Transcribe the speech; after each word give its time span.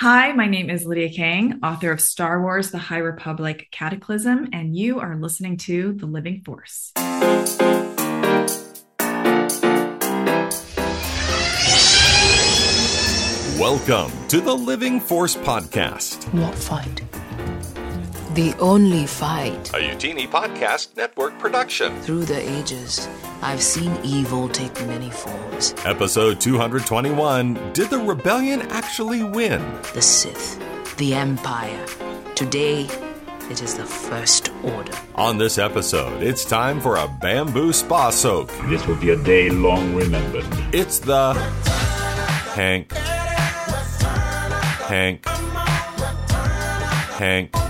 Hi, 0.00 0.32
my 0.32 0.46
name 0.46 0.68
is 0.68 0.84
Lydia 0.84 1.08
Kang, 1.08 1.58
author 1.62 1.90
of 1.90 2.02
Star 2.02 2.42
Wars 2.42 2.70
The 2.70 2.76
High 2.76 2.98
Republic 2.98 3.68
Cataclysm, 3.70 4.50
and 4.52 4.76
you 4.76 5.00
are 5.00 5.16
listening 5.16 5.56
to 5.56 5.94
The 5.94 6.04
Living 6.04 6.42
Force. 6.42 6.92
Welcome 13.58 14.12
to 14.28 14.42
the 14.42 14.54
Living 14.54 15.00
Force 15.00 15.34
Podcast, 15.34 16.30
What 16.34 16.54
fight? 16.54 17.05
The 18.36 18.54
only 18.58 19.06
fight. 19.06 19.70
a 19.70 19.78
Utini 19.78 20.28
Podcast 20.28 20.94
Network 20.94 21.38
production. 21.38 21.98
Through 22.02 22.26
the 22.26 22.38
ages, 22.58 23.08
I've 23.40 23.62
seen 23.62 23.96
evil 24.04 24.50
take 24.50 24.74
many 24.86 25.08
forms. 25.08 25.74
Episode 25.86 26.38
221 26.38 27.72
Did 27.72 27.88
the 27.88 27.98
rebellion 27.98 28.60
actually 28.70 29.24
win? 29.24 29.62
The 29.94 30.02
Sith, 30.02 30.60
the 30.98 31.14
Empire. 31.14 31.86
Today, 32.34 32.90
it 33.50 33.62
is 33.62 33.74
the 33.74 33.86
First 33.86 34.52
Order. 34.62 34.92
On 35.14 35.38
this 35.38 35.56
episode, 35.56 36.22
it's 36.22 36.44
time 36.44 36.78
for 36.78 36.96
a 36.96 37.08
bamboo 37.22 37.72
spa 37.72 38.10
soak. 38.10 38.52
This 38.68 38.86
will 38.86 38.96
be 38.96 39.12
a 39.12 39.16
day 39.16 39.48
long 39.48 39.94
remembered. 39.94 40.44
It's 40.74 40.98
the 40.98 41.32
Hank. 42.52 42.92
Hank. 44.92 45.24
Hank. 47.16 47.65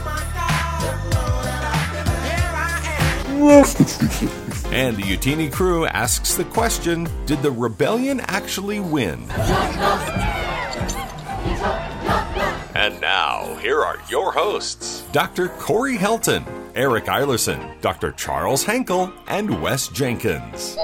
and 3.46 4.96
the 4.96 5.04
Utini 5.04 5.52
crew 5.52 5.86
asks 5.86 6.34
the 6.34 6.44
question 6.46 7.08
Did 7.26 7.42
the 7.42 7.50
rebellion 7.52 8.18
actually 8.18 8.80
win? 8.80 9.24
And 12.74 13.00
now, 13.00 13.54
here 13.60 13.84
are 13.84 13.98
your 14.10 14.32
hosts 14.32 15.02
Dr. 15.12 15.48
Corey 15.48 15.96
Helton, 15.96 16.44
Eric 16.74 17.04
Eilerson, 17.04 17.80
Dr. 17.80 18.10
Charles 18.12 18.64
Henkel, 18.64 19.12
and 19.28 19.62
Wes 19.62 19.86
Jenkins. 19.88 20.76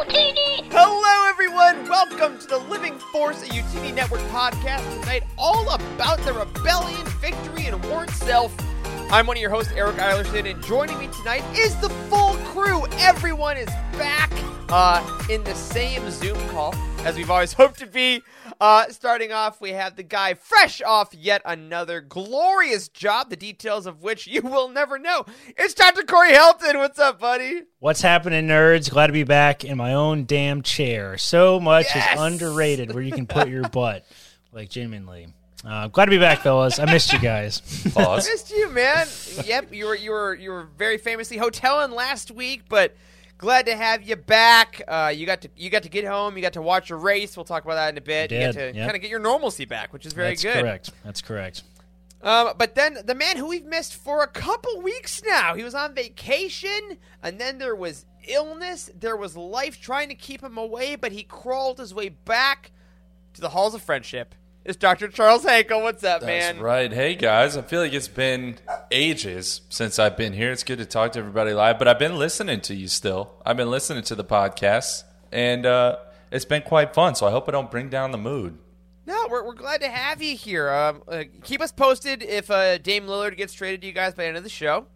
Hello, 0.71 1.29
everyone. 1.31 1.89
Welcome 1.89 2.39
to 2.39 2.47
the 2.47 2.59
Living 2.59 2.97
Force, 3.11 3.43
a 3.43 3.47
UTV 3.47 3.93
Network 3.93 4.21
podcast 4.31 4.89
tonight, 5.01 5.25
all 5.37 5.69
about 5.69 6.21
the 6.21 6.33
rebellion, 6.33 7.05
victory, 7.21 7.67
and 7.67 7.85
war 7.87 8.05
itself. 8.05 8.55
I'm 9.13 9.27
one 9.27 9.37
of 9.37 9.43
your 9.43 9.51
hosts, 9.51 9.75
Eric 9.77 9.97
Eilerson, 9.97 10.51
and 10.51 10.63
joining 10.65 10.99
me 10.99 11.07
tonight 11.09 11.45
is 11.55 11.77
the 11.83 11.91
full 12.09 12.35
crew. 12.47 12.87
Everyone 12.93 13.59
is 13.59 13.67
back 13.99 14.33
uh, 14.71 15.07
in 15.29 15.45
the 15.45 15.55
same 15.55 16.11
Zoom 16.11 16.39
call 16.49 16.75
as 17.01 17.15
we've 17.17 17.31
always 17.31 17.53
hoped 17.53 17.79
to 17.81 17.87
be. 17.87 18.23
Uh, 18.59 18.89
starting 18.89 19.31
off, 19.31 19.61
we 19.61 19.73
have 19.73 19.97
the 19.97 20.03
guy 20.03 20.33
fresh 20.33 20.81
off 20.81 21.13
yet 21.13 21.43
another 21.45 22.01
glorious 22.01 22.89
job, 22.89 23.29
the 23.29 23.37
details 23.37 23.85
of 23.85 24.03
which 24.03 24.27
you 24.27 24.41
will 24.41 24.71
never 24.71 24.99
know. 24.99 25.27
It's 25.59 25.75
Dr. 25.75 26.05
Corey 26.05 26.33
Helton. 26.33 26.79
What's 26.79 26.99
up, 26.99 27.21
buddy? 27.21 27.65
What's 27.81 28.01
happening, 28.01 28.47
nerds? 28.47 28.89
Glad 28.91 29.09
to 29.09 29.13
be 29.13 29.25
back 29.25 29.63
in 29.63 29.77
my 29.77 29.93
own 29.93 30.25
damn 30.25 30.63
chair. 30.63 31.19
So 31.19 31.61
much 31.61 31.87
Yes! 31.95 32.15
is 32.15 32.21
underrated 32.21 32.95
where 32.95 33.03
you 33.03 33.13
can 33.13 33.27
put 33.27 33.51
your 33.51 33.69
butt, 33.69 34.07
like 34.53 34.71
genuinely. 34.71 35.27
Uh, 35.65 35.87
glad 35.89 36.07
to 36.07 36.11
be 36.11 36.19
back, 36.19 36.41
fellas. 36.41 36.79
I 36.79 36.87
missed 36.87 37.13
you 37.13 37.21
guys. 37.21 37.61
Pause. 37.95 38.29
missed 38.29 38.51
you, 38.51 38.69
man. 38.71 39.07
yep, 39.45 39.73
you 39.73 39.87
were 39.87 39.95
you 39.95 40.11
were 40.11 40.35
you 40.35 40.51
were 40.51 40.69
very 40.77 40.99
famously 40.99 41.37
hoteling 41.37 41.95
last 41.95 42.31
week, 42.33 42.63
but 42.69 42.97
glad 43.39 43.67
to 43.67 43.77
have 43.77 44.03
you 44.03 44.17
back. 44.17 44.83
Uh, 44.89 45.13
you 45.15 45.25
got 45.25 45.43
to 45.43 45.49
you 45.57 45.71
got 45.71 45.85
to 45.85 45.89
get 45.89 46.05
home. 46.05 46.37
You 46.37 46.43
got 46.43 46.55
to 46.55 46.63
watch 46.63 46.91
a 46.91 46.97
race. 46.97 47.37
We'll 47.37 47.45
talk 47.45 47.65
about 47.65 47.75
that 47.75 47.91
in 47.91 47.99
a 47.99 48.01
bit. 48.01 48.33
you 48.33 48.41
got 48.41 48.55
to 48.55 48.73
yep. 48.75 48.87
kind 48.87 48.97
of 48.97 49.03
get 49.03 49.11
your 49.11 49.21
normalcy 49.21 49.65
back, 49.65 49.93
which 49.93 50.05
is 50.05 50.13
very 50.13 50.31
That's 50.31 50.43
good. 50.43 50.63
correct. 50.63 50.91
That's 51.05 51.23
correct. 51.23 51.63
Um, 52.23 52.53
but 52.57 52.75
then 52.75 52.99
the 53.05 53.15
man 53.15 53.37
who 53.37 53.49
we've 53.49 53.65
missed 53.65 53.95
for 53.95 54.23
a 54.23 54.29
couple 54.29 54.81
weeks 54.81 55.23
now, 55.27 55.55
he 55.55 55.65
was 55.65 55.75
on 55.75 55.93
vacation, 55.95 56.99
and 57.23 57.41
then 57.41 57.59
there 57.59 57.75
was 57.75 58.07
illness. 58.29 58.91
There 58.95 59.17
was 59.17 59.37
life 59.37 59.81
trying 59.81 60.09
to 60.09 60.15
keep 60.15 60.41
him 60.41 60.57
away, 60.57 60.95
but 60.95 61.11
he 61.11 61.25
crawled 61.25 61.79
his 61.79 61.93
way 61.93 62.11
back 62.11 62.71
to 63.35 63.41
the 63.41 63.49
halls 63.49 63.75
of 63.75 63.83
friendship. 63.83 64.35
It's 64.65 64.77
Dr. 64.77 65.09
Charles 65.09 65.45
Hankel. 65.45 65.83
What's 65.83 66.05
up, 66.05 66.23
man? 66.23 66.39
That's 66.39 66.55
man? 66.55 66.63
right. 66.63 66.93
Hey 66.93 67.17
guys, 67.17 67.57
I 67.57 67.63
feel 67.63 67.81
like 67.81 67.93
it's 67.93 68.07
been 68.07 68.59
ages 68.93 69.63
since 69.71 69.99
I've 69.99 70.17
been 70.17 70.33
here. 70.33 70.53
It's 70.53 70.63
good 70.63 70.79
to 70.79 70.87
talk 70.87 71.13
to 71.13 71.19
everybody 71.19 71.53
live, 71.53 71.81
but 71.81 71.89
I've 71.89 71.99
been 71.99 72.17
listening 72.17 72.61
to 72.63 72.75
you 72.75 72.87
still. 72.87 73.35
I've 73.45 73.57
been 73.57 73.71
listening 73.71 74.05
to 74.05 74.15
the 74.15 74.23
podcast, 74.23 75.03
and 75.33 75.67
uh, 75.67 75.97
it's 76.31 76.45
been 76.45 76.63
quite 76.63 76.95
fun. 76.95 77.17
So 77.17 77.27
I 77.27 77.33
hope 77.33 77.49
I 77.49 77.53
don't 77.53 77.73
bring 77.73 77.89
down 77.89 78.13
the 78.13 78.19
mood. 78.19 78.57
No, 79.05 79.27
we're, 79.29 79.45
we're 79.45 79.55
glad 79.55 79.81
to 79.81 79.89
have 79.89 80.23
you 80.23 80.37
here. 80.37 80.71
Um, 80.71 81.03
uh, 81.09 81.25
keep 81.43 81.61
us 81.61 81.73
posted 81.73 82.23
if 82.23 82.49
uh, 82.49 82.79
Dame 82.79 83.07
Lillard 83.07 83.37
gets 83.37 83.55
traded 83.55 83.81
to 83.81 83.89
you 83.89 83.93
guys 83.93 84.15
by 84.15 84.23
the 84.23 84.29
end 84.29 84.37
of 84.37 84.45
the 84.45 84.49
show. 84.49 84.87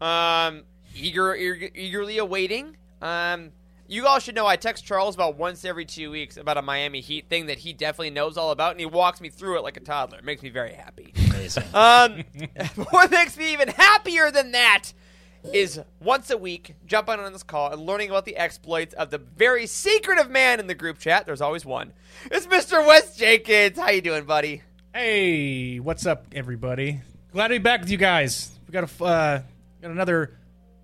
Um, 0.00 0.64
eager, 0.96 1.36
eager, 1.36 1.70
eagerly 1.76 2.18
awaiting. 2.18 2.76
Um, 3.00 3.52
you 3.92 4.06
all 4.06 4.18
should 4.18 4.34
know 4.34 4.46
I 4.46 4.56
text 4.56 4.86
Charles 4.86 5.14
about 5.14 5.36
once 5.36 5.66
every 5.66 5.84
two 5.84 6.10
weeks 6.10 6.38
about 6.38 6.56
a 6.56 6.62
Miami 6.62 7.00
Heat 7.00 7.28
thing 7.28 7.46
that 7.46 7.58
he 7.58 7.74
definitely 7.74 8.08
knows 8.08 8.38
all 8.38 8.50
about, 8.50 8.70
and 8.70 8.80
he 8.80 8.86
walks 8.86 9.20
me 9.20 9.28
through 9.28 9.58
it 9.58 9.62
like 9.62 9.76
a 9.76 9.80
toddler. 9.80 10.18
It 10.18 10.24
makes 10.24 10.42
me 10.42 10.48
very 10.48 10.72
happy. 10.72 11.12
Amazing. 11.28 11.64
Um, 11.74 12.24
what 12.90 13.10
makes 13.10 13.36
me 13.36 13.52
even 13.52 13.68
happier 13.68 14.30
than 14.30 14.52
that 14.52 14.92
is 15.52 15.80
once 16.00 16.30
a 16.30 16.38
week 16.38 16.74
jumping 16.86 17.18
on 17.18 17.32
this 17.32 17.42
call 17.42 17.72
and 17.72 17.82
learning 17.82 18.08
about 18.08 18.24
the 18.24 18.36
exploits 18.36 18.94
of 18.94 19.10
the 19.10 19.18
very 19.18 19.66
secretive 19.66 20.30
man 20.30 20.60
in 20.60 20.66
the 20.66 20.74
group 20.74 20.98
chat. 20.98 21.26
There's 21.26 21.40
always 21.40 21.64
one. 21.64 21.92
It's 22.30 22.46
Mr. 22.46 22.86
Wes 22.86 23.16
Jenkins. 23.16 23.78
How 23.78 23.90
you 23.90 24.00
doing, 24.00 24.24
buddy? 24.24 24.62
Hey, 24.94 25.80
what's 25.80 26.06
up, 26.06 26.26
everybody? 26.32 27.00
Glad 27.32 27.48
to 27.48 27.54
be 27.54 27.58
back 27.58 27.80
with 27.80 27.90
you 27.90 27.98
guys. 27.98 28.50
We 28.66 28.72
got 28.72 28.84
a 28.84 29.04
uh, 29.04 29.42
got 29.80 29.90
another 29.90 30.36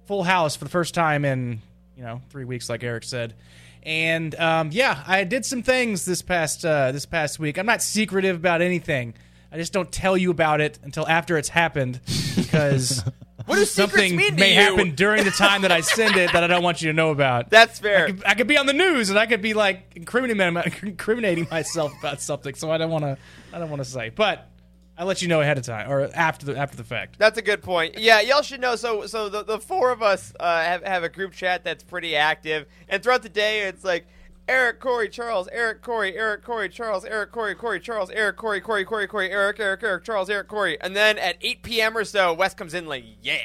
full 0.06 0.24
house 0.24 0.56
for 0.56 0.64
the 0.64 0.70
first 0.70 0.94
time 0.94 1.24
in 1.24 1.62
you 1.98 2.04
know 2.04 2.22
three 2.30 2.44
weeks, 2.44 2.70
like 2.70 2.82
Eric 2.82 3.04
said. 3.04 3.34
And 3.82 4.34
um, 4.36 4.70
yeah, 4.72 5.02
I 5.06 5.24
did 5.24 5.44
some 5.44 5.62
things 5.62 6.04
this 6.04 6.22
past 6.22 6.64
uh, 6.64 6.92
this 6.92 7.04
past 7.04 7.38
week. 7.38 7.58
I'm 7.58 7.66
not 7.66 7.82
secretive 7.82 8.36
about 8.36 8.62
anything. 8.62 9.14
I 9.50 9.56
just 9.56 9.72
don't 9.72 9.90
tell 9.90 10.16
you 10.16 10.30
about 10.30 10.60
it 10.60 10.78
until 10.82 11.08
after 11.08 11.36
it's 11.36 11.48
happened 11.48 12.00
because 12.36 13.02
What 13.48 13.56
do 13.56 13.64
secrets 13.64 14.10
something 14.10 14.36
may 14.36 14.52
happen 14.52 14.94
during 14.94 15.24
the 15.24 15.30
time 15.30 15.62
that 15.62 15.72
I 15.72 15.80
send 15.80 16.16
it 16.16 16.32
that 16.32 16.44
I 16.44 16.46
don't 16.48 16.62
want 16.62 16.82
you 16.82 16.90
to 16.90 16.92
know 16.92 17.10
about. 17.10 17.48
That's 17.48 17.78
fair. 17.78 18.04
I 18.04 18.06
could, 18.06 18.22
I 18.26 18.34
could 18.34 18.46
be 18.46 18.58
on 18.58 18.66
the 18.66 18.74
news 18.74 19.08
and 19.08 19.18
I 19.18 19.24
could 19.24 19.40
be 19.40 19.54
like 19.54 19.92
incriminating, 19.96 20.62
incriminating 20.82 21.48
myself 21.50 21.92
about 21.98 22.20
something. 22.20 22.54
So 22.54 22.70
I 22.70 22.76
don't 22.76 22.90
want 22.90 23.04
to. 23.04 23.16
I 23.50 23.58
don't 23.58 23.70
want 23.70 23.82
to 23.82 23.88
say, 23.88 24.10
but 24.10 24.50
I 24.98 25.04
let 25.04 25.22
you 25.22 25.28
know 25.28 25.40
ahead 25.40 25.56
of 25.56 25.64
time 25.64 25.88
or 25.88 26.10
after 26.12 26.44
the 26.44 26.58
after 26.58 26.76
the 26.76 26.82
fact. 26.82 27.18
That's 27.18 27.38
a 27.38 27.42
good 27.42 27.62
point. 27.62 27.98
Yeah, 27.98 28.20
y'all 28.20 28.42
should 28.42 28.60
know. 28.60 28.74
So, 28.74 29.06
so 29.06 29.28
the, 29.28 29.44
the 29.44 29.60
four 29.60 29.92
of 29.92 30.02
us 30.02 30.34
uh, 30.40 30.60
have 30.60 30.82
have 30.82 31.04
a 31.04 31.08
group 31.08 31.32
chat 31.32 31.62
that's 31.62 31.84
pretty 31.84 32.16
active, 32.16 32.66
and 32.88 33.00
throughout 33.00 33.22
the 33.22 33.28
day, 33.28 33.60
it's 33.62 33.84
like 33.84 34.08
Eric, 34.48 34.80
Corey, 34.80 35.08
Charles, 35.08 35.48
Eric, 35.52 35.82
Corey, 35.82 36.16
Eric, 36.16 36.42
Corey, 36.42 36.68
Charles, 36.68 37.04
Eric, 37.04 37.30
Corey, 37.30 37.54
Corey, 37.54 37.78
Charles, 37.78 38.10
Eric, 38.10 38.36
Corey, 38.36 38.60
Corey, 38.60 38.84
Corey, 38.84 39.06
Corey, 39.06 39.30
Eric, 39.30 39.60
Eric, 39.60 39.84
Eric, 39.84 40.04
Charles, 40.04 40.28
Eric, 40.28 40.48
Corey, 40.48 40.80
and 40.80 40.96
then 40.96 41.16
at 41.18 41.36
8 41.42 41.62
p.m. 41.62 41.96
or 41.96 42.04
so, 42.04 42.34
Wes 42.34 42.54
comes 42.54 42.74
in 42.74 42.86
like, 42.86 43.04
yeah. 43.22 43.38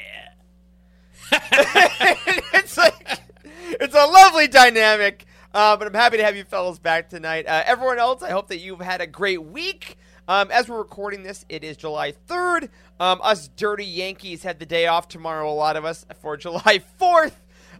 it's 1.32 2.76
like 2.76 3.20
it's 3.44 3.94
a 3.94 4.06
lovely 4.06 4.48
dynamic. 4.48 5.26
Uh, 5.52 5.76
but 5.76 5.86
I'm 5.86 5.94
happy 5.94 6.16
to 6.16 6.24
have 6.24 6.34
you 6.36 6.42
fellas 6.42 6.80
back 6.80 7.10
tonight. 7.10 7.46
Uh, 7.46 7.62
everyone 7.64 8.00
else, 8.00 8.24
I 8.24 8.30
hope 8.30 8.48
that 8.48 8.58
you've 8.58 8.80
had 8.80 9.00
a 9.00 9.06
great 9.06 9.40
week. 9.40 9.96
Um, 10.26 10.50
as 10.50 10.68
we're 10.68 10.78
recording 10.78 11.22
this, 11.22 11.44
it 11.48 11.64
is 11.64 11.76
July 11.76 12.14
3rd. 12.28 12.70
Um, 12.98 13.20
us 13.22 13.48
dirty 13.48 13.84
Yankees 13.84 14.42
had 14.42 14.58
the 14.58 14.64
day 14.64 14.86
off 14.86 15.08
tomorrow, 15.08 15.50
a 15.50 15.52
lot 15.52 15.76
of 15.76 15.84
us, 15.84 16.06
for 16.20 16.36
July 16.38 16.82
4th. 17.00 17.32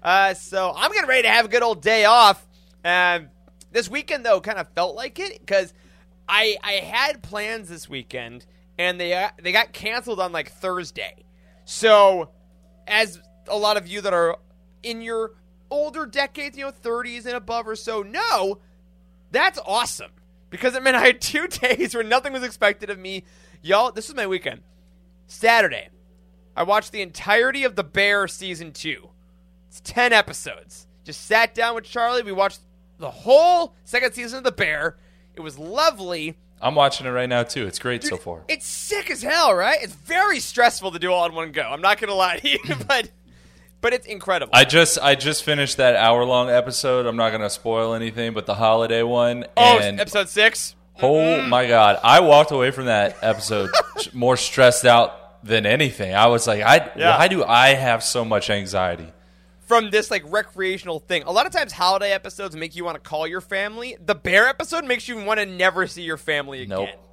Uh, 0.03 0.35
so 0.35 0.73
I'm 0.77 0.93
getting 0.93 1.09
ready 1.09 1.23
to 1.23 1.31
have 1.31 1.47
a 1.47 1.49
good 1.49 1.63
old 1.63 1.81
day 1.81 2.05
off. 2.05 2.47
Um, 2.85 3.29
this 3.73 3.89
weekend, 3.89 4.27
though, 4.27 4.41
kind 4.41 4.59
of 4.59 4.69
felt 4.71 4.95
like 4.95 5.19
it 5.19 5.41
because 5.41 5.73
I, 6.29 6.57
I 6.63 6.73
had 6.73 7.23
plans 7.23 7.71
this 7.71 7.89
weekend, 7.89 8.45
and 8.79 9.01
they, 9.01 9.15
uh, 9.15 9.31
they 9.43 9.51
got 9.51 9.73
canceled 9.73 10.21
on 10.21 10.33
like 10.33 10.53
Thursday. 10.53 11.25
So 11.65 12.29
as 12.87 13.21
a 13.49 13.57
lot 13.57 13.79
of 13.79 13.87
you 13.87 14.03
that 14.03 14.13
are 14.13 14.37
in 14.83 15.01
your 15.01 15.33
older 15.71 16.05
decades, 16.05 16.59
you 16.59 16.67
know, 16.67 16.73
30s 16.73 17.25
and 17.25 17.37
above 17.37 17.67
or 17.67 17.75
so, 17.75 18.03
know, 18.03 18.59
that's 19.31 19.59
awesome. 19.65 20.11
Because 20.55 20.77
it 20.77 20.85
meant 20.85 20.97
I 21.05 21.05
had 21.05 21.21
two 21.21 21.49
days 21.49 21.95
where 21.97 22.05
nothing 22.05 22.33
was 22.33 22.45
expected 22.45 22.89
of 22.91 22.99
me. 22.99 23.25
Y'all, 23.61 23.91
this 23.91 24.09
is 24.09 24.15
my 24.15 24.29
weekend. 24.29 24.63
Saturday, 25.27 25.89
I 26.57 26.63
watched 26.63 26.93
the 26.93 27.03
entirety 27.03 27.65
of 27.65 27.75
The 27.75 27.83
Bear 27.83 28.29
season 28.29 28.73
two. 28.73 29.09
It's 29.69 29.81
10 29.81 30.13
episodes. 30.13 30.87
Just 31.03 31.27
sat 31.27 31.55
down 31.55 31.75
with 31.75 31.83
Charlie. 31.83 32.23
We 32.23 32.31
watched 32.31 32.61
the 32.99 33.11
whole 33.11 33.75
second 33.83 34.13
season 34.13 34.39
of 34.39 34.45
The 34.45 34.53
Bear. 34.53 34.97
It 35.35 35.41
was 35.41 35.59
lovely. 35.59 36.39
I'm 36.63 36.77
watching 36.77 37.07
it 37.07 37.11
right 37.11 37.29
now 37.29 37.43
too. 37.43 37.67
It's 37.67 37.81
great 37.81 38.05
so 38.05 38.17
far. 38.17 38.45
It's 38.47 38.67
sick 38.67 39.11
as 39.11 39.23
hell, 39.23 39.53
right? 39.53 39.79
It's 39.83 39.93
very 39.93 40.39
stressful 40.39 40.93
to 40.93 41.01
do 41.01 41.13
all 41.13 41.27
in 41.27 41.35
one 41.35 41.51
go. 41.51 41.63
I'm 41.63 41.81
not 41.81 42.01
gonna 42.01 42.15
lie 42.15 42.39
to 42.39 42.49
you, 42.49 42.61
but 42.89 43.11
but 43.85 43.93
it's 43.93 44.07
incredible. 44.07 44.51
I 44.55 44.65
just 44.65 44.99
I 44.99 45.15
just 45.15 45.45
finished 45.45 45.77
that 45.77 45.95
hour 45.95 46.25
long 46.25 46.49
episode. 46.49 47.05
I'm 47.05 47.17
not 47.17 47.33
gonna 47.33 47.51
spoil 47.51 47.93
anything, 47.93 48.33
but 48.33 48.47
the 48.47 48.55
holiday 48.55 49.03
one. 49.03 49.45
oh, 49.59 49.79
and 49.79 50.01
episode 50.01 50.31
six. 50.31 50.75
Oh 51.03 51.13
mm-hmm. 51.13 51.51
my 51.51 51.67
god! 51.67 52.01
I 52.03 52.21
walked 52.21 52.51
away 52.51 52.71
from 52.71 52.87
that 52.87 53.19
episode 53.21 53.71
more 54.15 54.39
stressed 54.39 54.87
out 54.87 55.45
than 55.45 55.67
anything. 55.67 56.15
I 56.15 56.29
was 56.29 56.47
like, 56.47 56.63
I 56.63 56.91
Yeah. 56.97 57.19
why 57.19 57.29
do 57.29 57.45
I 57.45 57.75
have 57.75 58.03
so 58.03 58.25
much 58.25 58.51
anxiety? 58.51 59.13
from 59.67 59.91
this 59.91 60.11
like 60.11 60.23
recreational 60.27 61.01
thing. 61.01 61.23
A 61.23 61.33
lot 61.33 61.47
of 61.47 61.53
times 61.53 61.73
holiday 61.73 62.13
episodes 62.13 62.55
make 62.55 62.77
you 62.77 62.85
want 62.85 63.03
to 63.03 63.09
call 63.09 63.27
your 63.27 63.41
family. 63.41 63.97
The 64.05 64.15
bear 64.15 64.47
episode 64.47 64.85
makes 64.85 65.09
you 65.09 65.17
want 65.25 65.41
to 65.41 65.47
never 65.47 65.87
see 65.87 66.03
your 66.03 66.19
family 66.19 66.63
again. 66.63 66.81
Nope. 66.81 67.04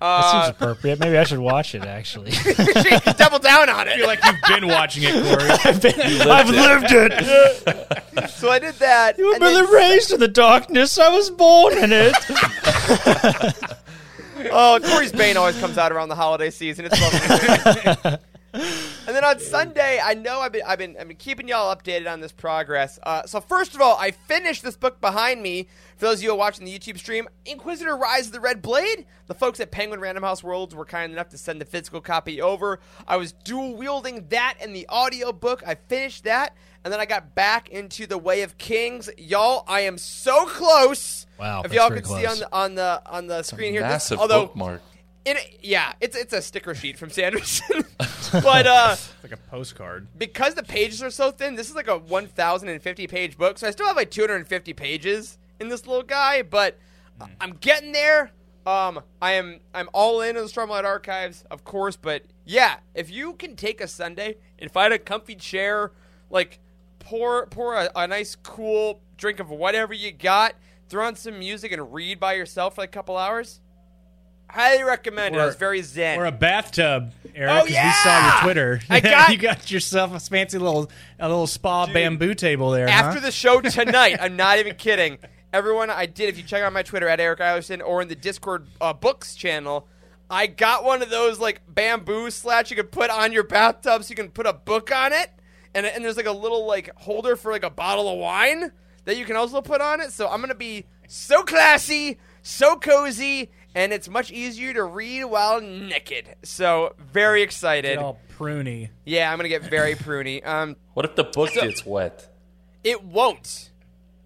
That 0.00 0.30
seems 0.30 0.44
Uh, 0.44 0.50
appropriate. 0.50 1.00
Maybe 1.00 1.18
I 1.18 1.24
should 1.24 1.40
watch 1.40 1.74
it. 1.74 1.82
Actually, 1.84 2.30
double 3.16 3.38
down 3.40 3.68
on 3.68 3.88
it. 3.88 3.92
I 3.92 3.96
feel 3.96 4.06
like 4.06 4.20
you've 4.24 4.60
been 4.60 4.68
watching 4.68 5.02
it, 5.06 5.12
Corey. 5.12 5.50
I've 6.30 6.48
lived 6.48 6.86
it. 6.90 8.30
So 8.30 8.48
I 8.50 8.58
did 8.60 8.74
that. 8.76 9.18
You've 9.18 9.34
and 9.34 9.40
been 9.42 9.54
then- 9.54 9.72
raised 9.72 10.12
in 10.12 10.20
the 10.20 10.28
darkness. 10.28 10.98
I 10.98 11.08
was 11.08 11.30
born 11.30 11.78
in 11.78 11.90
it. 11.92 12.14
Oh, 14.52 14.78
Corey's 14.80 15.10
Bane 15.10 15.36
always 15.36 15.58
comes 15.58 15.78
out 15.78 15.90
around 15.90 16.10
the 16.10 16.14
holiday 16.14 16.50
season. 16.50 16.86
It's 16.88 17.00
lovely. 17.00 18.18
and 18.54 19.16
then 19.16 19.24
on 19.24 19.40
Sunday, 19.40 19.98
I 20.02 20.14
know 20.14 20.38
I've 20.38 20.52
been 20.52 20.62
I've 20.64 20.78
been 20.78 20.96
I've 20.98 21.08
been 21.08 21.16
keeping 21.16 21.48
y'all 21.48 21.74
updated 21.74 22.10
on 22.10 22.20
this 22.20 22.30
progress. 22.30 23.00
Uh, 23.02 23.26
so 23.26 23.40
first 23.40 23.74
of 23.74 23.80
all, 23.80 23.96
I 23.98 24.12
finished 24.12 24.62
this 24.62 24.76
book 24.76 25.00
behind 25.00 25.42
me. 25.42 25.66
For 25.98 26.04
those 26.06 26.18
of 26.18 26.22
you 26.22 26.28
who 26.28 26.34
are 26.36 26.38
watching 26.38 26.64
the 26.64 26.78
YouTube 26.78 26.96
stream, 26.98 27.28
Inquisitor: 27.44 27.96
Rise 27.96 28.26
of 28.28 28.32
the 28.32 28.40
Red 28.40 28.62
Blade. 28.62 29.04
The 29.26 29.34
folks 29.34 29.58
at 29.58 29.72
Penguin 29.72 29.98
Random 30.00 30.22
House 30.22 30.44
Worlds 30.44 30.72
were 30.74 30.84
kind 30.84 31.12
enough 31.12 31.28
to 31.30 31.38
send 31.38 31.60
the 31.60 31.64
physical 31.64 32.00
copy 32.00 32.40
over. 32.40 32.78
I 33.06 33.16
was 33.16 33.32
dual 33.32 33.74
wielding 33.74 34.28
that 34.28 34.54
and 34.60 34.74
the 34.74 34.86
audio 34.88 35.32
book. 35.32 35.62
I 35.66 35.74
finished 35.74 36.22
that, 36.24 36.56
and 36.84 36.92
then 36.92 37.00
I 37.00 37.04
got 37.04 37.34
back 37.34 37.68
into 37.68 38.06
the 38.06 38.16
Way 38.16 38.42
of 38.42 38.56
Kings. 38.58 39.10
Y'all, 39.18 39.64
I 39.66 39.80
am 39.80 39.98
so 39.98 40.46
close. 40.46 41.26
Wow, 41.38 41.62
If 41.64 41.72
y'all 41.72 41.88
very 41.88 42.02
could 42.02 42.08
see 42.10 42.24
on 42.26 42.38
the 42.38 42.48
on 42.52 42.74
the 42.76 43.02
on 43.04 43.26
the 43.26 43.42
screen 43.42 43.72
here, 43.72 43.82
this, 43.82 43.90
Massive 43.90 44.20
although 44.20 44.46
bookmark. 44.46 44.82
it, 45.26 45.58
yeah, 45.62 45.94
it's 46.00 46.16
it's 46.16 46.32
a 46.32 46.40
sticker 46.40 46.76
sheet 46.76 46.96
from 46.96 47.10
Sanderson, 47.10 47.84
but 48.32 48.68
uh, 48.68 48.90
It's 48.92 49.12
like 49.24 49.32
a 49.32 49.36
postcard. 49.36 50.06
because 50.16 50.54
the 50.54 50.62
pages 50.62 51.02
are 51.02 51.10
so 51.10 51.32
thin, 51.32 51.56
this 51.56 51.68
is 51.68 51.74
like 51.74 51.88
a 51.88 51.98
1,050 51.98 53.06
page 53.08 53.36
book. 53.36 53.58
So 53.58 53.66
I 53.66 53.72
still 53.72 53.86
have 53.88 53.96
like 53.96 54.12
250 54.12 54.72
pages 54.74 55.38
in 55.60 55.68
this 55.68 55.86
little 55.86 56.02
guy, 56.02 56.42
but 56.42 56.78
I'm 57.40 57.54
getting 57.60 57.92
there. 57.92 58.30
Um, 58.66 59.00
I 59.22 59.32
am 59.32 59.60
I'm 59.72 59.88
all 59.94 60.20
in 60.20 60.36
on 60.36 60.42
the 60.44 60.48
Stormlight 60.50 60.84
Archives, 60.84 61.44
of 61.50 61.64
course, 61.64 61.96
but 61.96 62.22
yeah, 62.44 62.76
if 62.94 63.10
you 63.10 63.32
can 63.34 63.56
take 63.56 63.80
a 63.80 63.88
Sunday 63.88 64.36
and 64.58 64.70
find 64.70 64.92
a 64.92 64.98
comfy 64.98 65.34
chair, 65.34 65.92
like 66.28 66.58
pour 66.98 67.46
pour 67.46 67.74
a, 67.74 67.90
a 67.96 68.06
nice 68.06 68.36
cool 68.36 69.00
drink 69.16 69.40
of 69.40 69.48
whatever 69.48 69.94
you 69.94 70.12
got, 70.12 70.54
throw 70.88 71.06
on 71.06 71.16
some 71.16 71.38
music 71.38 71.72
and 71.72 71.92
read 71.94 72.20
by 72.20 72.34
yourself 72.34 72.74
for 72.74 72.82
like 72.82 72.90
a 72.90 72.92
couple 72.92 73.16
hours. 73.16 73.60
Highly 74.50 74.82
recommend 74.82 75.34
it. 75.34 75.38
Or- 75.38 75.48
It's 75.48 75.56
very 75.56 75.82
zen. 75.82 76.18
Or 76.18 76.24
a 76.24 76.32
bathtub, 76.32 77.12
Eric. 77.34 77.50
Oh, 77.52 77.58
'cause 77.60 77.68
We 77.68 77.92
saw 78.02 78.32
your! 78.32 78.42
Twitter. 78.42 78.80
I 78.88 79.00
got- 79.00 79.30
you 79.30 79.36
got 79.38 79.70
yourself 79.70 80.14
a 80.14 80.20
fancy 80.20 80.58
little 80.58 80.90
a 81.18 81.28
little 81.28 81.46
spa 81.46 81.86
bamboo 81.86 82.34
table 82.34 82.70
there. 82.70 82.88
After 82.88 83.20
huh? 83.20 83.26
the 83.26 83.32
show 83.32 83.60
tonight, 83.62 84.18
I'm 84.20 84.36
not 84.36 84.58
even 84.58 84.74
kidding. 84.74 85.18
Everyone, 85.52 85.88
I 85.90 86.06
did. 86.06 86.28
If 86.28 86.36
you 86.36 86.44
check 86.44 86.62
out 86.62 86.72
my 86.72 86.82
Twitter 86.82 87.08
at 87.08 87.20
Eric 87.20 87.38
Eilerson 87.40 87.82
or 87.84 88.02
in 88.02 88.08
the 88.08 88.14
Discord 88.14 88.66
uh, 88.80 88.92
Books 88.92 89.34
channel, 89.34 89.88
I 90.30 90.46
got 90.46 90.84
one 90.84 91.00
of 91.02 91.08
those 91.08 91.38
like 91.38 91.62
bamboo 91.66 92.30
slats 92.30 92.70
you 92.70 92.76
can 92.76 92.86
put 92.86 93.10
on 93.10 93.32
your 93.32 93.44
bathtub, 93.44 94.04
so 94.04 94.10
you 94.10 94.16
can 94.16 94.30
put 94.30 94.46
a 94.46 94.52
book 94.52 94.92
on 94.92 95.12
it, 95.14 95.30
and 95.74 95.86
and 95.86 96.04
there's 96.04 96.18
like 96.18 96.26
a 96.26 96.32
little 96.32 96.66
like 96.66 96.90
holder 96.96 97.34
for 97.34 97.50
like 97.50 97.64
a 97.64 97.70
bottle 97.70 98.08
of 98.12 98.18
wine 98.18 98.72
that 99.06 99.16
you 99.16 99.24
can 99.24 99.36
also 99.36 99.62
put 99.62 99.80
on 99.80 100.00
it. 100.02 100.12
So 100.12 100.28
I'm 100.28 100.40
gonna 100.42 100.54
be 100.54 100.84
so 101.06 101.42
classy, 101.44 102.18
so 102.42 102.76
cozy, 102.76 103.50
and 103.74 103.90
it's 103.90 104.06
much 104.08 104.30
easier 104.30 104.74
to 104.74 104.84
read 104.84 105.24
while 105.24 105.62
naked. 105.62 106.34
So 106.42 106.94
very 106.98 107.40
excited. 107.40 107.96
Get 107.96 108.04
all 108.04 108.20
pruny. 108.38 108.90
Yeah, 109.06 109.32
I'm 109.32 109.38
gonna 109.38 109.48
get 109.48 109.62
very 109.62 109.94
pruny. 109.94 110.46
Um, 110.46 110.76
What 110.92 111.06
if 111.06 111.16
the 111.16 111.24
book 111.24 111.54
gets 111.54 111.86
wet? 111.86 112.28
it 112.84 113.02
won't. 113.02 113.70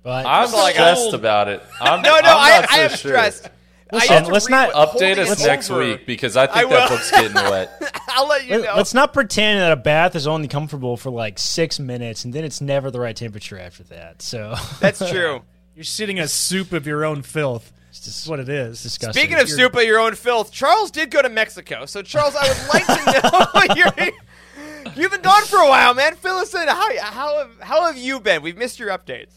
But 0.03 0.27
I'm 0.27 0.51
like 0.53 0.75
I 0.75 0.79
got. 0.79 0.97
stressed 0.99 1.15
about 1.15 1.49
it. 1.49 1.63
I'm, 1.81 2.03
No, 2.03 2.11
no, 2.11 2.17
I'm 2.19 2.25
I, 2.25 2.61
not 2.61 2.71
I 2.71 2.77
so 2.77 2.83
am 2.83 2.89
sure. 2.91 2.97
stressed. 2.97 3.51
Listen, 3.93 4.25
let's 4.25 4.49
not 4.49 4.73
Update 4.73 5.19
us 5.19 5.45
next 5.45 5.71
over. 5.71 5.81
week 5.81 6.07
because 6.07 6.35
I 6.37 6.47
think 6.47 6.67
I 6.67 6.71
that 6.71 6.89
book's 6.89 7.11
getting 7.11 7.35
wet. 7.35 8.01
I'll 8.09 8.27
let 8.27 8.45
you 8.45 8.53
know. 8.53 8.61
Let, 8.63 8.77
us 8.79 8.95
not 8.95 9.13
pretend 9.13 9.61
that 9.61 9.71
a 9.71 9.77
bath 9.77 10.17
is 10.17 10.27
only 10.27 10.49
comfortable 10.49 10.97
for 10.97 11.11
like 11.11 11.39
six 11.39 11.79
minutes, 11.79 12.25
and 12.25 12.33
then 12.33 12.43
it's 12.43 12.63
never 12.63 12.91
the 12.91 12.99
right 12.99 13.15
temperature 13.15 13.59
after 13.59 13.83
that. 13.85 14.23
So 14.23 14.55
That's 14.81 14.99
true. 15.11 15.43
You're 15.77 15.85
sitting 15.85 16.19
a 16.19 16.27
soup 16.27 16.73
of 16.73 16.87
your 16.87 17.05
own 17.05 17.21
filth. 17.23 17.71
it's 17.91 17.99
That's 18.01 18.17
just 18.17 18.29
what 18.29 18.41
it 18.41 18.49
is. 18.49 18.83
disgusting. 18.83 19.23
Speaking 19.23 19.39
of 19.41 19.49
soup 19.49 19.75
of 19.77 19.83
your 19.85 19.99
own 20.01 20.15
filth, 20.15 20.51
Charles 20.53 20.91
did 20.91 21.11
go 21.11 21.21
to 21.23 21.29
Mexico. 21.29 21.85
So, 21.87 22.01
Charles, 22.03 22.35
I 22.35 22.49
would 22.49 22.69
like 22.73 22.87
to 22.87 23.69
know 23.69 23.75
you're, 23.75 24.95
you've 24.97 25.11
been 25.13 25.21
gone 25.23 25.43
for 25.45 25.59
a 25.59 25.69
while, 25.69 25.93
man. 25.95 26.15
Fill 26.17 26.37
us 26.37 26.55
in. 26.55 26.67
How 26.67 26.99
how 27.01 27.39
have, 27.39 27.61
how 27.61 27.87
have 27.87 27.97
you 27.99 28.21
been? 28.21 28.41
We've 28.43 28.57
missed 28.57 28.79
your 28.79 28.89
updates. 28.91 29.33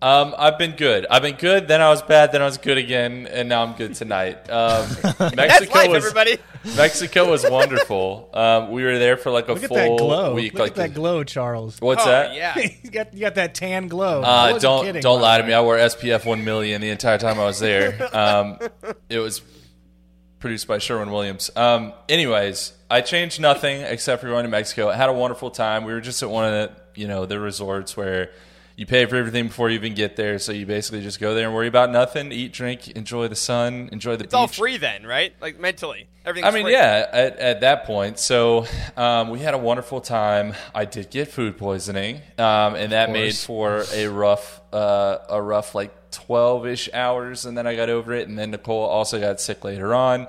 Um, 0.00 0.34
I've 0.38 0.58
been 0.58 0.76
good. 0.76 1.06
I've 1.10 1.22
been 1.22 1.34
good. 1.34 1.66
Then 1.66 1.80
I 1.80 1.88
was 1.88 2.02
bad. 2.02 2.30
Then 2.30 2.40
I 2.40 2.44
was 2.44 2.56
good 2.56 2.78
again, 2.78 3.26
and 3.26 3.48
now 3.48 3.64
I'm 3.64 3.74
good 3.74 3.94
tonight. 3.94 4.48
Um, 4.48 4.86
That's 5.18 5.34
Mexico 5.34 5.74
life, 5.74 5.90
was 5.90 6.04
everybody. 6.04 6.38
Mexico 6.76 7.28
was 7.28 7.48
wonderful. 7.48 8.30
Um, 8.32 8.70
we 8.70 8.84
were 8.84 8.98
there 8.98 9.16
for 9.16 9.30
like 9.32 9.48
a 9.48 9.54
Look 9.54 9.64
at 9.64 9.68
full 9.68 9.76
that 9.76 9.98
glow. 9.98 10.34
week. 10.34 10.54
Look 10.54 10.60
like 10.60 10.70
at 10.70 10.76
that 10.76 10.94
glow, 10.94 11.24
Charles. 11.24 11.80
what's 11.80 12.06
oh, 12.06 12.10
that? 12.10 12.34
Yeah. 12.34 12.56
you 12.82 12.90
got 12.90 13.12
you 13.12 13.20
got 13.20 13.34
that 13.34 13.56
tan 13.56 13.88
glow. 13.88 14.20
Uh, 14.22 14.50
wasn't 14.52 14.62
don't 14.62 14.84
kidding, 14.84 15.02
don't 15.02 15.20
lie 15.20 15.38
to 15.38 15.44
me. 15.44 15.52
I 15.52 15.62
wore 15.62 15.76
SPF 15.76 16.24
one 16.24 16.44
million 16.44 16.80
the 16.80 16.90
entire 16.90 17.18
time 17.18 17.40
I 17.40 17.44
was 17.44 17.58
there. 17.58 18.08
Um, 18.16 18.58
it 19.08 19.18
was 19.18 19.42
produced 20.38 20.68
by 20.68 20.78
Sherwin 20.78 21.10
Williams. 21.10 21.50
Um, 21.56 21.92
anyways, 22.08 22.72
I 22.88 23.00
changed 23.00 23.40
nothing 23.40 23.80
except 23.80 24.22
for 24.22 24.28
going 24.28 24.44
to 24.44 24.50
Mexico. 24.50 24.90
I 24.90 24.94
had 24.94 25.08
a 25.08 25.12
wonderful 25.12 25.50
time. 25.50 25.84
We 25.84 25.92
were 25.92 26.00
just 26.00 26.22
at 26.22 26.30
one 26.30 26.44
of 26.44 26.52
the 26.52 27.00
you 27.00 27.08
know 27.08 27.26
the 27.26 27.40
resorts 27.40 27.96
where 27.96 28.30
you 28.78 28.86
pay 28.86 29.04
for 29.06 29.16
everything 29.16 29.48
before 29.48 29.68
you 29.68 29.74
even 29.74 29.92
get 29.94 30.14
there. 30.14 30.38
So 30.38 30.52
you 30.52 30.64
basically 30.64 31.02
just 31.02 31.18
go 31.18 31.34
there 31.34 31.46
and 31.46 31.54
worry 31.54 31.66
about 31.66 31.90
nothing, 31.90 32.30
eat, 32.30 32.52
drink, 32.52 32.88
enjoy 32.90 33.26
the 33.26 33.34
sun, 33.34 33.88
enjoy 33.90 34.14
the 34.14 34.22
It's 34.22 34.32
beach. 34.32 34.38
all 34.38 34.46
free 34.46 34.76
then, 34.76 35.04
right? 35.04 35.34
Like 35.40 35.58
mentally, 35.58 36.06
everything. 36.24 36.48
I 36.48 36.52
mean, 36.52 36.62
free. 36.62 36.74
yeah, 36.74 37.04
at, 37.12 37.38
at 37.40 37.60
that 37.62 37.86
point. 37.86 38.20
So 38.20 38.66
um, 38.96 39.30
we 39.30 39.40
had 39.40 39.54
a 39.54 39.58
wonderful 39.58 40.00
time. 40.00 40.54
I 40.72 40.84
did 40.84 41.10
get 41.10 41.26
food 41.26 41.58
poisoning, 41.58 42.20
um, 42.38 42.76
and 42.76 42.92
that 42.92 43.10
made 43.10 43.34
for 43.34 43.84
a 43.92 44.06
rough, 44.06 44.60
uh, 44.72 45.18
a 45.28 45.42
rough 45.42 45.74
like 45.74 46.12
twelve 46.12 46.64
ish 46.64 46.88
hours, 46.94 47.46
and 47.46 47.58
then 47.58 47.66
I 47.66 47.74
got 47.74 47.90
over 47.90 48.12
it. 48.14 48.28
And 48.28 48.38
then 48.38 48.52
Nicole 48.52 48.84
also 48.84 49.18
got 49.18 49.40
sick 49.40 49.64
later 49.64 49.92
on. 49.92 50.28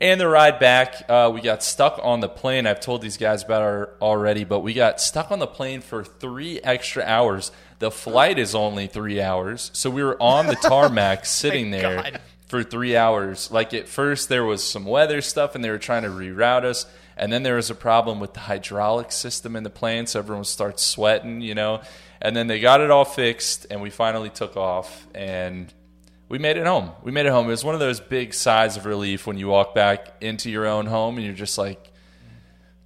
And 0.00 0.18
the 0.18 0.28
ride 0.28 0.58
back, 0.58 1.04
uh, 1.10 1.30
we 1.34 1.42
got 1.42 1.62
stuck 1.62 2.00
on 2.02 2.20
the 2.20 2.28
plane. 2.28 2.66
I've 2.66 2.80
told 2.80 3.02
these 3.02 3.18
guys 3.18 3.42
about 3.42 3.82
it 3.82 3.88
already, 4.00 4.44
but 4.44 4.60
we 4.60 4.72
got 4.72 4.98
stuck 5.02 5.30
on 5.30 5.38
the 5.38 5.46
plane 5.46 5.82
for 5.82 6.02
three 6.02 6.60
extra 6.60 7.02
hours. 7.02 7.52
The 7.80 7.90
flight 7.90 8.38
is 8.38 8.54
only 8.54 8.88
three 8.88 9.22
hours, 9.22 9.70
so 9.72 9.88
we 9.88 10.04
were 10.04 10.22
on 10.22 10.46
the 10.46 10.54
tarmac 10.54 11.18
oh 11.22 11.24
sitting 11.24 11.70
there 11.70 12.02
God. 12.02 12.20
for 12.46 12.62
three 12.62 12.94
hours. 12.94 13.50
Like 13.50 13.72
at 13.72 13.88
first, 13.88 14.28
there 14.28 14.44
was 14.44 14.62
some 14.62 14.84
weather 14.84 15.22
stuff, 15.22 15.54
and 15.54 15.64
they 15.64 15.70
were 15.70 15.78
trying 15.78 16.02
to 16.02 16.10
reroute 16.10 16.64
us. 16.64 16.84
And 17.16 17.32
then 17.32 17.42
there 17.42 17.56
was 17.56 17.70
a 17.70 17.74
problem 17.74 18.20
with 18.20 18.34
the 18.34 18.40
hydraulic 18.40 19.10
system 19.10 19.56
in 19.56 19.62
the 19.62 19.70
plane, 19.70 20.06
so 20.06 20.18
everyone 20.18 20.44
starts 20.44 20.82
sweating, 20.82 21.40
you 21.40 21.54
know. 21.54 21.80
And 22.20 22.36
then 22.36 22.48
they 22.48 22.60
got 22.60 22.82
it 22.82 22.90
all 22.90 23.06
fixed, 23.06 23.66
and 23.70 23.80
we 23.80 23.88
finally 23.88 24.28
took 24.28 24.58
off, 24.58 25.06
and 25.14 25.72
we 26.28 26.38
made 26.38 26.58
it 26.58 26.66
home. 26.66 26.90
We 27.02 27.12
made 27.12 27.24
it 27.24 27.32
home. 27.32 27.46
It 27.46 27.50
was 27.50 27.64
one 27.64 27.74
of 27.74 27.80
those 27.80 27.98
big 27.98 28.34
sighs 28.34 28.76
of 28.76 28.84
relief 28.84 29.26
when 29.26 29.38
you 29.38 29.48
walk 29.48 29.74
back 29.74 30.16
into 30.20 30.50
your 30.50 30.66
own 30.66 30.84
home, 30.84 31.16
and 31.16 31.24
you're 31.24 31.34
just 31.34 31.56
like, 31.56 31.89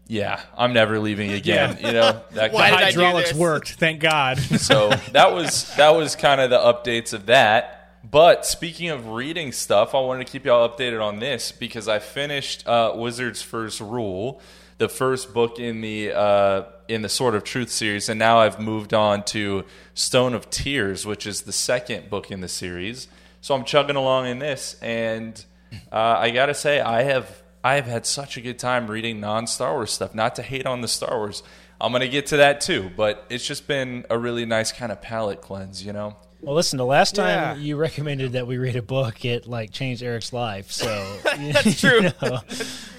"Yeah, 0.06 0.40
I'm 0.56 0.72
never 0.72 0.98
leaving 0.98 1.32
again." 1.32 1.78
You 1.80 1.92
know 1.92 2.22
that 2.32 2.52
Why 2.52 2.70
kind 2.70 2.74
of 2.74 2.80
Hydraulics 2.80 3.34
worked, 3.34 3.72
thank 3.74 4.00
God. 4.00 4.38
so 4.60 4.90
that 5.12 5.32
was 5.32 5.74
that 5.76 5.90
was 5.90 6.16
kind 6.16 6.40
of 6.40 6.50
the 6.50 6.58
updates 6.58 7.12
of 7.12 7.26
that. 7.26 7.80
But 8.08 8.44
speaking 8.44 8.90
of 8.90 9.08
reading 9.08 9.50
stuff, 9.50 9.94
I 9.94 10.00
wanted 10.00 10.26
to 10.26 10.32
keep 10.32 10.44
y'all 10.44 10.68
updated 10.68 11.02
on 11.02 11.20
this 11.20 11.52
because 11.52 11.88
I 11.88 12.00
finished 12.00 12.66
uh, 12.66 12.92
Wizard's 12.94 13.40
First 13.40 13.80
Rule, 13.80 14.42
the 14.76 14.90
first 14.90 15.32
book 15.32 15.58
in 15.58 15.80
the 15.80 16.12
uh, 16.12 16.64
in 16.86 17.00
the 17.00 17.08
Sword 17.08 17.34
of 17.34 17.44
Truth 17.44 17.70
series, 17.70 18.08
and 18.10 18.18
now 18.18 18.40
I've 18.40 18.60
moved 18.60 18.92
on 18.92 19.24
to 19.26 19.64
Stone 19.94 20.34
of 20.34 20.50
Tears, 20.50 21.06
which 21.06 21.26
is 21.26 21.42
the 21.42 21.52
second 21.52 22.10
book 22.10 22.30
in 22.30 22.40
the 22.40 22.48
series. 22.48 23.08
So 23.40 23.54
I'm 23.54 23.64
chugging 23.64 23.96
along 23.96 24.26
in 24.26 24.38
this, 24.38 24.76
and 24.82 25.42
uh, 25.90 25.96
I 25.96 26.30
gotta 26.30 26.54
say, 26.54 26.80
I 26.80 27.02
have 27.04 27.42
I 27.64 27.74
have 27.76 27.86
had 27.86 28.04
such 28.06 28.36
a 28.36 28.40
good 28.42 28.58
time 28.58 28.88
reading 28.90 29.20
non 29.20 29.46
Star 29.46 29.72
Wars 29.72 29.90
stuff. 29.90 30.14
Not 30.14 30.36
to 30.36 30.42
hate 30.42 30.66
on 30.66 30.82
the 30.82 30.88
Star 30.88 31.16
Wars, 31.16 31.42
I'm 31.80 31.90
gonna 31.92 32.06
get 32.08 32.26
to 32.26 32.36
that 32.36 32.60
too, 32.60 32.90
but 32.96 33.24
it's 33.30 33.46
just 33.46 33.66
been 33.66 34.04
a 34.10 34.18
really 34.18 34.44
nice 34.46 34.70
kind 34.70 34.92
of 34.92 35.00
palate 35.02 35.40
cleanse, 35.40 35.84
you 35.84 35.92
know. 35.92 36.16
Well, 36.42 36.54
listen, 36.54 36.76
the 36.76 36.84
last 36.84 37.14
time 37.14 37.56
Yeah. 37.56 37.62
you 37.64 37.76
recommended 37.76 38.32
that 38.32 38.46
we 38.46 38.58
read 38.58 38.76
a 38.76 38.82
book, 38.82 39.24
it 39.24 39.46
like 39.46 39.70
changed 39.72 40.02
Eric's 40.02 40.30
life. 40.32 40.70
So 40.70 40.86
That's 41.24 41.80
true. 41.80 42.02
you 42.02 42.10
know, 42.22 42.40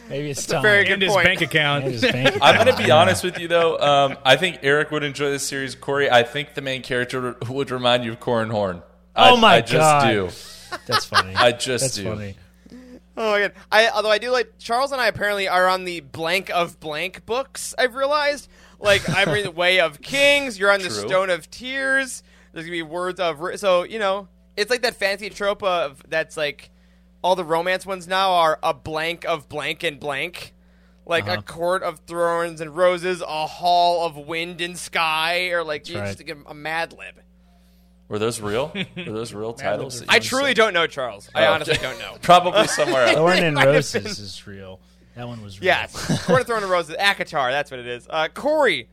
maybe 0.10 0.31
it's 0.31 0.48
time. 0.48 0.63
very 0.63 0.84
good 0.84 0.93
and 0.93 1.03
his 1.03 1.15
bank 1.15 1.41
account. 1.41 1.84
And 1.86 1.93
his 1.93 2.01
bank 2.01 2.36
I'm 2.41 2.57
gonna 2.57 2.75
be 2.75 2.89
honest 2.89 3.24
with 3.24 3.38
you 3.38 3.48
though. 3.48 3.77
Um, 3.77 4.17
I 4.25 4.36
think 4.36 4.60
Eric 4.63 4.89
would 4.89 5.03
enjoy 5.03 5.29
this 5.29 5.45
series. 5.45 5.75
Corey, 5.75 6.10
I 6.10 6.24
think 6.24 6.55
the 6.55 6.62
main 6.62 6.81
character 6.81 7.36
would 7.48 7.69
remind 7.69 8.03
you 8.03 8.13
of 8.13 8.19
Corran 8.19 8.50
Horn. 8.50 8.81
Oh 9.15 9.38
I, 9.38 9.39
my 9.39 9.53
I 9.57 9.62
just 9.62 9.74
God. 9.74 10.10
do. 10.12 10.29
That's 10.88 11.05
funny. 11.05 11.36
I 11.36 11.51
just 11.51 11.84
That's 11.84 11.95
do. 11.98 12.03
funny. 12.05 12.36
Oh 13.17 13.31
my 13.31 13.39
god! 13.39 13.53
I 13.72 13.89
although 13.89 14.12
I 14.12 14.17
do 14.17 14.29
like 14.31 14.53
Charles 14.60 14.91
and 14.91 15.00
I 15.00 15.07
apparently 15.07 15.48
are 15.48 15.67
on 15.67 15.86
the 15.86 16.01
blank 16.01 16.50
of 16.50 16.79
blank 16.79 17.25
books. 17.25 17.74
I've 17.77 17.95
realized. 17.95 18.50
Like 18.79 19.10
I'm 19.10 19.29
reading 19.29 19.45
the 19.45 19.51
Way 19.57 19.79
of 19.79 20.01
Kings. 20.01 20.60
You're 20.60 20.72
on 20.72 20.81
the 20.81 20.89
True. 20.89 21.07
Stone 21.07 21.29
of 21.29 21.50
Tears. 21.50 22.24
There's 22.51 22.65
gonna 22.65 22.74
be 22.77 22.81
words 22.81 23.19
of 23.19 23.41
so 23.57 23.84
you 23.84 24.00
know 24.00 24.27
it's 24.57 24.69
like 24.69 24.81
that 24.81 24.95
fancy 24.95 25.29
trope 25.29 25.63
of 25.63 26.01
that's 26.10 26.36
like 26.38 26.72
all 27.24 27.36
the 27.36 27.43
romance 27.45 27.86
ones 27.86 28.07
now 28.07 28.31
are 28.34 28.60
a 28.62 28.74
blank 28.74 29.25
of 29.25 29.48
blank 29.50 29.84
and 29.84 30.00
blank. 30.00 30.53
Like 31.07 31.24
Uh-huh. 31.25 31.38
a 31.39 31.41
court 31.41 31.84
of 31.84 32.00
thorns 32.00 32.62
and 32.62 32.75
roses, 32.75 33.22
a 33.22 33.45
hall 33.48 34.05
of 34.05 34.17
wind 34.17 34.60
and 34.60 34.77
sky, 34.77 35.50
or 35.50 35.63
like 35.63 35.88
you 35.88 35.98
right. 36.00 36.07
just 36.07 36.25
get 36.25 36.38
a 36.48 36.53
Mad 36.53 36.91
Lib. 36.93 37.22
Were 38.07 38.19
those 38.19 38.39
real? 38.39 38.71
Were 38.97 39.03
those 39.03 39.33
real 39.33 39.53
titles? 39.53 40.03
I 40.07 40.19
truly 40.19 40.53
don't 40.53 40.74
know, 40.74 40.85
Charles. 40.88 41.29
I 41.33 41.45
Oh, 41.47 41.53
honestly 41.53 41.77
don't 41.81 41.97
know. 42.00 42.15
Probably 42.21 42.67
somewhere 42.67 43.03
else. 43.07 43.15
Thorn 43.15 43.38
and 43.39 43.55
might 43.55 43.65
have 43.65 43.74
Roses 43.75 44.03
been. 44.03 44.12
is 44.12 44.47
real. 44.47 44.79
That 45.15 45.27
one 45.27 45.41
was 45.41 45.59
real. 45.59 45.65
Yes, 45.67 46.25
Court 46.25 46.41
of 46.41 46.47
Thorn 46.47 46.62
and 46.63 46.71
Roses, 46.71 46.95
ACOTAR. 47.00 47.50
That's 47.51 47.71
what 47.71 47.79
it 47.79 47.88
is. 47.88 48.05
Uh, 48.09 48.27
Corey, 48.27 48.89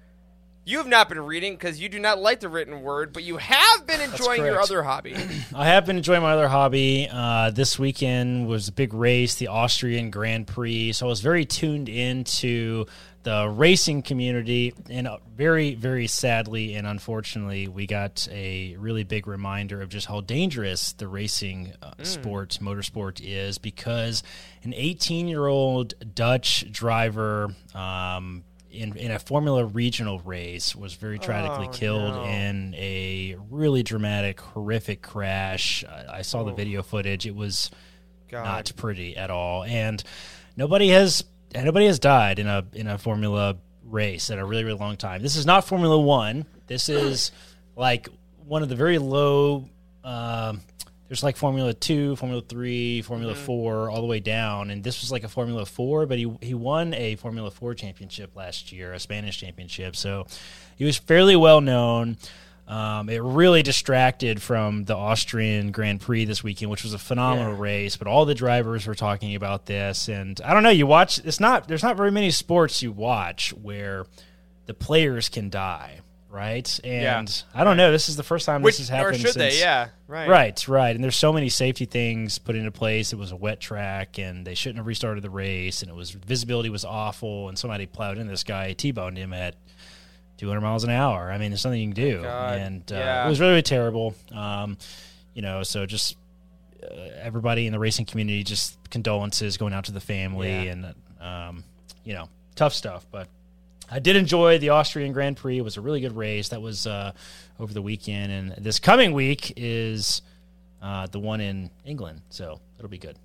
you 0.64 0.78
have 0.78 0.87
not 0.87 1.09
been 1.09 1.19
reading 1.21 1.54
because 1.54 1.81
you 1.81 1.88
do 1.88 1.99
not 1.99 2.21
like 2.21 2.38
the 2.38 2.49
written 2.49 2.81
word, 2.83 3.12
but 3.12 3.25
you 3.25 3.38
have 3.38 3.87
been 3.88 4.00
enjoying 4.00 4.45
your 4.45 4.61
other 4.61 4.85
hobby. 4.85 5.16
I 5.54 5.66
have 5.66 5.85
been 5.85 5.97
enjoying 5.97 6.23
my 6.23 6.33
other 6.35 6.47
hobby. 6.47 7.09
Uh, 7.12 7.50
this 7.50 7.76
weekend 7.76 8.47
was 8.47 8.69
a 8.69 8.73
big 8.73 8.95
race, 8.95 9.35
the 9.35 9.49
Austrian 9.49 10.11
Grand 10.11 10.47
Prix. 10.47 10.92
So 10.92 11.07
I 11.07 11.09
was 11.09 11.21
very 11.21 11.45
tuned 11.45 11.88
into 11.88 12.87
the 13.23 13.49
racing 13.49 14.02
community, 14.02 14.75
and 14.91 15.07
uh, 15.07 15.19
very, 15.37 15.75
very 15.75 16.07
sadly 16.07 16.75
and 16.75 16.87
unfortunately, 16.87 17.69
we 17.69 17.87
got 17.87 18.26
a 18.31 18.76
really 18.79 19.05
big 19.05 19.26
reminder 19.26 19.81
of 19.81 19.88
just 19.88 20.07
how 20.07 20.21
dangerous 20.21 20.93
the 20.93 21.07
racing 21.07 21.73
uh, 21.83 21.93
sport, 22.02 22.59
motorsport, 22.61 23.21
is 23.23 23.59
because 23.59 24.23
an 24.64 24.75
18 24.75 25.29
year 25.29 25.47
old 25.47 25.95
Dutch 26.14 26.71
driver. 26.71 27.55
Um, 27.75 28.45
in, 28.71 28.97
in 28.97 29.11
a 29.11 29.19
Formula 29.19 29.67
Regional 29.67 30.19
race, 30.21 30.75
was 30.75 30.95
very 30.95 31.19
tragically 31.19 31.67
Oh, 31.69 31.73
killed 31.73 32.14
no. 32.14 32.25
in 32.25 32.75
a 32.75 33.37
really 33.50 33.83
dramatic, 33.83 34.41
horrific 34.41 35.02
crash. 35.02 35.85
I, 35.85 36.21
I 36.21 36.23
saw 36.23 36.43
the 36.43 36.52
video 36.55 36.83
footage. 36.83 37.26
It 37.26 37.37
was 37.37 37.71
God. 38.31 38.45
not 38.45 38.73
pretty 38.76 39.14
at 39.14 39.29
all, 39.31 39.62
and 39.64 40.02
nobody 40.57 40.88
has 40.88 41.23
nobody 41.54 41.87
has 41.87 41.99
died 41.99 42.38
in 42.38 42.47
a 42.47 42.64
in 42.73 42.87
a 42.87 42.99
Formula 42.99 43.56
race 43.85 44.30
in 44.30 44.38
a 44.38 44.44
really 44.44 44.64
really 44.64 44.78
long 44.78 44.97
time. 44.97 45.23
This 45.23 45.37
is 45.37 45.47
not 45.47 45.64
Formula 45.64 45.99
One. 45.99 46.47
This 46.66 46.88
is 46.88 47.32
like 47.76 48.09
one 48.47 48.62
of 48.62 48.68
the 48.68 48.76
very 48.76 48.99
low. 48.99 49.68
Um, 50.04 50.61
there's 51.09 51.23
like 51.23 51.37
Formula 51.37 51.75
Two, 51.75 52.16
Formula 52.16 52.42
Three, 52.42 53.02
Formula 53.02 53.35
Four, 53.35 53.90
all 53.90 54.00
the 54.00 54.06
way 54.06 54.21
down, 54.21 54.71
and 54.71 54.82
this 54.82 55.02
was 55.02 55.12
like 55.12 55.25
a 55.25 55.28
Formula 55.28 55.66
Four. 55.66 56.06
But 56.06 56.18
he 56.18 56.35
he 56.40 56.54
won 56.54 56.94
a 56.94 57.16
Formula 57.16 57.50
Four 57.50 57.75
championship 57.75 58.35
last 58.35 58.73
year, 58.73 58.94
a 58.94 58.99
Spanish 58.99 59.38
championship. 59.38 59.94
So 59.94 60.26
he 60.76 60.85
was 60.85 60.97
fairly 60.97 61.37
well 61.37 61.61
known. 61.61 62.16
Um, 62.73 63.11
it 63.11 63.21
really 63.23 63.62
distracted 63.62 64.41
from 64.41 64.85
the 64.85 64.97
Austrian 64.97 65.73
Grand 65.73 66.00
Prix 66.00 66.25
this 66.25 66.43
weekend, 66.43 66.71
which 66.71 66.85
was 66.85 66.95
a 66.95 66.99
phenomenal 66.99 67.52
race. 67.52 67.99
But 67.99 68.07
all 68.07 68.25
the 68.25 68.35
drivers 68.35 68.87
were 68.87 68.95
talking 68.95 69.35
about 69.35 69.67
this, 69.67 70.09
and 70.09 70.41
I 70.43 70.55
don't 70.55 70.62
know. 70.62 70.71
You 70.71 70.87
watch. 70.87 71.19
It's 71.19 71.38
not. 71.38 71.69
There's 71.69 71.83
not 71.83 71.99
very 71.99 72.11
many 72.11 72.31
sports 72.31 72.83
you 72.83 72.91
watch 72.91 73.52
where 73.52 74.07
the 74.64 74.73
players 74.73 75.29
can 75.29 75.50
die, 75.50 76.00
right? 76.31 76.81
And 76.83 77.45
I 77.55 77.62
don't 77.62 77.76
know. 77.76 77.93
This 77.93 78.09
is 78.09 78.17
the 78.17 78.23
first 78.23 78.47
time 78.47 78.62
Which 78.62 78.79
this 78.79 78.88
has 78.88 78.91
or 78.91 79.05
happened. 79.05 79.17
should 79.21 79.35
since, 79.35 79.55
they? 79.55 79.61
Yeah, 79.61 79.88
right. 80.09 80.26
Right, 80.31 80.67
right. 80.67 80.95
And 80.95 81.05
there's 81.05 81.17
so 81.17 81.31
many 81.31 81.50
safety 81.50 81.85
things 81.85 82.38
put 82.38 82.57
into 82.57 82.71
place. 82.71 83.12
It 83.12 83.19
was 83.19 83.33
a 83.33 83.37
wet 83.37 83.61
track, 83.61 84.19
and 84.19 84.47
they 84.47 84.55
shouldn't 84.55 84.79
have 84.79 84.87
restarted 84.87 85.23
the 85.23 85.29
race, 85.29 85.83
and 85.83 85.91
it 85.91 85.95
was 85.95 86.12
visibility 86.12 86.71
was 86.71 86.87
awful, 86.87 87.50
and 87.50 87.59
somebody 87.59 87.85
plowed 87.85 88.17
into 88.17 88.31
this 88.31 88.45
guy, 88.45 88.73
T-boned 88.73 89.19
him 89.19 89.35
at 89.35 89.57
200 90.43 90.61
miles 90.61 90.83
an 90.83 90.91
hour. 90.91 91.31
I 91.31 91.39
mean, 91.39 91.53
there's 91.53 91.61
something 91.61 91.81
you 91.81 91.87
can 91.87 91.95
do, 91.95 92.23
God, 92.23 92.59
and 92.59 92.91
uh, 92.91 92.97
yeah. 92.97 93.25
it 93.25 93.29
was 93.29 93.39
really, 93.39 93.53
really 93.53 93.63
terrible. 93.63 94.13
Um, 94.35 94.77
you 95.35 95.41
know, 95.41 95.63
so 95.63 95.87
just 95.87 96.17
uh, 96.83 96.87
everybody 97.21 97.69
in 97.69 97.73
the 97.73 97.79
racing 97.79 98.07
community, 98.07 98.43
just 98.43 98.77
condolences 98.91 99.57
going 99.57 99.73
out 99.73 99.85
to 99.85 99.93
the 99.93 100.01
family, 100.01 100.51
Yeah. 100.51 100.73
and 100.73 100.95
um, 101.21 101.65
you 102.05 102.13
know, 102.13 102.29
tough 102.57 102.75
stuff, 102.75 103.07
but. 103.11 103.29
I 103.91 103.99
did 103.99 104.17
enjoy 104.17 104.59
the 104.59 104.71
Austrian 104.71 105.13
Grand 105.13 105.37
Prix. 105.37 105.59
It 105.59 105.61
was 105.61 105.77
a 105.77 105.83
really 105.83 106.01
good 106.01 106.17
race. 106.17 106.49
That 106.49 106.63
was 106.63 106.87
uh, 106.87 107.13
over 107.61 107.75
the 107.75 107.83
weekend, 107.83 108.33
and 108.33 108.65
this 108.65 108.79
coming 108.79 109.13
week 109.13 109.53
is 109.59 110.23
uh, 110.81 111.09
the 111.09 111.19
one 111.19 111.43
in 111.43 111.69
England, 111.85 112.23
so 112.31 112.59
it'll 112.79 112.89
be 112.89 112.97
good. 112.97 113.19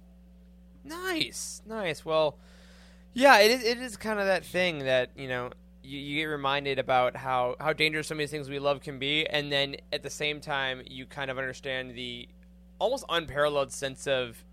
Nice, 0.83 1.61
nice. 1.65 2.03
Well, 2.03 2.37
yeah, 3.13 3.39
it 3.39 3.51
is. 3.51 3.63
It 3.63 3.77
is 3.77 3.95
kind 3.95 4.19
of 4.19 4.25
that 4.25 4.43
thing 4.43 4.79
that 4.79 5.11
you 5.15 5.29
know 5.29 5.51
you, 5.87 5.99
you 5.99 6.21
get 6.21 6.25
reminded 6.25 6.79
about 6.79 7.15
how 7.15 7.55
how 7.59 7.73
dangerous 7.73 8.07
some 8.07 8.17
of 8.17 8.19
these 8.19 8.31
things 8.31 8.49
we 8.49 8.59
love 8.59 8.81
can 8.81 8.99
be, 8.99 9.25
and 9.25 9.51
then 9.51 9.77
at 9.93 10.03
the 10.03 10.09
same 10.09 10.41
time 10.41 10.81
you 10.85 11.05
kind 11.05 11.31
of 11.31 11.37
understand 11.37 11.95
the 11.95 12.27
almost 12.79 13.05
unparalleled 13.09 13.71
sense 13.71 14.05
of 14.07 14.43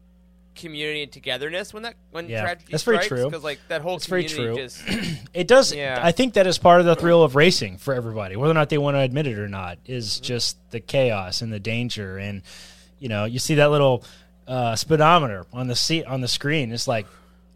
community 0.54 1.02
and 1.02 1.10
togetherness 1.10 1.74
when 1.74 1.82
that 1.82 1.94
when 2.12 2.28
Yeah, 2.28 2.42
tragedy 2.42 2.70
that's 2.70 2.84
very 2.84 3.00
true. 3.00 3.24
because 3.24 3.42
like 3.42 3.58
that 3.68 3.82
whole 3.82 3.96
That's 3.96 4.06
very 4.06 4.24
true. 4.24 4.54
just 4.54 4.80
It 5.34 5.48
does. 5.48 5.74
Yeah. 5.74 5.98
I 6.00 6.12
think 6.12 6.34
that 6.34 6.46
is 6.46 6.58
part 6.58 6.78
of 6.78 6.86
the 6.86 6.94
thrill 6.94 7.24
of 7.24 7.34
racing 7.34 7.78
for 7.78 7.92
everybody, 7.92 8.36
whether 8.36 8.52
or 8.52 8.54
not 8.54 8.68
they 8.68 8.78
want 8.78 8.94
to 8.94 9.00
admit 9.00 9.26
it 9.26 9.36
or 9.38 9.48
not. 9.48 9.78
Is 9.86 10.14
Mm-hmm. 10.14 10.24
just 10.24 10.70
the 10.70 10.78
chaos 10.80 11.42
and 11.42 11.52
the 11.52 11.58
danger, 11.58 12.18
and 12.18 12.42
you 13.00 13.08
know, 13.08 13.24
you 13.24 13.40
see 13.40 13.56
that 13.56 13.70
little 13.72 14.04
uh, 14.46 14.76
speedometer 14.76 15.44
on 15.52 15.66
the 15.66 15.74
seat 15.74 16.04
on 16.06 16.20
the 16.20 16.28
screen. 16.28 16.70
It's 16.72 16.86
like, 16.86 17.06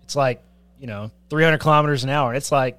it's 0.02 0.16
like 0.16 0.42
you 0.80 0.88
know, 0.88 1.11
300 1.30 1.58
kilometers 1.58 2.02
an 2.02 2.11
hour. 2.11 2.35
It's 2.35 2.50
like 2.50 2.78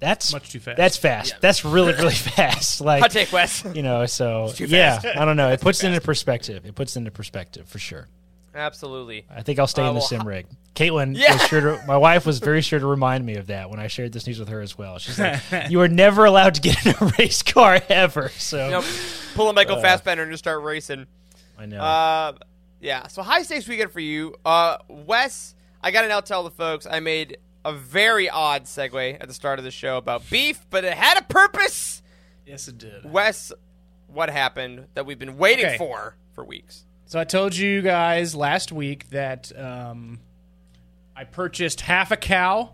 that's 0.00 0.32
Much 0.32 0.50
too 0.50 0.60
fast. 0.60 0.76
That's 0.76 0.96
fast. 0.96 1.34
That's 1.40 1.64
really 1.64 1.92
really 1.94 2.14
fast. 2.36 2.80
Like 2.80 3.02
hot 3.02 3.10
take, 3.10 3.32
Wes. 3.32 3.64
you 3.74 3.82
know, 3.82 4.06
so 4.06 4.50
yeah. 4.58 5.00
I 5.16 5.24
don't 5.24 5.36
know. 5.36 5.50
It 5.50 5.60
puts 5.60 5.82
it 5.84 5.88
into 5.88 6.00
perspective. 6.00 6.64
It 6.66 6.74
puts 6.74 6.96
it 6.96 7.00
into 7.00 7.10
perspective 7.10 7.68
for 7.68 7.78
sure. 7.78 8.08
Absolutely. 8.54 9.26
I 9.34 9.42
think 9.42 9.58
I'll 9.58 9.66
stay 9.68 9.82
Uh, 9.82 9.88
in 9.88 9.94
the 9.94 10.00
well, 10.00 10.06
sim 10.08 10.22
rig. 10.26 10.46
Caitlin 10.74 11.16
Yeah. 11.16 11.34
was 11.34 11.42
sure 11.46 11.60
to, 11.60 11.86
my 11.86 11.96
wife 11.96 12.26
was 12.26 12.38
very 12.40 12.62
sure 12.62 12.78
to 12.80 12.86
remind 12.86 13.24
me 13.24 13.36
of 13.36 13.46
that 13.48 13.70
when 13.70 13.78
I 13.78 13.86
shared 13.86 14.12
this 14.12 14.26
news 14.26 14.38
with 14.40 14.48
her 14.48 14.60
as 14.60 14.76
well. 14.76 14.98
She's 14.98 15.18
like, 15.18 15.40
"You 15.70 15.78
were 15.78 15.88
never 15.88 16.24
allowed 16.24 16.54
to 16.56 16.60
get 16.60 16.84
in 16.86 16.94
a 17.00 17.12
race 17.18 17.42
car 17.42 17.80
ever." 17.88 18.28
So 18.30 18.64
You 18.64 18.70
know, 18.72 18.84
pull 19.34 19.48
a 19.48 19.52
Michael 19.52 19.80
Fassbender 19.80 20.22
and 20.24 20.32
just 20.32 20.42
start 20.42 20.62
racing. 20.62 21.06
I 21.58 21.66
know. 21.66 21.80
Uh, 21.80 22.32
yeah. 22.80 23.06
So 23.08 23.22
high 23.22 23.42
stakes 23.42 23.68
weekend 23.68 23.90
for 23.92 24.00
you, 24.00 24.34
uh, 24.44 24.78
Wes. 24.88 25.54
I 25.82 25.90
gotta 25.92 26.08
now 26.08 26.20
tell 26.20 26.42
the 26.42 26.50
folks 26.50 26.86
I 26.90 27.00
made 27.00 27.38
a 27.64 27.72
very 27.72 28.28
odd 28.30 28.64
segue 28.64 29.16
at 29.20 29.28
the 29.28 29.34
start 29.34 29.58
of 29.58 29.64
the 29.64 29.70
show 29.70 29.96
about 29.96 30.28
beef, 30.30 30.60
but 30.70 30.84
it 30.84 30.94
had 30.94 31.18
a 31.18 31.24
purpose. 31.24 32.02
Yes, 32.46 32.68
it 32.68 32.78
did. 32.78 33.04
Wes, 33.10 33.52
what 34.06 34.30
happened 34.30 34.86
that 34.94 35.06
we've 35.06 35.18
been 35.18 35.36
waiting 35.38 35.66
Okay. 35.66 35.78
for 35.78 36.16
for 36.32 36.44
weeks? 36.44 36.84
So 37.06 37.18
I 37.18 37.24
told 37.24 37.56
you 37.56 37.82
guys 37.82 38.34
last 38.34 38.72
week 38.72 39.10
that 39.10 39.50
um, 39.58 40.20
I 41.16 41.24
purchased 41.24 41.80
half 41.82 42.10
a 42.12 42.16
cow 42.16 42.70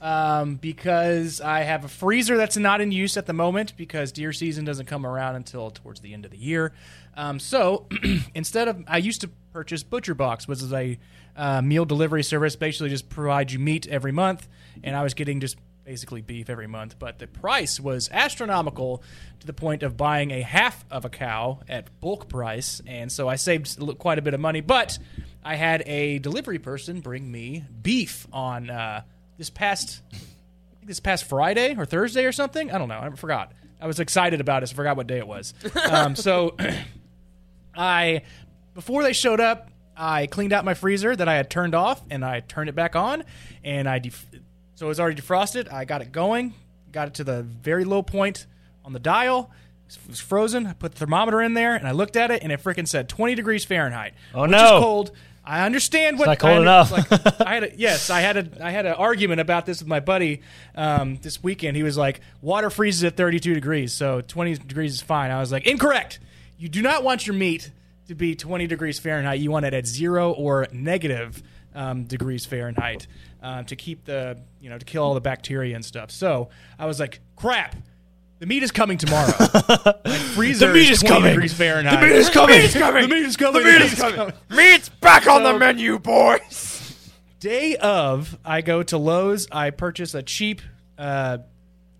um, 0.00 0.56
because 0.56 1.40
I 1.40 1.60
have 1.60 1.84
a 1.84 1.88
freezer 1.88 2.36
that's 2.36 2.56
not 2.56 2.80
in 2.80 2.90
use 2.90 3.16
at 3.16 3.26
the 3.26 3.32
moment 3.32 3.76
because 3.76 4.12
deer 4.12 4.32
season 4.32 4.64
doesn't 4.64 4.86
come 4.86 5.04
around 5.04 5.36
until 5.36 5.70
towards 5.70 6.00
the 6.00 6.14
end 6.14 6.24
of 6.24 6.30
the 6.30 6.38
year. 6.38 6.72
Um, 7.16 7.38
so 7.38 7.86
instead 8.34 8.68
of 8.68 8.82
I 8.86 8.98
used 8.98 9.20
to 9.22 9.30
purchase 9.52 9.82
Butcher 9.82 10.14
Box, 10.14 10.48
which 10.48 10.62
is 10.62 10.72
a 10.72 10.98
uh, 11.36 11.62
meal 11.62 11.84
delivery 11.84 12.22
service, 12.22 12.56
basically 12.56 12.88
just 12.88 13.08
provides 13.08 13.52
you 13.52 13.58
meat 13.58 13.86
every 13.88 14.12
month, 14.12 14.48
and 14.82 14.96
I 14.96 15.02
was 15.02 15.14
getting 15.14 15.40
just 15.40 15.56
basically 15.84 16.20
beef 16.20 16.48
every 16.48 16.66
month, 16.66 16.96
but 16.98 17.18
the 17.18 17.26
price 17.26 17.80
was 17.80 18.08
astronomical 18.12 19.02
to 19.40 19.46
the 19.46 19.52
point 19.52 19.82
of 19.82 19.96
buying 19.96 20.30
a 20.30 20.40
half 20.40 20.84
of 20.90 21.04
a 21.04 21.08
cow 21.08 21.60
at 21.68 22.00
bulk 22.00 22.28
price, 22.28 22.80
and 22.86 23.10
so 23.10 23.28
I 23.28 23.36
saved 23.36 23.76
quite 23.98 24.18
a 24.18 24.22
bit 24.22 24.32
of 24.32 24.40
money. 24.40 24.60
But 24.60 24.98
I 25.42 25.56
had 25.56 25.82
a 25.86 26.18
delivery 26.20 26.58
person 26.58 27.00
bring 27.00 27.30
me 27.30 27.64
beef 27.82 28.26
on 28.32 28.70
uh, 28.70 29.02
this 29.40 29.48
past 29.48 30.02
I 30.12 30.16
think 30.16 30.86
this 30.86 31.00
past 31.00 31.24
Friday 31.24 31.74
or 31.76 31.86
Thursday 31.86 32.26
or 32.26 32.32
something. 32.32 32.70
I 32.70 32.76
don't 32.76 32.88
know. 32.88 33.00
I 33.00 33.08
forgot. 33.10 33.52
I 33.80 33.86
was 33.86 33.98
excited 33.98 34.38
about 34.38 34.62
it. 34.62 34.66
So 34.66 34.74
I 34.74 34.76
forgot 34.76 34.98
what 34.98 35.06
day 35.06 35.16
it 35.16 35.26
was. 35.26 35.54
Um, 35.90 36.14
so 36.14 36.56
I 37.74 38.22
before 38.74 39.02
they 39.02 39.14
showed 39.14 39.40
up, 39.40 39.70
I 39.96 40.26
cleaned 40.26 40.52
out 40.52 40.64
my 40.66 40.74
freezer 40.74 41.16
that 41.16 41.26
I 41.26 41.36
had 41.36 41.48
turned 41.48 41.74
off, 41.74 42.02
and 42.10 42.22
I 42.24 42.40
turned 42.40 42.68
it 42.68 42.74
back 42.74 42.94
on, 42.96 43.24
and 43.64 43.88
I 43.88 43.98
def- 43.98 44.26
so 44.74 44.86
it 44.86 44.88
was 44.88 45.00
already 45.00 45.20
defrosted. 45.20 45.72
I 45.72 45.86
got 45.86 46.02
it 46.02 46.12
going, 46.12 46.54
got 46.92 47.08
it 47.08 47.14
to 47.14 47.24
the 47.24 47.42
very 47.42 47.84
low 47.84 48.02
point 48.02 48.46
on 48.84 48.92
the 48.92 49.00
dial. 49.00 49.50
It 49.88 49.98
was 50.06 50.20
frozen. 50.20 50.66
I 50.66 50.74
put 50.74 50.92
the 50.92 50.98
thermometer 50.98 51.40
in 51.40 51.54
there, 51.54 51.74
and 51.74 51.88
I 51.88 51.92
looked 51.92 52.16
at 52.16 52.30
it, 52.30 52.42
and 52.42 52.52
it 52.52 52.62
freaking 52.62 52.86
said 52.86 53.08
20 53.08 53.34
degrees 53.34 53.64
Fahrenheit. 53.64 54.12
Oh, 54.34 54.42
which 54.42 54.50
no. 54.52 54.76
is 54.76 54.82
cold. 54.82 55.12
I 55.44 55.64
understand 55.64 56.18
what 56.18 56.26
not 56.26 56.38
cold 56.38 56.50
I 56.50 56.54
had- 56.54 56.62
enough. 56.62 56.92
like, 56.92 57.40
I 57.46 57.54
had 57.54 57.64
a, 57.64 57.76
yes, 57.76 58.10
I 58.10 58.20
had 58.20 58.36
a 58.36 58.64
I 58.64 58.70
had 58.70 58.86
an 58.86 58.92
argument 58.94 59.40
about 59.40 59.66
this 59.66 59.80
with 59.80 59.88
my 59.88 60.00
buddy 60.00 60.42
um, 60.74 61.16
this 61.22 61.42
weekend. 61.42 61.76
He 61.76 61.82
was 61.82 61.96
like, 61.96 62.20
"Water 62.42 62.70
freezes 62.70 63.04
at 63.04 63.16
32 63.16 63.54
degrees, 63.54 63.92
so 63.92 64.20
20 64.20 64.56
degrees 64.58 64.94
is 64.94 65.00
fine." 65.00 65.30
I 65.30 65.40
was 65.40 65.50
like, 65.50 65.66
"Incorrect. 65.66 66.20
You 66.58 66.68
do 66.68 66.82
not 66.82 67.02
want 67.04 67.26
your 67.26 67.34
meat 67.34 67.70
to 68.08 68.14
be 68.14 68.34
20 68.36 68.66
degrees 68.66 68.98
Fahrenheit. 68.98 69.40
You 69.40 69.50
want 69.50 69.64
it 69.66 69.72
at 69.72 69.86
zero 69.86 70.32
or 70.32 70.66
negative 70.72 71.42
um, 71.74 72.04
degrees 72.04 72.44
Fahrenheit 72.44 73.06
um, 73.42 73.64
to 73.66 73.76
keep 73.76 74.04
the, 74.04 74.38
you 74.60 74.68
know, 74.68 74.76
to 74.76 74.84
kill 74.84 75.02
all 75.04 75.14
the 75.14 75.20
bacteria 75.20 75.74
and 75.74 75.84
stuff. 75.84 76.10
So 76.10 76.50
I 76.78 76.84
was 76.86 77.00
like, 77.00 77.20
crap. 77.36 77.76
The 78.40 78.46
meat 78.46 78.62
is 78.62 78.70
coming 78.72 78.96
tomorrow. 78.96 79.32
My 80.04 80.18
freezer 80.34 80.68
The 80.68 80.72
meat 80.74 80.90
is 80.90 81.02
is 81.02 81.08
20 81.08 81.14
coming. 81.14 81.30
degrees 81.34 81.52
Fahrenheit. 81.52 82.00
The 82.00 82.06
meat 82.06 82.16
is 82.16 82.30
coming. 82.30 82.56
The 82.56 82.62
meat 82.62 82.64
is 82.64 82.74
coming. 82.74 83.02
The 83.02 83.14
meat 83.14 83.22
is 83.26 83.36
coming. 83.36 83.62
The 83.62 83.68
meat 83.70 83.82
is 83.82 83.94
coming. 83.94 84.32
Meat's 84.48 84.88
back 84.88 85.26
on 85.26 85.42
the 85.42 85.58
menu, 85.58 85.98
boys. 85.98 87.10
day 87.40 87.76
of, 87.76 88.38
I 88.42 88.62
go 88.62 88.82
to 88.82 88.96
Lowe's. 88.96 89.46
I 89.52 89.68
purchase 89.68 90.14
a 90.14 90.22
cheap 90.22 90.62
uh, 90.96 91.38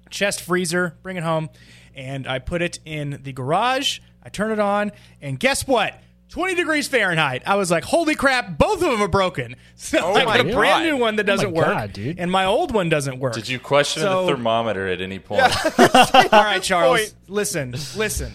chest 0.09 0.41
freezer, 0.41 0.97
bring 1.03 1.19
it 1.19 1.23
home, 1.23 1.51
and 1.95 2.27
I 2.27 2.39
put 2.39 2.63
it 2.63 2.79
in 2.87 3.21
the 3.23 3.33
garage. 3.33 4.01
I 4.23 4.31
turn 4.31 4.51
it 4.51 4.59
on, 4.59 4.93
and 5.21 5.39
guess 5.39 5.67
what? 5.67 5.95
20 6.31 6.55
degrees 6.55 6.89
Fahrenheit. 6.89 7.43
I 7.47 7.57
was 7.57 7.71
like, 7.71 7.85
holy 7.85 8.15
crap, 8.15 8.57
both 8.57 8.83
of 8.83 8.91
them 8.91 9.03
are 9.03 9.09
broken. 9.09 9.57
So 9.75 9.99
Oh 9.99 10.15
I 10.15 10.25
my 10.27 10.37
got 10.37 10.47
a 10.47 10.53
brand 10.53 10.85
new 10.85 10.97
one 10.99 11.17
that 11.17 11.25
doesn't 11.25 11.47
oh 11.49 11.51
my 11.53 11.57
work. 11.57 11.67
God, 11.67 11.93
dude. 11.95 12.19
And 12.19 12.31
my 12.31 12.45
old 12.45 12.73
one 12.75 12.89
doesn't 12.91 13.19
work. 13.19 13.33
Did 13.33 13.49
you 13.49 13.59
question 13.59 14.03
So- 14.03 14.27
the 14.27 14.33
thermometer 14.33 14.87
at 14.89 15.01
any 15.01 15.19
point? 15.19 15.43
All 15.79 16.45
right, 16.45 16.63
Charles. 16.63 17.01
point. 17.01 17.15
Listen, 17.29 17.75
listen. 17.97 18.33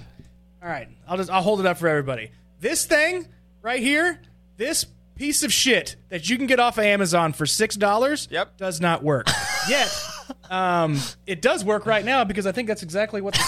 All 0.63 0.67
right, 0.69 0.87
I'll 1.07 1.17
just 1.17 1.29
I'll 1.29 1.43
hold 1.43 1.59
it 1.59 1.65
up 1.67 1.77
for 1.77 1.87
everybody. 1.87 2.31
This 2.59 2.85
thing 2.87 3.27
right 3.61 3.79
here, 3.79 4.19
this 4.57 4.85
piece 5.15 5.43
of 5.43 5.53
shit 5.53 5.95
that 6.09 6.27
you 6.27 6.37
can 6.37 6.47
get 6.47 6.59
off 6.59 6.79
of 6.79 6.83
Amazon 6.83 7.31
for 7.31 7.45
six 7.45 7.75
dollars, 7.75 8.27
Yep. 8.31 8.57
does 8.57 8.81
not 8.81 9.03
work. 9.03 9.27
Yet, 9.69 9.95
um, 10.49 10.97
it 11.25 11.41
does 11.41 11.63
work 11.65 11.85
right 11.85 12.03
now 12.05 12.23
because 12.23 12.45
I 12.45 12.51
think 12.51 12.67
that's 12.67 12.83
exactly 12.83 13.21
what 13.21 13.33
the 13.33 13.39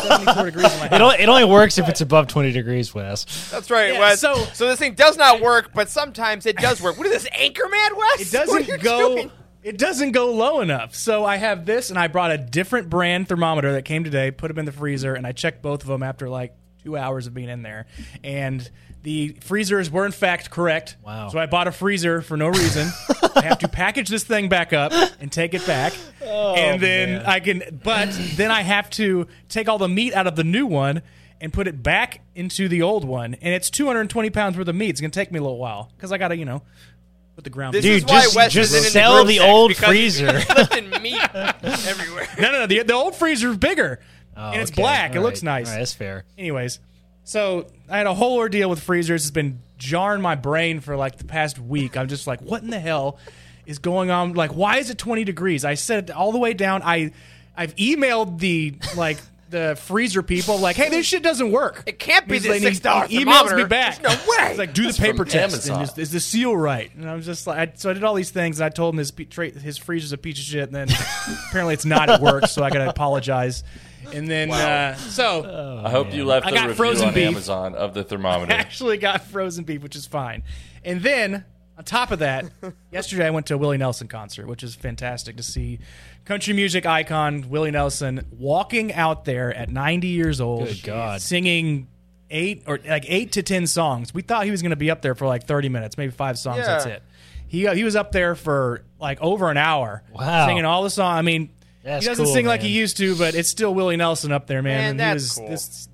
seventy-four 0.00 0.44
degrees 0.46 0.72
in 0.72 0.78
my 0.80 0.86
It 0.86 1.00
only, 1.00 1.16
it 1.16 1.28
only 1.28 1.44
works 1.44 1.78
if 1.78 1.88
it's 1.88 2.00
above 2.00 2.26
20 2.28 2.52
degrees, 2.52 2.94
Wes. 2.94 3.24
That's 3.50 3.70
right, 3.70 3.94
Yeah, 3.94 4.00
Wes. 4.00 4.20
so- 4.20 4.34
So, 4.54 4.66
this 4.68 4.78
thing 4.78 4.94
does 4.94 5.16
not 5.16 5.40
work, 5.40 5.70
but 5.74 5.88
sometimes 5.88 6.46
it 6.46 6.56
does 6.56 6.80
work. 6.82 6.96
What 6.98 7.06
is 7.06 7.22
this, 7.22 7.28
Anchorman, 7.32 7.96
Wes? 7.96 8.32
It 8.34 8.48
What 8.48 8.48
are 8.50 8.60
you 8.60 8.66
doesn't 8.78 8.82
go. 8.82 9.14
doing? 9.16 9.30
It 9.62 9.76
doesn't 9.76 10.12
go 10.12 10.32
low 10.32 10.60
enough. 10.60 10.94
So 10.94 11.24
I 11.24 11.36
have 11.36 11.66
this, 11.66 11.90
and 11.90 11.98
I 11.98 12.08
brought 12.08 12.30
a 12.30 12.38
different 12.38 12.88
brand 12.88 13.28
thermometer 13.28 13.72
that 13.72 13.84
came 13.84 14.04
today. 14.04 14.30
Put 14.30 14.48
them 14.48 14.58
in 14.58 14.64
the 14.64 14.72
freezer, 14.72 15.14
and 15.14 15.26
I 15.26 15.32
checked 15.32 15.60
both 15.62 15.82
of 15.82 15.88
them 15.88 16.02
after 16.02 16.28
like 16.30 16.54
two 16.82 16.96
hours 16.96 17.26
of 17.26 17.34
being 17.34 17.48
in 17.48 17.62
there, 17.62 17.86
and 18.24 18.68
the 19.02 19.36
freezers 19.40 19.90
were 19.90 20.04
in 20.06 20.12
fact 20.12 20.50
correct. 20.50 20.96
Wow. 21.04 21.28
So 21.28 21.38
I 21.38 21.46
bought 21.46 21.66
a 21.68 21.72
freezer 21.72 22.20
for 22.22 22.36
no 22.36 22.48
reason. 22.48 22.88
I 23.34 23.42
have 23.42 23.58
to 23.60 23.68
package 23.68 24.08
this 24.08 24.24
thing 24.24 24.48
back 24.48 24.72
up 24.72 24.92
and 25.20 25.30
take 25.32 25.54
it 25.54 25.66
back, 25.66 25.92
oh, 26.24 26.54
and 26.54 26.80
then 26.82 27.12
man. 27.18 27.26
I 27.26 27.40
can. 27.40 27.80
But 27.82 28.10
then 28.36 28.50
I 28.50 28.62
have 28.62 28.90
to 28.90 29.26
take 29.48 29.68
all 29.68 29.78
the 29.78 29.88
meat 29.88 30.14
out 30.14 30.26
of 30.26 30.36
the 30.36 30.44
new 30.44 30.66
one. 30.66 31.02
And 31.42 31.50
put 31.54 31.66
it 31.66 31.82
back 31.82 32.20
into 32.34 32.68
the 32.68 32.82
old 32.82 33.02
one, 33.02 33.32
and 33.32 33.54
it's 33.54 33.70
220 33.70 34.28
pounds 34.28 34.58
worth 34.58 34.68
of 34.68 34.74
meat. 34.74 34.90
It's 34.90 35.00
gonna 35.00 35.10
take 35.10 35.32
me 35.32 35.38
a 35.38 35.42
little 35.42 35.56
while 35.56 35.90
because 35.96 36.12
I 36.12 36.18
gotta, 36.18 36.36
you 36.36 36.44
know, 36.44 36.60
put 37.34 37.44
the 37.44 37.48
ground. 37.48 37.72
This 37.72 37.82
Dude, 37.82 37.96
is 37.96 38.04
why 38.04 38.20
just- 38.24 38.36
Wes 38.36 38.52
just 38.52 38.74
isn't 38.74 38.84
in 38.88 38.92
sell 38.92 39.24
the, 39.24 39.38
group 39.38 39.38
the 39.38 39.50
old 39.50 39.68
because 39.70 39.86
freezer. 39.88 40.38
he's 40.38 41.00
meat 41.00 41.18
everywhere. 41.34 42.28
No, 42.38 42.52
no, 42.52 42.58
no. 42.60 42.66
The, 42.66 42.82
the 42.82 42.92
old 42.92 43.16
freezer's 43.16 43.56
bigger, 43.56 44.00
Oh, 44.40 44.52
and 44.52 44.62
it's 44.62 44.70
okay. 44.70 44.82
black. 44.82 45.14
It 45.14 45.18
All 45.18 45.24
looks 45.24 45.40
right. 45.40 45.60
nice. 45.60 45.66
All 45.68 45.72
right, 45.74 45.78
that's 45.80 45.92
fair. 45.94 46.24
Anyways, 46.38 46.80
so 47.24 47.66
I 47.88 47.98
had 47.98 48.06
a 48.06 48.14
whole 48.14 48.38
ordeal 48.38 48.70
with 48.70 48.80
freezers. 48.82 49.22
It's 49.22 49.30
been 49.30 49.60
jarring 49.78 50.22
my 50.22 50.34
brain 50.34 50.80
for 50.80 50.96
like 50.96 51.16
the 51.18 51.24
past 51.24 51.58
week. 51.58 51.96
I'm 51.96 52.08
just 52.08 52.26
like, 52.26 52.40
what 52.40 52.62
in 52.62 52.70
the 52.70 52.80
hell 52.80 53.18
is 53.66 53.78
going 53.78 54.10
on? 54.10 54.32
Like, 54.32 54.52
why 54.54 54.78
is 54.78 54.90
it 54.90 54.98
20 54.98 55.24
degrees? 55.24 55.64
I 55.64 55.74
set 55.74 56.04
it 56.04 56.10
all 56.10 56.32
the 56.32 56.38
way 56.38 56.54
down. 56.54 56.82
I, 56.82 57.12
I've 57.56 57.74
emailed 57.76 58.38
the 58.38 58.74
like. 58.96 59.18
The 59.50 59.76
freezer 59.76 60.22
people 60.22 60.58
like, 60.60 60.76
hey, 60.76 60.90
this 60.90 61.04
shit 61.06 61.24
doesn't 61.24 61.50
work. 61.50 61.82
It 61.84 61.98
can't 61.98 62.28
be 62.28 62.34
He's 62.34 62.44
this 62.44 62.84
like- 62.84 63.06
$6 63.08 63.08
he 63.08 63.24
emails 63.24 63.56
me 63.56 63.64
back. 63.64 64.00
There's 64.00 64.16
no 64.16 64.30
way. 64.38 64.48
He's 64.50 64.58
like, 64.58 64.72
do 64.74 64.86
the 64.92 64.96
paper 64.96 65.24
from 65.24 65.28
test. 65.28 65.68
Is, 65.68 65.98
is 65.98 66.12
the 66.12 66.20
seal 66.20 66.56
right? 66.56 66.94
And 66.94 67.10
I 67.10 67.16
was 67.16 67.26
just 67.26 67.48
like, 67.48 67.58
I, 67.58 67.72
so 67.74 67.90
I 67.90 67.94
did 67.94 68.04
all 68.04 68.14
these 68.14 68.30
things. 68.30 68.60
And 68.60 68.66
I 68.66 68.68
told 68.68 68.94
him 68.94 68.98
his 68.98 69.12
his 69.60 69.76
freezer's 69.76 70.12
a 70.12 70.18
piece 70.18 70.38
of 70.38 70.44
shit. 70.44 70.72
And 70.72 70.72
then 70.72 70.88
apparently 71.48 71.74
it's 71.74 71.84
not. 71.84 72.08
It 72.08 72.20
works. 72.20 72.52
So 72.52 72.62
I 72.62 72.70
got 72.70 72.78
to 72.78 72.90
apologize. 72.90 73.64
And 74.12 74.28
then 74.28 74.50
uh, 74.50 74.94
so 74.96 75.82
I 75.84 75.90
hope 75.90 76.12
you 76.12 76.24
left 76.24 76.46
I 76.46 76.50
the 76.50 76.56
got 76.56 76.62
review 76.68 76.76
frozen 76.76 77.08
on 77.08 77.14
beef. 77.14 77.28
Amazon 77.28 77.74
of 77.74 77.94
the 77.94 78.02
thermometer. 78.04 78.44
I 78.52 78.56
thermometer. 78.56 78.60
actually 78.60 78.98
got 78.98 79.22
frozen 79.24 79.64
beef, 79.64 79.82
which 79.82 79.96
is 79.96 80.06
fine. 80.06 80.42
And 80.84 81.02
then 81.02 81.44
on 81.78 81.84
top 81.84 82.10
of 82.10 82.18
that, 82.20 82.46
yesterday 82.90 83.26
I 83.26 83.30
went 83.30 83.46
to 83.46 83.54
a 83.54 83.58
Willie 83.58 83.78
Nelson 83.78 84.08
concert, 84.08 84.46
which 84.46 84.62
is 84.62 84.74
fantastic 84.74 85.36
to 85.36 85.42
see 85.42 85.78
country 86.24 86.52
music 86.54 86.86
icon 86.86 87.48
Willie 87.50 87.70
Nelson 87.70 88.26
walking 88.30 88.92
out 88.92 89.24
there 89.24 89.52
at 89.54 89.70
90 89.70 90.08
years 90.08 90.40
old, 90.40 90.66
Good 90.68 90.82
God. 90.82 91.20
singing 91.20 91.88
eight 92.30 92.62
or 92.66 92.78
like 92.86 93.04
eight 93.08 93.32
to 93.32 93.42
ten 93.42 93.66
songs. 93.66 94.14
We 94.14 94.22
thought 94.22 94.44
he 94.44 94.50
was 94.50 94.62
going 94.62 94.70
to 94.70 94.76
be 94.76 94.90
up 94.90 95.02
there 95.02 95.14
for 95.14 95.26
like 95.26 95.44
30 95.46 95.68
minutes, 95.68 95.98
maybe 95.98 96.12
five 96.12 96.38
songs. 96.38 96.58
Yeah. 96.58 96.66
That's 96.66 96.86
it. 96.86 97.02
He 97.48 97.66
he 97.74 97.82
was 97.82 97.96
up 97.96 98.12
there 98.12 98.34
for 98.36 98.84
like 99.00 99.20
over 99.20 99.50
an 99.50 99.56
hour, 99.56 100.04
Wow. 100.12 100.46
singing 100.46 100.64
all 100.64 100.84
the 100.84 100.90
songs. 100.90 101.18
I 101.18 101.22
mean, 101.22 101.50
That's 101.82 102.04
he 102.04 102.08
doesn't 102.10 102.24
cool, 102.26 102.34
sing 102.34 102.46
like 102.46 102.60
he 102.60 102.68
used 102.68 102.98
to, 102.98 103.16
but 103.16 103.34
it's 103.34 103.48
still 103.48 103.74
Willie 103.74 103.96
Nelson 103.96 104.32
up 104.32 104.46
there, 104.46 104.62
man. 104.62 104.78
Man, 104.78 104.90
and 104.90 105.00
that's 105.00 105.34
he 105.36 105.40
cool. 105.40 105.50
this 105.50 105.88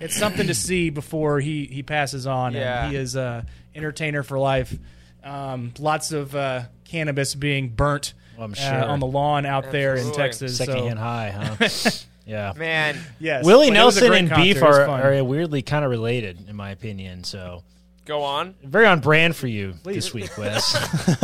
it's 0.00 0.16
something 0.16 0.46
to 0.48 0.54
see 0.54 0.90
before 0.90 1.40
he 1.40 1.66
he 1.66 1.82
passes 1.82 2.26
on. 2.26 2.54
Yeah. 2.54 2.84
And 2.84 2.92
he 2.92 2.98
is 2.98 3.16
a 3.16 3.46
entertainer 3.74 4.22
for 4.22 4.38
life. 4.38 4.76
Um, 5.24 5.72
lots 5.78 6.12
of 6.12 6.34
uh, 6.34 6.62
cannabis 6.84 7.34
being 7.34 7.68
burnt 7.70 8.14
I'm 8.38 8.54
uh, 8.58 8.86
on 8.86 9.00
the 9.00 9.06
lawn 9.06 9.46
out 9.46 9.70
there 9.70 9.92
in 9.92 9.98
Absolutely. 10.08 10.22
Texas. 10.22 10.58
Secondhand 10.58 10.98
so, 10.98 11.02
high, 11.02 11.30
huh? 11.30 11.90
yeah. 12.26 12.52
Man, 12.56 12.98
yes, 13.20 13.44
Willie 13.44 13.70
but 13.70 13.76
it 13.76 13.84
was 13.84 13.96
a 13.96 14.00
Nelson 14.00 14.08
great 14.08 14.18
and 14.18 14.28
concert. 14.28 14.42
beef 14.42 14.56
It 14.56 14.62
was 14.62 14.78
are, 14.78 14.86
fun. 14.86 15.00
are 15.00 15.24
weirdly 15.24 15.62
kind 15.62 15.84
of 15.84 15.90
related, 15.90 16.48
in 16.48 16.56
my 16.56 16.70
opinion. 16.70 17.24
So 17.24 17.62
go 18.04 18.22
on. 18.22 18.54
very 18.64 18.86
on 18.86 19.00
brand 19.00 19.36
for 19.36 19.46
you 19.46 19.74
this 19.84 20.12
week, 20.12 20.36
Wes. 20.36 20.72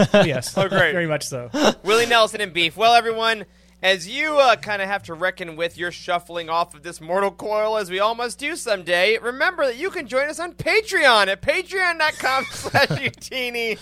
yes, 0.15 0.57
Oh, 0.57 0.69
great. 0.69 0.93
very 0.93 1.07
much 1.07 1.25
so. 1.27 1.51
Willie 1.83 2.07
Nelson 2.07 2.41
and 2.41 2.53
beef. 2.53 2.77
Well, 2.77 2.95
everyone, 2.95 3.45
as 3.83 4.09
you 4.09 4.39
uh, 4.39 4.57
kind 4.57 4.83
of 4.83 4.89
have 4.89 5.05
to 5.05 5.15
reckon 5.15 5.55
with 5.57 5.79
your 5.79 5.93
shuffling 5.93 6.49
off 6.49 6.75
of 6.75 6.83
this 6.83 7.01
mortal 7.01 7.31
coil, 7.31 7.77
as 7.77 7.91
we 7.91 8.01
all 8.01 8.15
must 8.15 8.39
do 8.39 8.57
someday, 8.57 9.19
remember 9.19 9.67
that 9.67 9.77
you 9.77 9.91
can 9.91 10.09
join 10.09 10.29
us 10.29 10.41
on 10.41 10.53
Patreon 10.53 11.29
at 11.29 11.41
patreon.com 11.43 12.45
slash 12.51 12.89
utini. 12.89 13.79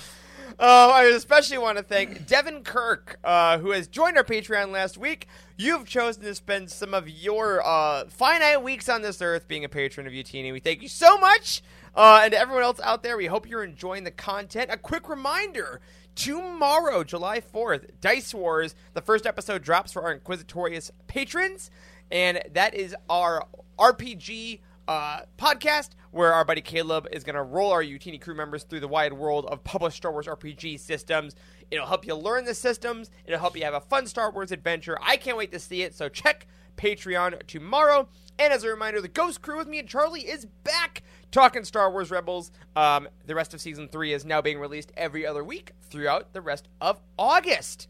Uh, 0.59 0.91
I 0.95 1.05
especially 1.05 1.59
want 1.59 1.77
to 1.77 1.85
thank 1.85 2.27
Devin 2.27 2.63
Kirk, 2.63 3.19
uh, 3.25 3.59
who 3.59 3.73
has 3.73 3.89
joined 3.89 4.17
our 4.17 4.25
Patreon 4.25 4.71
last 4.71 4.97
week. 4.97 5.29
You've 5.59 5.87
chosen 5.87 6.23
to 6.23 6.35
spend 6.35 6.71
some 6.71 6.95
of 6.95 7.09
your 7.09 7.67
uh, 7.67 8.05
finite 8.09 8.63
weeks 8.63 8.89
on 8.89 9.03
this 9.03 9.21
earth 9.21 9.49
being 9.49 9.65
a 9.65 9.69
patron 9.69 10.07
of 10.07 10.13
Utini. 10.13 10.53
We 10.53 10.61
thank 10.61 10.83
you 10.83 10.89
so 10.89 11.19
much. 11.19 11.63
Uh, 11.95 12.21
and 12.23 12.33
to 12.33 12.39
everyone 12.39 12.63
else 12.63 12.81
out 12.81 13.03
there, 13.03 13.17
we 13.17 13.27
hope 13.27 13.49
you're 13.49 13.65
enjoying 13.65 14.05
the 14.05 14.11
content. 14.11 14.71
A 14.71 14.77
quick 14.77 15.09
reminder 15.09 15.81
tomorrow, 16.17 17.05
July 17.05 17.41
4th, 17.41 18.01
Dice 18.01 18.35
Wars, 18.35 18.75
the 18.95 19.01
first 19.01 19.27
episode 19.27 19.63
drops 19.63 19.93
for 19.93 20.03
our 20.03 20.19
Inquisitorius 20.19 20.91
patrons. 21.07 21.71
And 22.11 22.43
that 22.53 22.75
is 22.75 22.97
our 23.09 23.47
RPG 23.79 24.61
uh, 24.89 25.21
podcast 25.39 25.91
where 26.11 26.33
our 26.33 26.45
buddy 26.45 26.61
Caleb 26.61 27.07
is 27.13 27.25
going 27.25 27.35
to 27.35 27.43
roll 27.43 27.73
our 27.73 27.83
Utini 27.83 28.21
crew 28.21 28.35
members 28.35 28.65
through 28.65 28.81
the 28.81 28.89
wide 28.89 29.13
world 29.13 29.45
of 29.47 29.63
published 29.65 29.99
Star 29.99 30.13
Wars 30.13 30.27
RPG 30.27 30.81
systems. 30.81 31.35
It'll 31.71 31.87
help 31.87 32.07
you 32.07 32.15
learn 32.15 32.45
the 32.45 32.55
systems, 32.55 33.11
it'll 33.27 33.41
help 33.41 33.57
you 33.57 33.65
have 33.65 33.75
a 33.75 33.81
fun 33.81 34.07
Star 34.07 34.31
Wars 34.31 34.53
adventure. 34.53 34.97
I 35.03 35.17
can't 35.17 35.37
wait 35.37 35.53
to 35.53 35.59
see 35.59 35.83
it, 35.83 35.95
so 35.95 36.09
check 36.09 36.47
Patreon 36.77 37.47
tomorrow. 37.47 38.09
And 38.39 38.53
as 38.53 38.65
a 38.65 38.69
reminder, 38.69 39.01
the 39.01 39.09
Ghost 39.09 39.43
Crew 39.43 39.59
with 39.59 39.67
me 39.67 39.79
and 39.79 39.89
Charlie 39.89 40.29
is 40.29 40.47
back 40.65 41.03
talking 41.31 41.65
Star 41.65 41.91
Wars 41.91 42.11
Rebels. 42.11 42.51
Um, 42.75 43.09
the 43.27 43.35
rest 43.35 43.55
of 43.55 43.61
season 43.61 43.89
three 43.89 44.13
is 44.13 44.25
now 44.25 44.41
being 44.41 44.59
released 44.59 44.93
every 44.97 45.27
other 45.27 45.43
week 45.45 45.73
throughout 45.83 46.33
the 46.33 46.41
rest 46.41 46.69
of 46.81 47.01
August. 47.19 47.89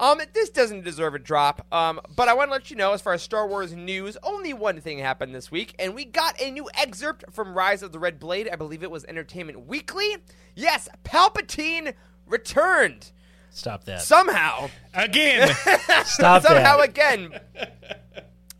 Um, 0.00 0.20
this 0.32 0.48
doesn't 0.48 0.84
deserve 0.84 1.16
a 1.16 1.18
drop, 1.18 1.66
um, 1.74 2.00
but 2.14 2.28
I 2.28 2.34
want 2.34 2.50
to 2.50 2.52
let 2.52 2.70
you 2.70 2.76
know 2.76 2.92
as 2.92 3.02
far 3.02 3.14
as 3.14 3.22
Star 3.22 3.48
Wars 3.48 3.72
news, 3.74 4.16
only 4.22 4.52
one 4.54 4.80
thing 4.80 5.00
happened 5.00 5.34
this 5.34 5.50
week, 5.50 5.74
and 5.76 5.92
we 5.92 6.04
got 6.04 6.40
a 6.40 6.52
new 6.52 6.68
excerpt 6.74 7.24
from 7.32 7.52
Rise 7.52 7.82
of 7.82 7.90
the 7.90 7.98
Red 7.98 8.20
Blade. 8.20 8.48
I 8.52 8.54
believe 8.54 8.84
it 8.84 8.92
was 8.92 9.04
Entertainment 9.06 9.66
Weekly. 9.66 10.18
Yes, 10.54 10.88
Palpatine 11.02 11.94
returned 12.26 13.10
Stop 13.50 13.82
that. 13.86 14.02
somehow. 14.02 14.70
Again, 14.94 15.48
Stop 15.56 15.86
that. 15.86 16.42
somehow 16.44 16.76
that. 16.76 16.88
again, 16.90 17.40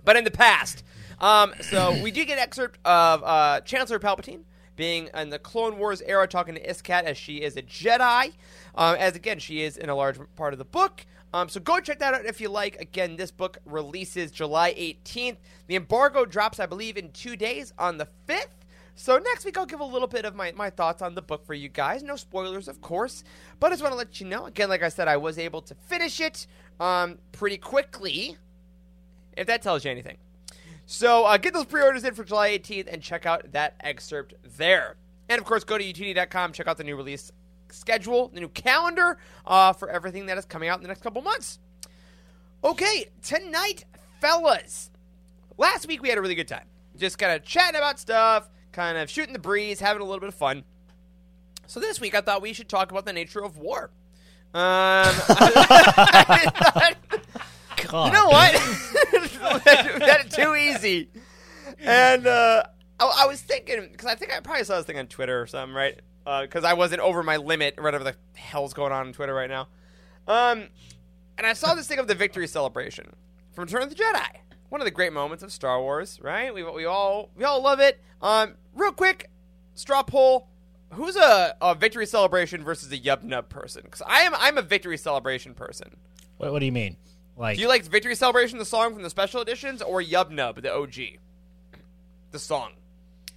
but 0.04 0.16
in 0.16 0.24
the 0.24 0.32
past. 0.32 0.82
Um, 1.20 1.52
so 1.60 2.00
we 2.02 2.10
do 2.10 2.24
get 2.24 2.34
an 2.34 2.44
excerpt 2.44 2.78
of 2.84 3.22
uh, 3.24 3.60
Chancellor 3.62 3.98
Palpatine 3.98 4.42
being 4.76 5.08
in 5.12 5.30
the 5.30 5.38
Clone 5.38 5.76
Wars 5.78 6.00
era, 6.02 6.28
talking 6.28 6.54
to 6.54 6.64
Iskat 6.64 7.02
as 7.02 7.16
she 7.16 7.38
is 7.38 7.56
a 7.56 7.62
Jedi. 7.62 8.32
Um, 8.76 8.96
as 8.96 9.16
again, 9.16 9.40
she 9.40 9.62
is 9.62 9.76
in 9.76 9.88
a 9.90 9.94
large 9.94 10.18
part 10.36 10.52
of 10.52 10.58
the 10.58 10.64
book. 10.64 11.04
Um, 11.34 11.48
so 11.48 11.60
go 11.60 11.80
check 11.80 11.98
that 11.98 12.14
out 12.14 12.24
if 12.24 12.40
you 12.40 12.48
like. 12.48 12.80
Again, 12.80 13.16
this 13.16 13.30
book 13.30 13.58
releases 13.66 14.30
July 14.30 14.72
18th. 14.74 15.36
The 15.66 15.76
embargo 15.76 16.24
drops, 16.24 16.60
I 16.60 16.66
believe, 16.66 16.96
in 16.96 17.10
two 17.10 17.36
days 17.36 17.72
on 17.78 17.98
the 17.98 18.08
5th. 18.28 18.46
So 18.94 19.18
next 19.18 19.44
week 19.44 19.58
I'll 19.58 19.66
give 19.66 19.80
a 19.80 19.84
little 19.84 20.08
bit 20.08 20.24
of 20.24 20.34
my, 20.34 20.52
my 20.52 20.70
thoughts 20.70 21.02
on 21.02 21.14
the 21.14 21.22
book 21.22 21.44
for 21.44 21.54
you 21.54 21.68
guys. 21.68 22.02
No 22.02 22.16
spoilers, 22.16 22.66
of 22.66 22.80
course, 22.80 23.22
but 23.60 23.68
I 23.68 23.70
just 23.70 23.82
want 23.82 23.92
to 23.92 23.98
let 23.98 24.20
you 24.20 24.26
know. 24.26 24.46
Again, 24.46 24.68
like 24.68 24.82
I 24.82 24.88
said, 24.88 25.06
I 25.06 25.16
was 25.16 25.38
able 25.38 25.62
to 25.62 25.74
finish 25.74 26.20
it 26.20 26.46
um, 26.80 27.18
pretty 27.30 27.58
quickly, 27.58 28.36
if 29.36 29.46
that 29.46 29.62
tells 29.62 29.84
you 29.84 29.90
anything. 29.90 30.16
So 30.90 31.26
uh, 31.26 31.36
get 31.36 31.52
those 31.52 31.66
pre-orders 31.66 32.02
in 32.02 32.14
for 32.14 32.24
July 32.24 32.48
18th 32.58 32.90
and 32.90 33.02
check 33.02 33.26
out 33.26 33.52
that 33.52 33.74
excerpt 33.80 34.32
there. 34.56 34.96
And 35.28 35.38
of 35.38 35.44
course, 35.44 35.62
go 35.62 35.76
to 35.76 35.84
utd.com, 35.84 36.54
check 36.54 36.66
out 36.66 36.78
the 36.78 36.84
new 36.84 36.96
release 36.96 37.30
schedule, 37.68 38.28
the 38.28 38.40
new 38.40 38.48
calendar 38.48 39.18
uh, 39.44 39.74
for 39.74 39.90
everything 39.90 40.24
that 40.26 40.38
is 40.38 40.46
coming 40.46 40.70
out 40.70 40.78
in 40.78 40.82
the 40.82 40.88
next 40.88 41.02
couple 41.02 41.20
months. 41.20 41.58
Okay, 42.64 43.10
tonight, 43.22 43.84
fellas. 44.22 44.90
Last 45.58 45.86
week 45.86 46.00
we 46.00 46.08
had 46.08 46.16
a 46.16 46.22
really 46.22 46.34
good 46.34 46.48
time. 46.48 46.64
Just 46.96 47.18
kind 47.18 47.32
of 47.32 47.44
chatting 47.44 47.76
about 47.76 47.98
stuff, 47.98 48.48
kind 48.72 48.96
of 48.96 49.10
shooting 49.10 49.34
the 49.34 49.38
breeze, 49.38 49.80
having 49.80 50.00
a 50.00 50.06
little 50.06 50.20
bit 50.20 50.30
of 50.30 50.34
fun. 50.34 50.64
So 51.66 51.80
this 51.80 52.00
week 52.00 52.14
I 52.14 52.22
thought 52.22 52.40
we 52.40 52.54
should 52.54 52.70
talk 52.70 52.90
about 52.90 53.04
the 53.04 53.12
nature 53.12 53.44
of 53.44 53.58
war. 53.58 53.90
Um, 54.54 55.12
God. 57.86 58.06
you 58.06 58.12
know 58.12 58.28
what? 58.28 58.54
That 59.38 60.30
too 60.30 60.54
easy. 60.54 61.08
And 61.80 62.26
uh, 62.26 62.64
I, 63.00 63.22
I 63.22 63.26
was 63.26 63.40
thinking 63.40 63.88
because 63.90 64.06
I 64.06 64.14
think 64.14 64.32
I 64.32 64.40
probably 64.40 64.64
saw 64.64 64.76
this 64.76 64.86
thing 64.86 64.98
on 64.98 65.06
Twitter 65.06 65.40
or 65.40 65.46
something, 65.46 65.74
right? 65.74 66.00
Because 66.24 66.64
I 66.64 66.74
wasn't 66.74 67.00
over 67.00 67.22
my 67.22 67.36
limit, 67.38 67.74
or 67.78 67.84
whatever 67.84 68.04
the 68.04 68.14
hell's 68.34 68.74
going 68.74 68.92
on 68.92 69.06
on 69.06 69.12
Twitter 69.12 69.34
right 69.34 69.48
now. 69.48 69.68
Um, 70.26 70.68
and 71.38 71.46
I 71.46 71.54
saw 71.54 71.74
this 71.74 71.86
thing 71.86 71.98
of 71.98 72.06
the 72.06 72.14
victory 72.14 72.46
celebration 72.46 73.14
from 73.52 73.64
Return 73.64 73.82
of 73.82 73.88
the 73.88 73.94
Jedi. 73.94 74.26
One 74.68 74.80
of 74.80 74.84
the 74.84 74.90
great 74.90 75.14
moments 75.14 75.42
of 75.42 75.50
Star 75.52 75.80
Wars, 75.80 76.18
right? 76.20 76.52
We, 76.52 76.62
we 76.62 76.84
all 76.84 77.30
we 77.34 77.44
all 77.44 77.62
love 77.62 77.80
it. 77.80 78.00
Um, 78.20 78.56
real 78.74 78.92
quick, 78.92 79.30
straw 79.74 80.02
poll: 80.02 80.48
Who's 80.92 81.16
a, 81.16 81.56
a 81.62 81.74
victory 81.74 82.04
celebration 82.04 82.62
versus 82.62 82.92
a 82.92 82.98
yub 82.98 83.22
nub 83.22 83.48
person? 83.48 83.82
Because 83.84 84.02
I 84.06 84.20
am 84.20 84.34
I'm 84.36 84.58
a 84.58 84.62
victory 84.62 84.98
celebration 84.98 85.54
person. 85.54 85.96
What, 86.36 86.52
what 86.52 86.58
do 86.58 86.66
you 86.66 86.72
mean? 86.72 86.96
Like, 87.38 87.56
Do 87.56 87.62
you 87.62 87.68
like 87.68 87.84
Victory 87.84 88.14
Celebration, 88.16 88.58
the 88.58 88.64
song 88.64 88.92
from 88.94 89.02
the 89.02 89.10
special 89.10 89.40
editions, 89.40 89.80
or 89.80 90.02
Yub 90.02 90.30
Nub, 90.30 90.60
the 90.60 90.74
OG? 90.74 90.94
The 92.32 92.38
song. 92.38 92.72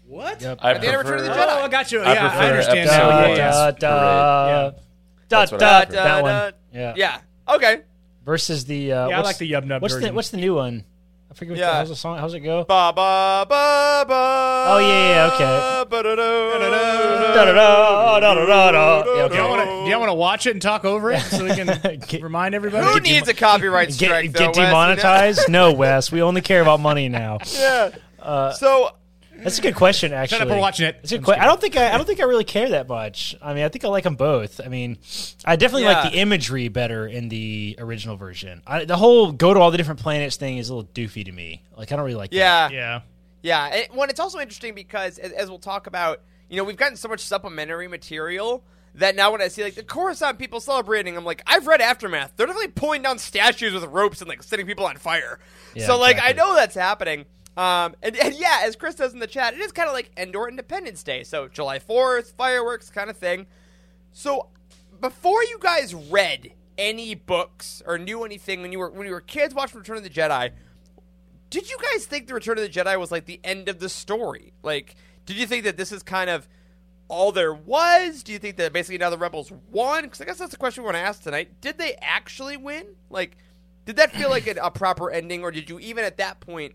What? 0.08 0.42
Yep. 0.42 0.60
I 0.62 0.72
At 0.72 0.82
the 0.82 0.88
end 0.88 0.96
of 0.98 1.04
Return 1.06 1.20
of 1.20 1.26
the 1.26 1.32
prefer- 1.32 1.46
Jedi. 1.48 1.62
Oh, 1.62 1.64
I 1.64 1.68
got 1.70 1.92
you. 1.92 2.02
I 2.02 2.14
Yeah, 2.14 2.28
I, 2.28 2.50
understand 2.50 2.90
episode 2.90 2.98
now. 2.98 3.10
da, 3.10 3.28
Yeah, 3.28 3.36
da, 3.36 3.72
da, 3.72 4.48
Yeah. 4.48 4.70
da, 4.72 4.72
That's 5.30 5.52
what 5.52 5.60
da, 5.60 5.68
I 5.68 5.70
da, 5.72 5.86
prefer. 5.86 5.94
that 6.04 6.16
Da, 6.16 6.22
one. 6.22 6.32
da. 6.34 6.52
Yeah. 6.74 6.94
Yeah. 6.98 7.22
Okay. 7.56 7.82
Versus 8.26 8.66
the. 8.66 8.92
Uh, 8.92 9.08
Yeah, 9.08 9.16
I 9.16 9.18
what's- 9.20 9.28
like 9.28 9.38
the 9.38 9.52
Yub 9.52 9.66
Nub 9.66 9.82
What's 9.82 9.96
the. 10.00 10.12
What's 10.12 10.30
the 10.30 10.38
new 10.38 10.56
one? 10.56 10.84
I 11.32 11.34
forget. 11.34 11.52
What 11.52 11.60
Yeah. 11.60 11.68
the, 11.72 11.74
how's 11.78 11.90
the 11.90 11.96
song? 11.96 12.18
How's 12.18 12.34
it 12.34 12.42
go? 12.42 12.66
Ba 12.66 12.92
ba 12.94 13.46
ba 13.48 14.06
ba. 14.06 14.66
Oh, 14.68 14.78
yeah, 14.80 15.30
yeah, 15.30 15.34
okay. 15.34 16.02
Do 19.30 19.36
y'all 19.36 19.50
want 19.50 19.62
to? 19.62 19.66
Do 19.86 19.90
y'all 19.90 20.00
want 20.00 20.10
to 20.10 20.14
watch 20.14 20.46
it 20.46 20.52
and 20.52 20.62
talk 20.62 20.84
over 20.84 21.12
it 21.12 21.22
so 21.22 21.44
we 21.44 21.52
can 21.56 21.68
Get- 22.08 22.22
remind 22.24 22.54
everybody? 22.54 22.86
Who 22.86 23.00
needs 23.00 23.28
a 23.30 23.34
copyright 23.34 23.88
Get, 23.90 23.96
strike? 24.08 24.34
get 24.34 24.34
though, 24.34 24.48
Wes, 24.48 24.56
you 24.58 24.62
know? 24.64 24.68
demonetized? 24.70 25.50
No, 25.50 25.72
Wes. 25.74 26.12
We 26.12 26.22
only 26.22 26.42
care 26.42 26.62
about 26.62 26.80
money 26.80 27.08
now. 27.10 27.38
Yeah. 27.52 27.92
Uh, 28.20 28.52
so 28.54 28.92
That's 29.44 29.60
a 29.60 29.62
good 29.62 29.76
question, 29.76 30.14
actually. 30.14 30.40
Shut 30.40 30.48
up, 30.48 30.54
we're 30.54 30.60
watching 30.62 30.86
it. 30.88 30.98
That's 31.02 31.12
a 31.12 31.16
I'm 31.16 31.22
good 31.22 31.36
que- 31.36 31.42
I 31.42 31.46
don't 31.46 31.60
think 31.62 31.78
I, 31.78 31.94
I 31.94 31.98
don't 31.98 32.06
think 32.06 32.20
I 32.20 32.24
really 32.24 32.44
care 32.44 32.70
that 32.70 32.88
much. 32.88 33.36
I 33.42 33.54
mean, 33.54 33.64
I 33.64 33.70
think 33.70 33.84
I 33.86 33.88
like 33.88 34.04
them 34.04 34.16
both. 34.16 34.62
I 34.64 34.68
mean, 34.68 34.98
I 35.46 35.56
definitely 35.56 35.84
Yeah. 35.84 36.02
like 36.02 36.12
the 36.12 36.18
imagery 36.20 36.68
better 36.68 37.08
in 37.08 37.30
the 37.30 37.76
original 37.80 38.18
version. 38.18 38.62
I, 38.68 38.86
the 38.86 38.98
whole 38.98 39.32
go 39.32 39.54
to 39.54 39.60
all 39.60 39.72
the 39.72 39.78
different 39.78 40.00
planets 40.00 40.36
thing 40.36 40.58
is 40.58 40.70
a 40.70 40.76
little 40.76 40.90
doofy 40.92 41.26
to 41.26 41.32
me. 41.32 41.64
Like, 41.76 41.92
I 41.92 41.96
don't 41.96 42.06
really 42.06 42.16
like. 42.18 42.34
yeah, 42.34 42.70
Yeah. 42.70 43.02
Yeah, 43.44 43.66
and 43.66 43.98
when 43.98 44.10
it's 44.12 44.20
also 44.20 44.40
interesting 44.40 44.76
because 44.76 45.18
as, 45.18 45.32
as 45.32 45.50
we'll 45.50 45.58
talk 45.58 45.88
about, 45.88 46.22
you 46.48 46.58
know, 46.58 46.64
we've 46.64 46.78
gotten 46.78 46.96
so 46.96 47.10
much 47.10 47.22
supplementary 47.22 47.88
material 47.88 48.64
that 48.96 49.16
now 49.16 49.32
when 49.32 49.42
I 49.42 49.48
see 49.48 49.64
like 49.64 49.74
the 49.74 49.84
Coruscant 49.84 50.38
people 50.38 50.60
celebrating, 50.60 51.18
I'm 51.18 51.26
like, 51.26 51.42
I've 51.48 51.66
read 51.66 51.82
Aftermath. 51.82 52.34
They're 52.36 52.46
definitely 52.46 52.72
pulling 52.74 53.02
down 53.02 53.18
statues 53.18 53.74
with 53.74 53.86
ropes 53.86 54.22
and 54.22 54.28
like 54.30 54.44
setting 54.44 54.68
people 54.68 54.86
on 54.86 54.98
fire. 54.98 55.40
Yeah, 55.74 55.88
so 55.88 55.98
like 55.98 56.18
exactly. 56.18 56.42
I 56.42 56.46
know 56.46 56.54
that's 56.56 56.76
happening. 56.76 57.26
Um, 57.58 57.96
and, 58.02 58.16
and 58.18 58.34
yeah, 58.36 58.62
as 58.64 58.76
Chris 58.76 58.96
says 58.96 59.14
in 59.14 59.20
the 59.20 59.28
chat, 59.28 59.54
it 59.54 59.60
is 59.60 59.72
kind 59.72 59.88
of 59.88 59.94
like 59.94 60.12
Endor 60.18 60.48
Independence 60.48 61.04
Day. 61.04 61.24
So 61.24 61.48
July 61.48 61.80
4th, 61.80 62.34
fireworks 62.34 62.90
kind 62.90 63.10
of 63.10 63.18
thing. 63.18 63.46
So 64.14 64.48
before 65.00 65.44
you 65.44 65.58
guys 65.60 65.94
read 65.94 66.54
any 66.78 67.16
books 67.16 67.82
or 67.86 67.98
knew 67.98 68.24
anything 68.24 68.62
when 68.62 68.72
you 68.72 68.80
were 68.80 68.90
when 68.90 69.06
you 69.06 69.14
were 69.14 69.22
kids 69.22 69.54
watching 69.54 69.80
Return 69.80 69.98
of 69.98 70.04
the 70.04 70.10
Jedi, 70.10 70.52
did 71.50 71.70
you 71.70 71.78
guys 71.92 72.06
think 72.06 72.28
the 72.28 72.34
Return 72.34 72.58
of 72.58 72.64
the 72.64 72.70
Jedi 72.70 72.98
was 73.00 73.12
like 73.12 73.26
the 73.26 73.40
end 73.44 73.68
of 73.68 73.80
the 73.80 73.90
story? 73.90 74.54
Like, 74.64 74.96
did 75.26 75.36
you 75.38 75.46
think 75.46 75.66
that 75.66 75.78
this 75.78 75.92
is 75.92 76.04
kind 76.04 76.30
of 76.30 76.48
all 77.10 77.32
there 77.32 77.54
was? 77.54 78.24
Do 78.24 78.32
you 78.32 78.40
think 78.40 78.56
that 78.58 78.72
basically 78.72 78.98
now 78.98 79.10
the 79.10 79.18
rebels 79.18 79.52
won? 79.70 80.04
Because 80.04 80.22
I 80.22 80.26
guess 80.26 80.38
that's 80.38 80.52
the 80.52 80.58
question 80.58 80.84
we 80.84 80.86
want 80.86 80.96
to 80.96 81.02
ask 81.02 81.22
tonight. 81.22 81.60
Did 81.60 81.78
they 81.78 81.96
actually 82.02 82.56
win? 82.56 82.86
Like, 83.10 83.38
did 83.86 83.98
that 83.98 84.12
feel 84.12 84.30
like 84.30 84.48
a, 84.48 84.56
a 84.62 84.72
proper 84.72 85.12
ending, 85.12 85.44
or 85.44 85.52
did 85.52 85.70
you 85.70 85.80
even 85.80 86.06
at 86.06 86.18
that 86.18 86.40
point 86.40 86.74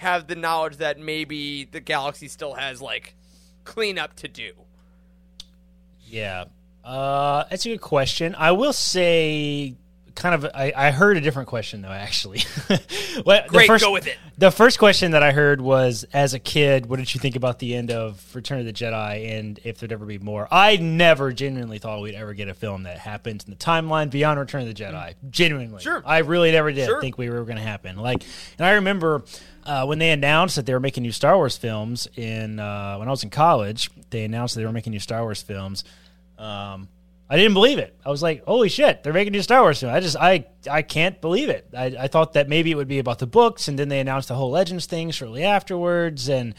have 0.00 0.26
the 0.26 0.34
knowledge 0.34 0.78
that 0.78 0.98
maybe 0.98 1.64
the 1.64 1.78
galaxy 1.80 2.26
still 2.26 2.54
has 2.54 2.80
like 2.80 3.14
cleanup 3.64 4.16
to 4.16 4.28
do? 4.28 4.52
Yeah. 6.06 6.44
Uh, 6.82 7.44
that's 7.50 7.66
a 7.66 7.68
good 7.68 7.82
question. 7.82 8.34
I 8.38 8.52
will 8.52 8.72
say, 8.72 9.74
kind 10.14 10.34
of, 10.34 10.50
I, 10.54 10.72
I 10.74 10.90
heard 10.90 11.18
a 11.18 11.20
different 11.20 11.48
question 11.50 11.82
though. 11.82 11.88
Actually, 11.90 12.40
well, 13.26 13.42
the 13.42 13.48
Great, 13.48 13.66
first, 13.66 13.84
go 13.84 13.92
with 13.92 14.06
it. 14.06 14.16
The 14.38 14.50
first 14.50 14.78
question 14.78 15.10
that 15.12 15.22
I 15.22 15.32
heard 15.32 15.60
was, 15.60 16.04
as 16.14 16.32
a 16.32 16.38
kid, 16.38 16.86
what 16.86 16.98
did 16.98 17.12
you 17.14 17.20
think 17.20 17.36
about 17.36 17.58
the 17.58 17.74
end 17.74 17.90
of 17.90 18.24
Return 18.34 18.58
of 18.60 18.64
the 18.64 18.72
Jedi, 18.72 19.30
and 19.38 19.60
if 19.62 19.78
there'd 19.78 19.92
ever 19.92 20.06
be 20.06 20.18
more? 20.18 20.48
I 20.50 20.76
never 20.78 21.32
genuinely 21.32 21.76
thought 21.78 22.00
we'd 22.00 22.14
ever 22.14 22.32
get 22.32 22.48
a 22.48 22.54
film 22.54 22.84
that 22.84 22.96
happened 22.98 23.44
in 23.46 23.50
the 23.50 23.58
timeline 23.58 24.08
beyond 24.10 24.40
Return 24.40 24.62
of 24.62 24.68
the 24.68 24.74
Jedi. 24.74 25.14
Genuinely, 25.28 25.82
Sure. 25.82 26.02
I 26.06 26.18
really 26.20 26.50
never 26.50 26.72
did 26.72 26.86
Sure. 26.86 27.02
think 27.02 27.18
we 27.18 27.28
were 27.28 27.44
going 27.44 27.58
to 27.58 27.62
happen. 27.62 27.98
Like, 27.98 28.24
and 28.58 28.66
I 28.66 28.72
remember. 28.72 29.22
Uh, 29.64 29.84
when 29.84 29.98
they 29.98 30.10
announced 30.10 30.56
that 30.56 30.66
they 30.66 30.72
were 30.72 30.80
making 30.80 31.02
new 31.02 31.12
Star 31.12 31.36
Wars 31.36 31.56
films 31.56 32.08
in 32.16 32.58
uh, 32.58 32.96
when 32.96 33.08
I 33.08 33.10
was 33.10 33.22
in 33.22 33.30
college, 33.30 33.90
they 34.10 34.24
announced 34.24 34.54
that 34.54 34.60
they 34.60 34.66
were 34.66 34.72
making 34.72 34.92
new 34.92 35.00
Star 35.00 35.22
Wars 35.22 35.42
films. 35.42 35.84
Um, 36.38 36.88
I 37.28 37.36
didn't 37.36 37.54
believe 37.54 37.78
it. 37.78 37.96
I 38.04 38.10
was 38.10 38.22
like, 38.22 38.44
"Holy 38.44 38.68
shit, 38.68 39.02
they're 39.02 39.12
making 39.12 39.32
new 39.32 39.42
Star 39.42 39.60
Wars 39.60 39.80
film!" 39.80 39.92
I 39.92 40.00
just, 40.00 40.16
I, 40.16 40.46
I 40.68 40.82
can't 40.82 41.20
believe 41.20 41.48
it. 41.48 41.68
I, 41.76 41.94
I 41.98 42.08
thought 42.08 42.32
that 42.32 42.48
maybe 42.48 42.70
it 42.70 42.74
would 42.74 42.88
be 42.88 42.98
about 42.98 43.18
the 43.20 43.26
books, 43.26 43.68
and 43.68 43.78
then 43.78 43.88
they 43.88 44.00
announced 44.00 44.28
the 44.28 44.34
whole 44.34 44.50
Legends 44.50 44.86
thing 44.86 45.10
shortly 45.10 45.44
afterwards, 45.44 46.28
and 46.28 46.54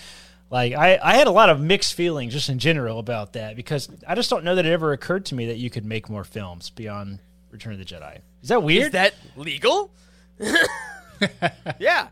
like, 0.52 0.74
I, 0.74 1.00
I 1.02 1.16
had 1.16 1.28
a 1.28 1.32
lot 1.32 1.50
of 1.50 1.62
mixed 1.62 1.94
feelings 1.94 2.34
just 2.34 2.50
in 2.50 2.60
general 2.60 3.00
about 3.00 3.34
that 3.34 3.56
because 3.56 3.90
I 4.06 4.16
just 4.16 4.30
don't 4.30 4.44
know 4.44 4.56
that 4.56 4.66
it 4.66 4.72
ever 4.72 4.92
occurred 4.92 5.26
to 5.28 5.36
me 5.36 5.48
that 5.48 5.58
you 5.58 5.70
could 5.70 5.86
make 5.86 6.10
more 6.10 6.26
films 6.26 6.70
beyond 6.70 7.20
Return 7.52 7.74
of 7.74 7.80
the 7.80 7.86
Jedi. 7.86 8.20
Is 8.44 8.50
that 8.50 8.62
weird? 8.62 8.88
Is 8.88 8.92
that 8.92 9.14
legal? 9.38 9.92
yeah. 11.80 12.08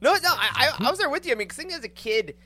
No, 0.00 0.12
no, 0.14 0.18
I, 0.30 0.72
I, 0.80 0.86
I 0.86 0.90
was 0.90 0.98
there 0.98 1.10
with 1.10 1.26
you. 1.26 1.32
I 1.32 1.34
mean, 1.34 1.48
'cause 1.48 1.58
I 1.58 1.68
as 1.74 1.84
a 1.84 1.88
kid, 1.88 2.36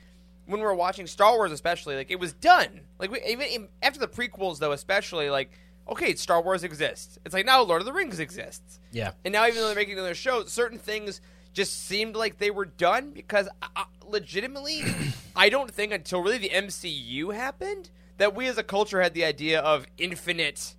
when 0.45 0.59
we 0.59 0.65
were 0.65 0.73
watching 0.75 1.07
Star 1.07 1.33
Wars, 1.35 1.51
especially, 1.51 1.95
like 1.95 2.09
it 2.11 2.19
was 2.19 2.33
done. 2.33 2.81
Like 2.99 3.11
we, 3.11 3.21
even 3.27 3.47
in, 3.47 3.67
after 3.81 3.99
the 3.99 4.07
prequels, 4.07 4.59
though, 4.59 4.71
especially, 4.71 5.29
like 5.29 5.51
okay, 5.87 6.15
Star 6.15 6.41
Wars 6.41 6.63
exists. 6.63 7.19
It's 7.25 7.33
like 7.33 7.45
now 7.45 7.61
Lord 7.61 7.81
of 7.81 7.85
the 7.85 7.91
Rings 7.93 8.19
exists, 8.19 8.79
yeah. 8.91 9.11
and 9.25 9.33
now 9.33 9.45
even 9.45 9.59
though 9.59 9.67
they're 9.67 9.75
making 9.75 9.95
another 9.95 10.15
show, 10.15 10.45
certain 10.45 10.77
things 10.79 11.19
just 11.51 11.85
seemed 11.87 12.15
like 12.15 12.37
they 12.37 12.49
were 12.51 12.65
done 12.65 13.11
because, 13.11 13.47
I, 13.75 13.85
legitimately, 14.07 14.81
I 15.35 15.49
don't 15.49 15.69
think 15.69 15.91
until 15.93 16.21
really 16.23 16.37
the 16.39 16.49
MCU 16.49 17.35
happened 17.35 17.89
that 18.17 18.33
we 18.33 18.47
as 18.47 18.57
a 18.57 18.63
culture 18.63 19.01
had 19.01 19.13
the 19.13 19.23
idea 19.25 19.59
of 19.59 19.85
infinite 19.97 20.75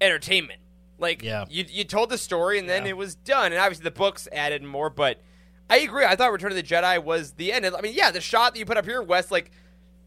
entertainment. 0.00 0.60
Like, 0.98 1.22
Yeah. 1.22 1.44
you, 1.48 1.64
you 1.68 1.84
told 1.84 2.10
the 2.10 2.18
story 2.18 2.58
and 2.58 2.68
then 2.68 2.86
it 2.86 2.96
was 2.96 3.14
done. 3.14 3.52
And 3.52 3.60
obviously 3.60 3.84
the 3.84 3.90
books 3.90 4.28
added 4.32 4.62
more, 4.62 4.90
but 4.90 5.20
I 5.68 5.78
agree. 5.78 6.04
I 6.04 6.16
thought 6.16 6.32
Return 6.32 6.52
of 6.52 6.56
the 6.56 6.62
Jedi 6.62 7.02
was 7.02 7.32
the 7.32 7.52
end. 7.52 7.66
I 7.66 7.80
mean, 7.80 7.94
yeah, 7.94 8.10
the 8.10 8.20
shot 8.20 8.54
that 8.54 8.58
you 8.58 8.66
put 8.66 8.76
up 8.76 8.84
here, 8.84 9.02
Wes, 9.02 9.30
like, 9.30 9.50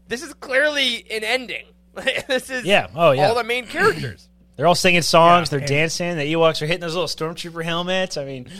this 0.08 0.22
is 0.22 0.32
clearly 0.34 1.04
an 1.10 1.22
ending. 1.24 1.66
this 2.26 2.48
is 2.50 2.64
Yeah. 2.64 2.86
Oh, 2.94 3.10
yeah. 3.12 3.28
all 3.28 3.34
the 3.34 3.44
main 3.44 3.66
characters. 3.66 4.28
They're 4.56 4.66
all 4.66 4.74
singing 4.74 5.02
songs. 5.02 5.50
Yeah, 5.50 5.58
they're 5.58 5.66
dancing. 5.68 6.16
The 6.18 6.32
Ewoks 6.34 6.60
are 6.60 6.66
hitting 6.66 6.80
those 6.82 6.94
little 6.94 7.08
stormtrooper 7.08 7.64
helmets. 7.64 8.18
I 8.18 8.26
mean, 8.26 8.50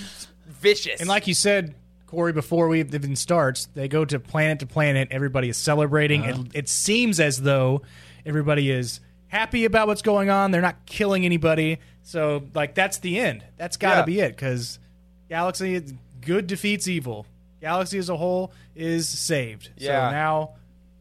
Vicious. 0.46 0.98
And 1.00 1.08
like 1.10 1.26
you 1.26 1.34
said, 1.34 1.74
Corey, 2.06 2.32
before 2.32 2.68
we 2.68 2.80
even 2.80 3.16
starts, 3.16 3.66
they 3.74 3.86
go 3.86 4.06
to 4.06 4.18
planet 4.18 4.60
to 4.60 4.66
planet. 4.66 5.08
Everybody 5.10 5.50
is 5.50 5.58
celebrating. 5.58 6.22
Uh-huh. 6.22 6.42
It, 6.54 6.58
it 6.60 6.68
seems 6.70 7.20
as 7.20 7.42
though 7.42 7.82
everybody 8.24 8.70
is 8.70 9.00
happy 9.28 9.66
about 9.66 9.88
what's 9.88 10.00
going 10.02 10.30
on. 10.30 10.52
They're 10.52 10.62
not 10.62 10.86
killing 10.86 11.26
anybody. 11.26 11.80
So, 12.02 12.44
like, 12.54 12.74
that's 12.74 12.98
the 12.98 13.18
end. 13.18 13.44
That's 13.58 13.76
got 13.76 13.90
to 13.92 13.98
Yeah. 14.00 14.04
be 14.06 14.20
it 14.20 14.30
because 14.36 14.78
Galaxy, 15.28 15.74
is- 15.74 15.92
good 16.20 16.46
defeats 16.46 16.88
evil. 16.88 17.26
Galaxy 17.60 17.98
as 17.98 18.08
a 18.08 18.16
whole 18.16 18.52
is 18.74 19.08
saved. 19.08 19.70
Yeah. 19.76 20.08
So 20.08 20.12
now, 20.12 20.50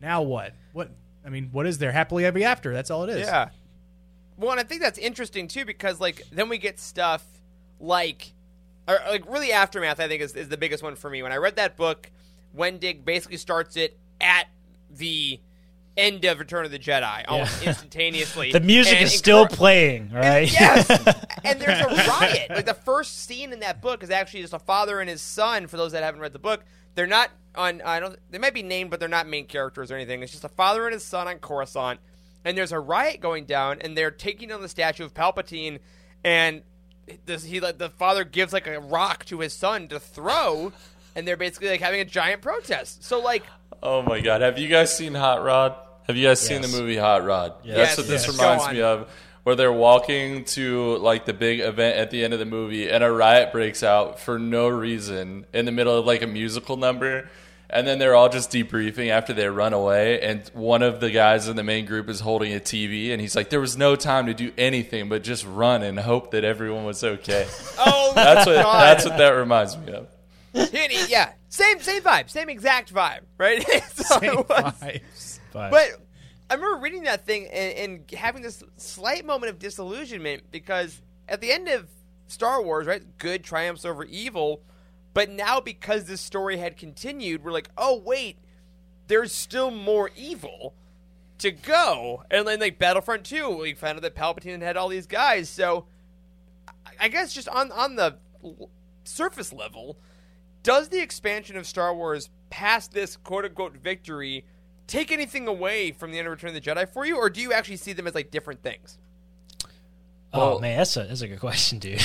now 0.02 0.22
what? 0.22 0.54
What? 0.74 0.92
I 1.26 1.30
mean, 1.30 1.50
what 1.52 1.66
is 1.66 1.78
there? 1.78 1.92
Happily 1.92 2.26
ever 2.26 2.40
after. 2.44 2.74
That's 2.74 2.92
all 2.92 3.04
it 3.04 3.10
is. 3.10 3.28
Yeah. 3.28 3.50
Well, 4.38 4.52
and 4.52 4.60
I 4.60 4.64
think 4.64 4.82
that's 4.82 4.98
interesting 4.98 5.48
too 5.48 5.66
because 5.66 6.00
like 6.00 6.24
then 6.32 6.50
we 6.50 6.58
get 6.58 6.80
stuff 6.80 7.26
like, 7.80 8.34
or, 8.88 9.00
like 9.10 9.30
really 9.32 9.52
aftermath. 9.52 10.00
I 10.00 10.08
think 10.08 10.22
is, 10.22 10.36
is 10.36 10.50
the 10.50 10.58
biggest 10.58 10.84
one 10.84 10.96
for 10.96 11.10
me. 11.10 11.24
When 11.24 11.32
I 11.32 11.38
read 11.38 11.58
that 11.58 11.78
book, 11.78 12.10
Wendig 12.56 13.06
basically 13.06 13.38
starts 13.38 13.78
it 13.78 13.98
at 14.20 14.48
the 14.90 15.40
end 16.00 16.26
of 16.26 16.40
Return 16.40 16.66
of 16.66 16.72
the 16.72 16.80
Jedi 16.80 17.26
almost 17.28 17.64
instantaneously. 17.64 18.52
The 18.60 18.60
music 18.60 18.96
And 18.96 19.04
is 19.06 19.18
still 19.18 19.46
incre- 19.46 19.52
playing, 19.54 20.12
right? 20.12 20.52
Yes, 20.52 20.90
and 21.44 21.60
there's 21.60 21.82
a 21.82 22.08
riot. 22.10 22.50
Like 22.50 22.66
the 22.66 22.74
first 22.74 23.26
scene 23.26 23.54
in 23.54 23.60
that 23.60 23.82
book 23.82 24.02
is 24.04 24.10
actually 24.10 24.42
just 24.42 24.54
a 24.54 24.60
father 24.60 25.00
and 25.00 25.10
his 25.10 25.22
son. 25.22 25.68
For 25.68 25.78
those 25.78 25.92
that 25.92 26.04
haven't 26.04 26.22
read 26.22 26.34
the 26.34 26.40
book, 26.40 26.64
they're 26.96 27.08
not 27.08 27.30
on. 27.56 27.82
I 27.82 28.00
don't. 28.00 28.18
They 28.32 28.38
might 28.38 28.54
be 28.54 28.64
named, 28.64 28.90
but 28.90 29.00
they're 29.00 29.10
not 29.10 29.28
main 29.28 29.46
characters 29.46 29.92
or 29.92 29.96
anything. 29.96 30.24
It's 30.24 30.32
just 30.32 30.44
a 30.44 30.50
father 30.50 30.86
and 30.86 30.94
his 30.94 31.04
son 31.04 31.28
on 31.28 31.38
Coruscant, 31.40 32.00
and 32.44 32.58
there's 32.58 32.72
a 32.72 32.80
riot 32.80 33.20
going 33.22 33.46
down, 33.46 33.80
and 33.82 33.96
they're 33.98 34.12
taking 34.12 34.50
down 34.50 34.62
the 34.62 34.70
statue 34.70 35.04
of 35.06 35.14
Palpatine, 35.14 35.80
and 36.24 36.64
this, 37.26 37.44
he 37.44 37.60
like 37.60 37.78
the 37.78 37.90
father 37.90 38.24
gives 38.24 38.54
like 38.54 38.68
a 38.68 38.80
rock 38.80 39.26
to 39.26 39.40
his 39.40 39.54
son 39.54 39.88
to 39.90 40.00
throw, 40.00 40.72
and 41.16 41.28
they're 41.28 41.38
basically 41.38 41.70
like 41.70 41.82
having 41.82 42.00
a 42.02 42.06
giant 42.06 42.42
protest. 42.42 43.04
So 43.04 43.20
like. 43.20 43.44
Oh 43.82 44.02
my 44.02 44.20
god! 44.20 44.42
Have 44.42 44.58
you 44.58 44.68
guys 44.68 44.96
seen 44.96 45.14
Hot 45.16 45.42
Rod? 45.44 45.76
Have 46.10 46.17
you 46.17 46.28
guys 46.28 46.41
seen 46.41 46.62
the 46.63 46.67
Yes. 46.67 46.76
movie 46.78 46.98
Hot 46.98 47.24
Rod? 47.24 47.54
Yes. 47.63 47.78
That's 47.78 47.98
what 48.00 48.08
this 48.08 48.26
yes. 48.28 48.36
Go 48.36 48.43
reminds 48.43 48.63
on. 48.65 48.74
me 48.74 48.82
of. 48.82 49.10
Where 49.43 49.56
they're 49.56 49.72
walking 49.72 50.43
to 50.45 50.98
like 50.98 51.26
the 51.26 51.34
big 51.34 51.60
event 51.60 51.98
at 51.98 52.10
the 52.12 52.24
end 52.24 52.34
of 52.34 52.39
the 52.39 52.45
movie, 52.45 52.89
and 52.89 53.04
a 53.04 53.12
riot 53.12 53.52
breaks 53.52 53.84
out 53.84 54.19
for 54.19 54.38
no 54.39 54.67
reason 54.67 55.45
in 55.54 55.65
the 55.65 55.72
middle 55.72 55.98
of 55.98 56.06
like 56.06 56.22
a 56.22 56.28
musical 56.28 56.78
number, 56.78 57.30
and 57.69 57.88
then 57.88 58.00
they're 58.00 58.15
all 58.15 58.30
just 58.30 58.52
debriefing 58.52 59.10
after 59.10 59.34
they 59.34 59.48
run 59.48 59.72
away. 59.74 60.19
And 60.22 60.41
one 60.54 60.82
of 60.84 61.00
the 61.00 61.10
guys 61.10 61.48
in 61.48 61.56
the 61.56 61.63
main 61.63 61.86
group 61.86 62.10
is 62.10 62.19
holding 62.19 62.54
a 62.54 62.60
TV, 62.60 63.12
and 63.12 63.22
he's 63.22 63.36
like, 63.36 63.50
"There 63.52 63.62
was 63.62 63.78
no 63.78 63.95
time 63.95 64.26
to 64.26 64.34
do 64.34 64.52
anything 64.58 65.10
but 65.10 65.24
just 65.24 65.45
run 65.48 65.84
and 65.84 66.00
hope 66.00 66.32
that 66.32 66.43
everyone 66.43 66.84
was 66.86 67.04
okay." 67.04 67.48
Oh, 67.80 68.12
That's 68.15 68.45
what 68.48 68.56
God. 68.62 68.82
that's 68.82 69.06
what 69.06 69.17
that 69.19 69.30
reminds 69.30 69.78
me 69.78 69.93
of. 69.93 70.08
He- 70.54 71.06
yeah, 71.08 71.32
same 71.48 71.80
same 71.80 72.02
vibe, 72.02 72.30
same 72.30 72.50
exact 72.50 72.93
vibe, 72.93 73.19
right? 73.38 73.63
so 73.93 74.19
Same 74.19 74.32
it 74.32 74.50
was- 74.50 74.74
vibes. 74.74 75.29
But, 75.52 75.72
But 75.72 76.02
I 76.50 76.56
remember 76.56 76.82
reading 76.82 77.04
that 77.04 77.26
thing 77.26 77.48
and, 77.48 77.74
and 78.10 78.12
having 78.12 78.42
this 78.42 78.64
slight 78.78 79.26
moment 79.26 79.52
of 79.52 79.60
disillusionment 79.60 80.44
because 80.52 81.02
at 81.28 81.42
the 81.42 81.52
end 81.52 81.68
of 81.68 81.88
Star 82.28 82.62
Wars, 82.62 82.88
right, 82.88 83.04
good 83.18 83.44
triumphs 83.44 83.86
over 83.86 84.04
evil, 84.04 84.62
but 85.14 85.30
now 85.30 85.60
because 85.60 86.06
this 86.06 86.22
story 86.22 86.58
had 86.58 86.78
continued, 86.78 87.44
we're 87.44 87.52
like, 87.52 87.70
oh 87.78 88.02
wait, 88.04 88.38
there's 89.08 89.34
still 89.34 89.72
more 89.72 90.12
evil 90.16 90.74
to 91.40 91.52
go. 91.52 92.24
And 92.30 92.48
then 92.48 92.60
like 92.60 92.78
Battlefront 92.80 93.26
2, 93.26 93.50
we 93.50 93.74
found 93.74 93.98
out 93.98 94.02
that 94.04 94.16
Palpatine 94.16 94.62
had 94.62 94.78
all 94.78 94.88
these 94.88 95.08
guys. 95.08 95.50
So 95.50 95.86
I- 97.00 97.08
guess 97.08 97.34
just 97.34 97.50
on 97.50 97.72
on 97.72 97.96
the 97.96 98.18
surface 99.04 99.52
level, 99.54 99.98
does 100.64 100.90
the 100.90 101.02
expansion 101.02 101.58
of 101.58 101.66
Star 101.66 101.94
Wars 101.94 102.30
past 102.50 102.92
this 102.92 103.18
quote 103.18 103.46
unquote 103.46 103.78
victory 103.78 104.46
take 104.89 105.12
anything 105.12 105.47
away 105.47 105.91
from 105.91 106.12
the 106.12 106.19
end 106.19 106.28
of 106.28 106.32
Return 106.32 106.56
of 106.56 106.62
the 106.62 106.62
Jedi 106.62 106.88
for 106.91 107.06
you, 107.06 107.17
or 107.17 107.30
do 107.30 107.41
you 107.41 107.54
actually 107.54 107.78
see 107.78 107.93
them 107.93 108.08
as 108.08 108.15
like 108.15 108.32
different 108.32 108.62
things? 108.62 108.97
oh 110.34 110.60
man, 110.60 110.78
that's 110.78 110.95
a 110.97 111.04
that's 111.04 111.21
a 111.21 111.28
good 111.28 111.39
question, 111.39 111.80
dude. 111.80 111.99
I 111.99 112.04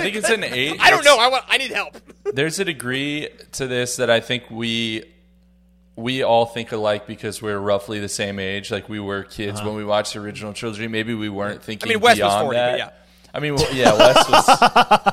think 0.00 0.16
it's 0.16 0.30
an 0.30 0.44
eight. 0.44 0.76
I 0.80 0.90
don't 0.90 1.04
know. 1.04 1.16
I 1.18 1.28
want. 1.28 1.44
I 1.48 1.58
need 1.58 1.70
help. 1.70 1.96
there's 2.34 2.58
a 2.58 2.64
degree 2.64 3.28
to 3.52 3.66
this 3.66 3.96
that 3.96 4.10
I 4.10 4.20
think 4.20 4.44
we 4.50 5.04
we 5.96 6.22
all 6.22 6.44
think 6.46 6.72
alike 6.72 7.06
because 7.06 7.40
we're 7.40 7.58
roughly 7.58 8.00
the 8.00 8.08
same 8.08 8.38
age. 8.38 8.70
Like 8.70 8.88
we 8.88 9.00
were 9.00 9.22
kids 9.22 9.60
uh-huh. 9.60 9.68
when 9.68 9.76
we 9.76 9.84
watched 9.84 10.14
the 10.14 10.20
original 10.20 10.52
trilogy. 10.52 10.88
Maybe 10.88 11.14
we 11.14 11.28
weren't 11.28 11.62
thinking. 11.62 11.88
I 11.88 11.94
mean, 11.94 12.00
Wes 12.00 12.12
was 12.12 12.18
beyond 12.18 12.44
40, 12.46 12.56
but 12.56 12.62
that. 12.62 12.78
yeah. 12.78 12.90
I 13.36 13.38
mean, 13.38 13.54
well, 13.54 13.74
yeah, 13.74 13.92
Wes 13.92 14.30
was 14.30 14.48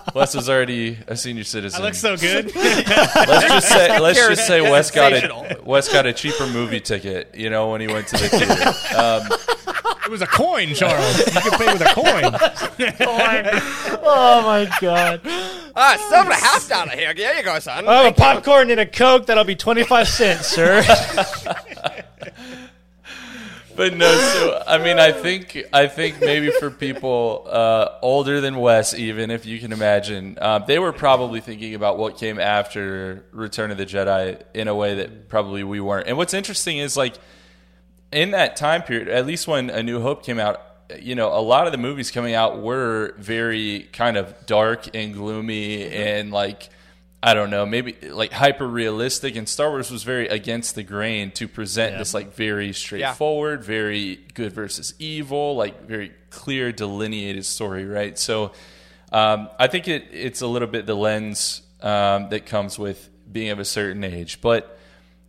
Wes 0.15 0.33
was 0.33 0.49
already 0.49 0.97
a 1.07 1.17
senior 1.17 1.43
citizen. 1.43 1.81
I 1.81 1.83
look 1.83 1.93
so 1.93 2.15
good. 2.15 2.55
let's 2.55 3.47
just 3.47 3.67
say 3.67 3.99
let's 3.99 4.17
just 4.17 4.47
say 4.47 4.61
Wes 4.61 4.91
got 4.91 5.11
a. 5.11 5.59
Wes 5.65 5.91
got 5.91 6.05
a 6.05 6.13
cheaper 6.13 6.47
movie 6.47 6.79
ticket. 6.79 7.35
You 7.35 7.49
know, 7.49 7.71
when 7.71 7.81
he 7.81 7.87
went 7.87 8.07
to 8.07 8.17
the 8.17 8.29
theater. 8.29 8.97
Um, 8.97 9.27
it 10.05 10.09
was 10.09 10.21
a 10.21 10.27
coin, 10.27 10.73
Charles. 10.73 11.17
You 11.17 11.41
can 11.41 11.51
pay 11.51 11.73
with 11.73 11.81
a 11.81 11.93
coin. 11.93 12.31
oh 14.01 14.41
my 14.45 14.71
god! 14.79 15.19
Ah, 15.75 15.97
seven 16.09 16.31
and 16.31 16.41
a 16.41 16.45
half 16.45 16.69
down 16.69 16.89
here. 16.91 17.13
There 17.13 17.37
you 17.37 17.43
go, 17.43 17.59
son. 17.59 17.85
I 17.89 18.03
have 18.03 18.13
a 18.13 18.15
popcorn 18.15 18.71
and 18.71 18.79
a 18.79 18.85
coke. 18.85 19.25
That'll 19.25 19.43
be 19.43 19.55
twenty 19.57 19.83
five 19.83 20.07
cents, 20.07 20.47
sir. 20.47 20.81
But 23.75 23.95
no, 23.95 24.13
so 24.13 24.63
I 24.67 24.77
mean, 24.77 24.99
I 24.99 25.11
think 25.11 25.63
I 25.73 25.87
think 25.87 26.21
maybe 26.21 26.51
for 26.51 26.69
people 26.69 27.47
uh, 27.49 27.97
older 28.01 28.39
than 28.39 28.57
Wes, 28.57 28.93
even 28.93 29.31
if 29.31 29.45
you 29.45 29.59
can 29.59 29.71
imagine, 29.71 30.37
uh, 30.39 30.59
they 30.59 30.77
were 30.77 30.93
probably 30.93 31.41
thinking 31.41 31.73
about 31.73 31.97
what 31.97 32.17
came 32.17 32.39
after 32.39 33.25
Return 33.31 33.71
of 33.71 33.77
the 33.77 33.85
Jedi 33.85 34.41
in 34.53 34.67
a 34.67 34.75
way 34.75 34.95
that 34.95 35.27
probably 35.27 35.63
we 35.63 35.79
weren't. 35.79 36.07
And 36.07 36.17
what's 36.17 36.33
interesting 36.33 36.77
is 36.77 36.95
like 36.95 37.15
in 38.11 38.31
that 38.31 38.55
time 38.55 38.83
period, 38.83 39.07
at 39.07 39.25
least 39.25 39.47
when 39.47 39.69
A 39.69 39.81
New 39.81 40.01
Hope 40.01 40.23
came 40.23 40.39
out, 40.39 40.61
you 40.99 41.15
know, 41.15 41.29
a 41.35 41.41
lot 41.41 41.65
of 41.65 41.71
the 41.71 41.79
movies 41.79 42.11
coming 42.11 42.35
out 42.35 42.61
were 42.61 43.15
very 43.17 43.89
kind 43.91 44.17
of 44.17 44.45
dark 44.45 44.95
and 44.95 45.13
gloomy 45.13 45.89
and 45.89 46.31
like 46.31 46.69
I 47.25 47.33
don't 47.33 47.49
know, 47.49 47.65
maybe 47.65 47.95
like 48.09 48.33
hyper 48.33 48.67
realistic. 48.67 49.37
And 49.37 49.47
Star 49.47 49.69
Wars 49.69 49.89
was 49.89 50.03
very 50.03 50.27
against 50.27 50.75
the 50.75 50.83
grain 50.83 51.31
to 51.31 51.47
present 51.47 51.93
Yeah. 51.93 51.99
this 51.99 52.13
like 52.13 52.35
very 52.35 52.73
straightforward, 52.73 53.63
very 53.63 54.19
good 54.33 54.51
versus 54.51 54.93
evil, 54.99 55.55
like 55.55 55.87
very 55.87 56.11
clear 56.29 56.73
delineated 56.73 57.45
story, 57.45 57.85
right? 57.85 58.19
So 58.19 58.51
um, 59.13 59.49
I 59.57 59.67
think 59.67 59.87
it, 59.87 60.05
it's 60.11 60.41
a 60.41 60.47
little 60.47 60.67
bit 60.67 60.85
the 60.85 60.95
lens 60.95 61.61
um, 61.81 62.27
that 62.29 62.45
comes 62.45 62.77
with 62.77 63.09
being 63.31 63.51
of 63.51 63.59
a 63.59 63.65
certain 63.65 64.03
age, 64.03 64.41
but 64.41 64.77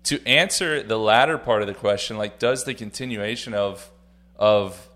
to 0.04 0.20
answer 0.26 0.82
the 0.82 0.98
latter 0.98 1.38
part 1.38 1.62
of 1.62 1.68
the 1.68 1.74
question, 1.74 2.18
like 2.18 2.40
does 2.40 2.64
the 2.64 2.74
continuation 2.74 3.54
of 3.54 3.88
of 4.36 4.88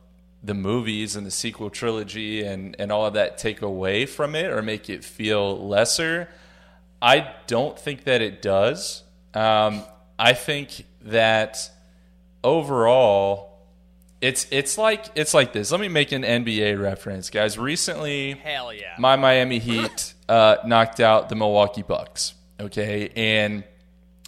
the 0.43 0.55
movies 0.55 1.15
and 1.17 1.25
the 1.27 1.31
sequel 1.31 1.71
trilogy 1.71 2.43
and, 2.45 2.75
and 2.79 2.91
all 2.93 3.07
of 3.07 3.15
that 3.15 3.39
take 3.39 3.63
away 3.63 4.05
from 4.05 4.35
it 4.35 4.47
or 4.47 4.63
make 4.63 4.91
it 4.91 5.05
feel 5.05 5.67
lesser? 5.69 6.29
I 7.01 7.33
don't 7.47 7.79
think 7.79 8.05
that 8.05 8.23
it 8.23 8.43
does. 8.43 9.03
Um, 9.35 9.83
I 10.19 10.33
think 10.33 10.85
that 11.03 11.71
overall, 12.43 13.61
it's 14.21 14.47
it's 14.51 14.77
like 14.77 15.07
it's 15.15 15.33
like 15.33 15.53
this. 15.53 15.71
Let 15.71 15.81
me 15.81 15.89
make 15.89 16.13
an 16.13 16.23
NBA 16.23 16.81
reference, 16.81 17.31
guys. 17.31 17.57
Recently, 17.57 18.33
Hell 18.33 18.73
yeah. 18.73 18.95
my 18.99 19.17
Miami 19.17 19.59
Heat 19.61 20.15
uh, 20.29 20.57
knocked 20.67 21.01
out 21.01 21.29
the 21.29 21.37
Milwaukee 21.37 21.83
Bucks. 21.83 22.35
Okay, 22.61 23.11
and 23.15 23.63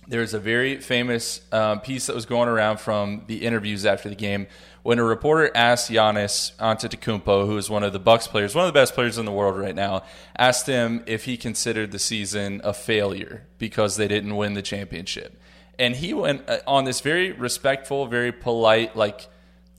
there's 0.06 0.34
a 0.34 0.38
very 0.38 0.76
famous 0.80 1.40
um, 1.52 1.80
piece 1.80 2.06
that 2.06 2.14
was 2.14 2.26
going 2.26 2.48
around 2.48 2.78
from 2.78 3.24
the 3.26 3.44
interviews 3.44 3.84
after 3.84 4.08
the 4.08 4.14
game 4.14 4.46
when 4.82 4.98
a 4.98 5.04
reporter 5.04 5.50
asked 5.54 5.90
Giannis 5.90 6.56
Antetokounmpo, 6.56 7.46
who 7.46 7.56
is 7.56 7.68
one 7.68 7.82
of 7.82 7.92
the 7.92 7.98
Bucks 7.98 8.26
players, 8.26 8.54
one 8.54 8.64
of 8.66 8.72
the 8.72 8.78
best 8.78 8.94
players 8.94 9.18
in 9.18 9.26
the 9.26 9.32
world 9.32 9.58
right 9.58 9.74
now, 9.74 10.02
asked 10.38 10.66
him 10.66 11.02
if 11.06 11.24
he 11.24 11.36
considered 11.36 11.92
the 11.92 11.98
season 11.98 12.60
a 12.64 12.72
failure 12.72 13.46
because 13.58 13.96
they 13.96 14.08
didn't 14.08 14.36
win 14.36 14.54
the 14.54 14.62
championship. 14.62 15.38
And 15.78 15.96
he 15.96 16.14
went 16.14 16.48
uh, 16.48 16.58
on 16.66 16.84
this 16.84 17.00
very 17.00 17.32
respectful, 17.32 18.06
very 18.06 18.32
polite, 18.32 18.96
like 18.96 19.28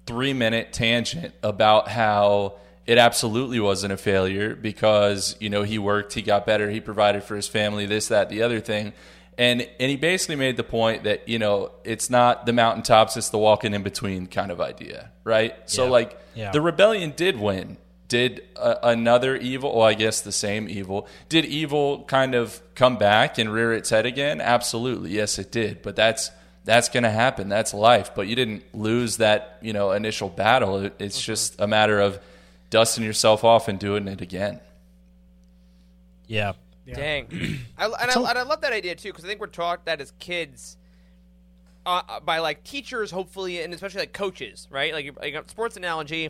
three 0.06 0.34
minute 0.34 0.74
tangent 0.74 1.34
about 1.44 1.88
how 1.88 2.58
it 2.86 2.98
absolutely 2.98 3.60
wasn't 3.60 3.94
a 3.94 3.98
failure 3.98 4.56
because 4.56 5.36
you 5.40 5.50
know 5.50 5.64
he 5.64 5.78
worked, 5.78 6.14
he 6.14 6.22
got 6.22 6.46
better, 6.46 6.70
he 6.70 6.80
provided 6.80 7.24
for 7.24 7.36
his 7.36 7.48
family, 7.48 7.86
this, 7.86 8.08
that, 8.08 8.30
the 8.30 8.42
other 8.42 8.60
thing, 8.60 8.94
and 9.42 9.58
and 9.80 9.90
he 9.90 9.98
basically 9.98 10.36
made 10.36 10.56
the 10.58 10.64
point 10.64 11.04
that 11.06 11.28
you 11.28 11.40
know 11.40 11.72
it's 11.84 12.10
not 12.10 12.46
the 12.46 12.54
mountaintops, 12.54 13.18
it's 13.18 13.30
the 13.30 13.38
walking 13.40 13.74
in 13.74 13.82
between 13.84 14.28
kind 14.28 14.52
of 14.52 14.60
idea, 14.62 15.12
right? 15.24 15.54
So 15.66 15.86
Yeah. 15.86 15.90
like 15.98 16.20
Yeah. 16.36 16.52
the 16.52 16.62
rebellion 16.62 17.14
did 17.16 17.36
win. 17.40 17.78
Did 18.08 18.44
uh, 18.58 18.76
another 18.84 19.38
evil, 19.38 19.70
well, 19.78 19.88
I 19.88 19.94
guess 19.94 20.20
the 20.20 20.34
same 20.34 20.68
evil, 20.70 21.08
did 21.30 21.46
evil 21.46 22.04
kind 22.08 22.36
of 22.36 22.62
come 22.76 22.98
back 22.98 23.38
and 23.38 23.52
rear 23.54 23.72
its 23.74 23.90
head 23.90 24.06
again? 24.06 24.42
Absolutely, 24.42 25.12
yes, 25.12 25.40
it 25.40 25.50
did. 25.52 25.82
But 25.82 25.96
that's 25.96 26.30
that's 26.66 26.90
going 26.90 27.04
to 27.04 27.10
happen. 27.10 27.48
That's 27.50 27.74
life. 27.74 28.12
But 28.14 28.28
you 28.28 28.36
didn't 28.36 28.64
lose 28.76 29.18
that, 29.18 29.58
you 29.62 29.74
know, 29.74 29.92
initial 29.94 30.28
battle. 30.30 30.78
It, 30.86 30.94
it's 31.00 31.20
just 31.22 31.56
a 31.60 31.66
matter 31.68 32.00
of 32.02 32.20
dusting 32.70 33.04
yourself 33.06 33.44
off 33.46 33.68
and 33.70 33.80
doing 33.80 34.08
it 34.08 34.22
again. 34.22 34.60
yeah, 36.28 36.54
Dang. 36.86 37.28
I, 37.78 37.86
and, 37.86 38.12
I, 38.12 38.30
and 38.30 38.38
I 38.40 38.44
love 38.44 38.62
that 38.62 38.74
idea 38.74 38.96
too 38.96 39.10
because 39.10 39.24
I 39.24 39.28
think 39.28 39.40
we're 39.40 39.48
taught 39.48 39.86
that 39.86 40.02
as 40.02 40.12
kids 40.20 40.78
uh, 41.86 42.02
uh, 42.08 42.20
by 42.20 42.40
like 42.40 42.64
teachers, 42.64 43.12
hopefully, 43.12 43.62
and 43.62 43.74
especially 43.74 44.02
like 44.02 44.14
coaches, 44.14 44.68
right? 44.70 44.94
Like, 44.94 45.18
like 45.20 45.34
a 45.34 45.48
sports 45.50 45.78
analogy. 45.78 46.30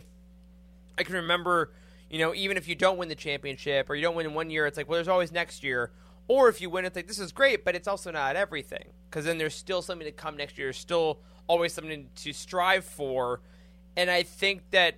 I 0.98 1.02
can 1.04 1.14
remember, 1.14 1.72
you 2.10 2.18
know, 2.18 2.34
even 2.34 2.56
if 2.56 2.68
you 2.68 2.74
don't 2.74 2.98
win 2.98 3.08
the 3.08 3.14
championship 3.14 3.88
or 3.88 3.94
you 3.94 4.02
don't 4.02 4.14
win 4.14 4.26
in 4.26 4.34
one 4.34 4.50
year, 4.50 4.66
it's 4.66 4.76
like, 4.76 4.88
well, 4.88 4.96
there's 4.96 5.08
always 5.08 5.32
next 5.32 5.62
year. 5.62 5.90
Or 6.28 6.48
if 6.48 6.60
you 6.60 6.70
win, 6.70 6.84
it's 6.84 6.94
like, 6.94 7.08
this 7.08 7.18
is 7.18 7.32
great, 7.32 7.64
but 7.64 7.74
it's 7.74 7.88
also 7.88 8.10
not 8.10 8.36
everything. 8.36 8.92
Because 9.10 9.24
then 9.24 9.38
there's 9.38 9.54
still 9.54 9.82
something 9.82 10.06
to 10.06 10.12
come 10.12 10.36
next 10.36 10.56
year. 10.56 10.66
There's 10.68 10.76
still 10.78 11.18
always 11.46 11.72
something 11.72 12.08
to 12.16 12.32
strive 12.32 12.84
for. 12.84 13.40
And 13.96 14.10
I 14.10 14.22
think 14.22 14.62
that 14.70 14.96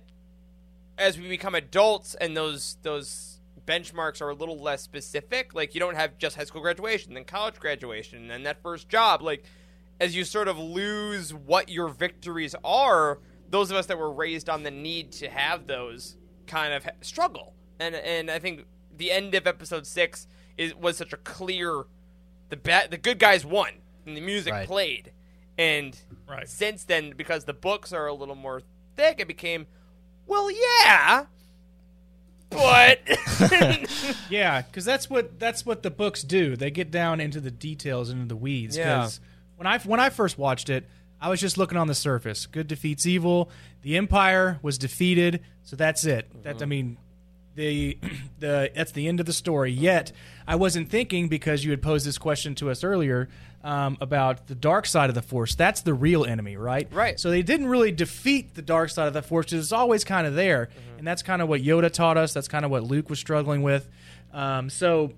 as 0.97 1.17
we 1.17 1.27
become 1.27 1.55
adults 1.55 2.15
and 2.15 2.37
those 2.37 2.77
those 2.83 3.34
benchmarks 3.65 4.21
are 4.21 4.29
a 4.29 4.33
little 4.35 4.59
less 4.61 4.81
specific, 4.81 5.53
like 5.53 5.73
you 5.73 5.79
don't 5.79 5.95
have 5.95 6.17
just 6.17 6.35
high 6.35 6.43
school 6.43 6.61
graduation, 6.61 7.13
then 7.13 7.23
college 7.25 7.59
graduation, 7.59 8.19
and 8.21 8.29
then 8.29 8.43
that 8.43 8.61
first 8.61 8.87
job, 8.89 9.21
like 9.21 9.43
as 9.99 10.15
you 10.15 10.23
sort 10.23 10.47
of 10.47 10.57
lose 10.59 11.33
what 11.33 11.69
your 11.69 11.87
victories 11.89 12.55
are, 12.63 13.19
those 13.49 13.71
of 13.71 13.77
us 13.77 13.85
that 13.87 13.97
were 13.97 14.11
raised 14.11 14.49
on 14.49 14.63
the 14.63 14.71
need 14.71 15.11
to 15.13 15.29
have 15.29 15.67
those 15.67 16.17
kind 16.47 16.73
of 16.73 16.87
struggle. 17.01 17.53
And 17.79 17.95
and 17.95 18.29
I 18.31 18.39
think 18.39 18.65
the 18.95 19.11
end 19.11 19.35
of 19.35 19.47
episode 19.47 19.85
six 19.87 20.27
is 20.57 20.73
was 20.75 20.97
such 20.97 21.13
a 21.13 21.17
clear 21.17 21.85
the 22.49 22.57
ba- 22.57 22.87
the 22.89 22.97
good 22.97 23.19
guys 23.19 23.45
won 23.45 23.71
and 24.05 24.15
the 24.15 24.21
music 24.21 24.53
Right. 24.53 24.67
played. 24.67 25.11
And 25.57 25.97
Right. 26.27 26.47
since 26.47 26.83
then, 26.83 27.13
because 27.15 27.45
the 27.45 27.53
books 27.53 27.91
are 27.93 28.07
a 28.07 28.13
little 28.13 28.35
more 28.35 28.61
thick, 28.95 29.19
it 29.19 29.27
became, 29.27 29.67
well, 30.27 30.49
yeah, 30.51 31.25
but 32.55 32.99
Yeah, 34.29 34.61
because 34.61 34.85
that's 34.85 35.09
what 35.09 35.39
that's 35.39 35.65
what 35.65 35.83
the 35.83 35.91
books 35.91 36.23
do. 36.23 36.55
They 36.55 36.71
get 36.71 36.91
down 36.91 37.19
into 37.19 37.39
the 37.39 37.51
details, 37.51 38.09
into 38.09 38.25
the 38.25 38.35
weeds. 38.35 38.77
Yeah. 38.77 38.97
'Cause 39.01 39.19
when 39.57 39.67
I 39.67 39.79
when 39.79 39.99
I 39.99 40.09
first 40.09 40.37
watched 40.37 40.69
it, 40.69 40.87
I 41.21 41.29
was 41.29 41.39
just 41.39 41.57
looking 41.57 41.77
on 41.77 41.87
the 41.87 41.95
surface. 41.95 42.45
Good 42.45 42.67
defeats 42.67 43.05
evil. 43.05 43.49
The 43.81 43.97
Empire 43.97 44.59
was 44.61 44.77
defeated, 44.77 45.41
so 45.63 45.75
that's 45.75 46.05
it. 46.05 46.27
That 46.43 46.61
I 46.61 46.65
mean, 46.65 46.97
the 47.55 47.97
the 48.39 48.71
that's 48.75 48.91
the 48.91 49.07
end 49.07 49.19
of 49.19 49.25
the 49.25 49.33
story. 49.33 49.71
Yet 49.71 50.11
I 50.47 50.55
wasn't 50.55 50.89
thinking 50.89 51.27
because 51.27 51.63
you 51.63 51.71
had 51.71 51.81
posed 51.81 52.05
this 52.05 52.17
question 52.17 52.55
to 52.55 52.69
us 52.69 52.83
earlier 52.83 53.29
um, 53.63 53.97
about 54.01 54.47
the 54.47 54.55
dark 54.55 54.85
side 54.85 55.09
of 55.09 55.15
the 55.15 55.21
Force. 55.21 55.55
That's 55.55 55.81
the 55.81 55.93
real 55.93 56.23
enemy, 56.25 56.55
right? 56.57 56.87
Right. 56.91 57.19
So 57.19 57.29
they 57.31 57.41
didn't 57.41 57.67
really 57.67 57.91
defeat 57.91 58.53
the 58.53 58.61
dark 58.61 58.89
side 58.91 59.07
of 59.07 59.13
the 59.13 59.21
Force. 59.23 59.47
'cause 59.47 59.53
It's 59.59 59.71
always 59.71 60.03
kind 60.03 60.27
of 60.27 60.35
there, 60.35 60.69
and 60.97 61.07
that's 61.07 61.23
kind 61.23 61.41
of 61.41 61.47
what 61.49 61.61
Yoda 61.61 61.91
taught 61.91 62.17
us. 62.17 62.33
That's 62.33 62.47
kind 62.47 62.63
of 62.65 62.71
what 62.71 62.83
Luke 62.83 63.09
was 63.09 63.19
struggling 63.19 63.63
with. 63.63 63.89
Um, 64.33 64.69
so 64.69 65.13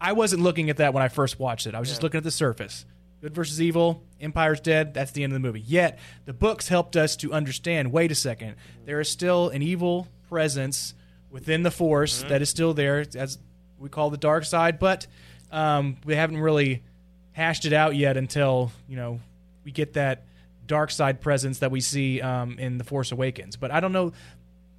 I 0.00 0.12
wasn't 0.12 0.42
looking 0.42 0.70
at 0.70 0.78
that 0.78 0.94
when 0.94 1.02
I 1.02 1.08
first 1.08 1.38
watched 1.38 1.66
it. 1.66 1.74
I 1.74 1.80
was 1.80 1.88
just 1.88 2.02
looking 2.02 2.18
at 2.18 2.24
the 2.24 2.30
surface. 2.30 2.86
Good 3.20 3.34
versus 3.34 3.60
evil. 3.60 4.02
Empire's 4.20 4.60
dead. 4.60 4.94
That's 4.94 5.12
the 5.12 5.22
end 5.22 5.32
of 5.32 5.34
the 5.34 5.46
movie. 5.46 5.60
Yet 5.60 5.98
the 6.24 6.32
books 6.32 6.66
helped 6.68 6.96
us 6.96 7.14
to 7.16 7.32
understand. 7.32 7.92
Wait 7.92 8.10
a 8.10 8.14
second. 8.16 8.56
There 8.84 8.98
is 9.00 9.08
still 9.08 9.48
an 9.50 9.62
evil 9.62 10.08
presence 10.28 10.94
within 11.32 11.64
the 11.64 11.70
Force 11.70 12.22
that 12.28 12.42
is 12.42 12.48
still 12.50 12.74
there, 12.74 13.04
as 13.16 13.38
we 13.78 13.88
call 13.88 14.10
the 14.10 14.16
dark 14.16 14.44
side. 14.44 14.78
But 14.78 15.06
um, 15.50 15.96
we 16.04 16.14
haven't 16.14 16.38
really 16.38 16.82
hashed 17.32 17.64
it 17.64 17.72
out 17.72 17.96
yet 17.96 18.16
until 18.16 18.70
you 18.88 18.96
know 18.96 19.18
we 19.64 19.72
get 19.72 19.94
that 19.94 20.24
dark 20.66 20.90
side 20.90 21.20
presence 21.20 21.58
that 21.58 21.70
we 21.70 21.80
see 21.80 22.20
um, 22.20 22.58
in 22.58 22.78
the 22.78 22.84
Force 22.84 23.10
Awakens. 23.10 23.56
But 23.56 23.70
I 23.70 23.80
don't 23.80 23.92
know. 23.92 24.12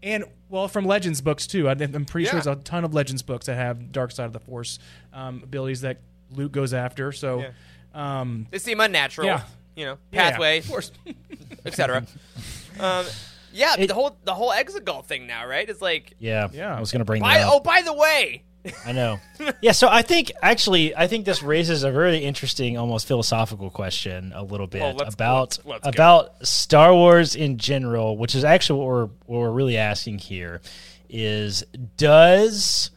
And 0.02 0.26
well, 0.50 0.68
from 0.68 0.86
Legends 0.86 1.22
books 1.22 1.48
too. 1.48 1.70
I'm 1.70 2.06
pretty 2.06 2.26
sure 2.26 2.34
there's 2.34 2.48
a 2.48 2.56
ton 2.56 2.84
of 2.84 2.94
Legends 2.94 3.22
books 3.22 3.46
that 3.46 3.56
have 3.56 3.92
dark 3.92 4.12
side 4.12 4.26
of 4.26 4.34
the 4.34 4.40
Force 4.40 4.80
um, 5.14 5.42
abilities 5.44 5.82
that 5.82 6.00
Luke 6.32 6.52
goes 6.52 6.74
after. 6.74 7.12
So, 7.12 7.46
um, 7.94 8.48
they 8.52 8.60
seem 8.60 8.80
unnatural. 8.80 9.28
Yeah. 9.28 9.44
You 9.76 9.86
know, 9.86 9.98
Yeah, 10.12 10.32
pathway, 10.32 10.60
of 10.60 10.68
course. 10.68 10.92
etc. 11.66 12.06
um, 12.80 13.06
yeah, 13.54 13.76
It- 13.78 13.88
the 13.88 13.94
whole 13.94 14.18
the 14.24 14.34
whole 14.34 14.52
Exegol 14.52 15.06
thing 15.06 15.28
now, 15.28 15.46
right? 15.48 15.68
It's 15.70 15.82
like, 15.82 16.14
Yeah, 16.20 16.48
Yeah. 16.52 16.76
I 16.76 16.80
was 16.80 16.92
going 16.92 17.00
to 17.00 17.06
bring 17.06 17.22
by, 17.22 17.38
that 17.38 17.48
oh, 17.50 17.60
by 17.60 17.82
the 17.84 17.94
way, 17.94 18.44
I 18.86 18.92
know. 18.94 19.20
Yeah, 19.62 19.74
so 19.74 19.88
I 19.90 20.02
think 20.04 20.32
actually, 20.42 20.96
I 20.96 21.08
think 21.08 21.26
this 21.26 21.44
raises 21.44 21.84
a 21.84 21.92
very 21.92 22.18
interesting, 22.20 22.78
almost 22.78 23.08
philosophical 23.08 23.70
question 23.70 24.32
a 24.36 24.42
little 24.44 24.68
bit 24.68 24.82
Well, 24.82 24.94
let's- 24.94 25.14
about 25.14 25.40
let's- 25.66 25.66
let's 25.66 25.84
go. 25.84 25.90
about 25.90 26.48
Star 26.48 26.94
Wars 26.94 27.36
in 27.36 27.58
general, 27.58 28.18
which 28.18 28.36
is 28.36 28.44
actually 28.44 28.80
what 28.80 28.88
we're 28.88 29.06
what 29.26 29.40
we're 29.40 29.52
really 29.52 29.78
asking 29.78 30.20
here 30.20 30.62
is 31.10 31.64
does 31.98 32.90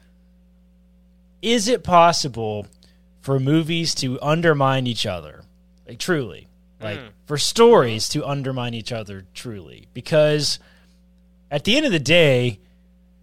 is 1.43 1.69
it 1.69 1.85
possible 1.85 2.67
for 3.21 3.39
movies 3.39 3.95
to 3.97 4.21
undermine 4.23 4.87
each 4.87 5.05
other? 5.07 5.43
Like 5.87 5.99
truly. 5.99 6.49
Like 6.81 7.01
Hmm. 7.01 7.07
For 7.27 7.37
stories 7.39 8.09
to 8.11 8.25
undermine 8.25 8.73
each 8.75 8.93
other 8.93 9.25
truly. 9.35 9.89
Because 9.93 10.59
at 11.51 11.65
the 11.65 11.77
end 11.77 11.85
of 11.87 11.93
the 11.93 11.99
day, 11.99 12.61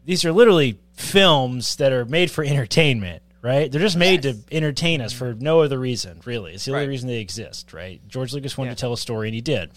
these 0.05 0.23
are 0.25 0.31
literally 0.31 0.79
films 0.93 1.75
that 1.77 1.91
are 1.91 2.05
made 2.05 2.29
for 2.29 2.43
entertainment, 2.43 3.23
right? 3.41 3.71
They're 3.71 3.81
just 3.81 3.97
made 3.97 4.21
to 4.23 4.37
entertain 4.51 5.01
us 5.01 5.13
for 5.13 5.33
no 5.33 5.61
other 5.61 5.79
reason, 5.79 6.21
really. 6.25 6.53
It's 6.53 6.65
the 6.65 6.71
only 6.71 6.83
Right. 6.83 6.89
reason 6.89 7.07
they 7.07 7.19
exist, 7.19 7.73
right? 7.73 8.01
George 8.07 8.33
Lucas 8.33 8.57
wanted 8.57 8.71
to 8.71 8.75
tell 8.75 8.93
a 8.93 8.97
story, 8.97 9.29
and 9.29 9.35
he 9.35 9.41
did. 9.41 9.71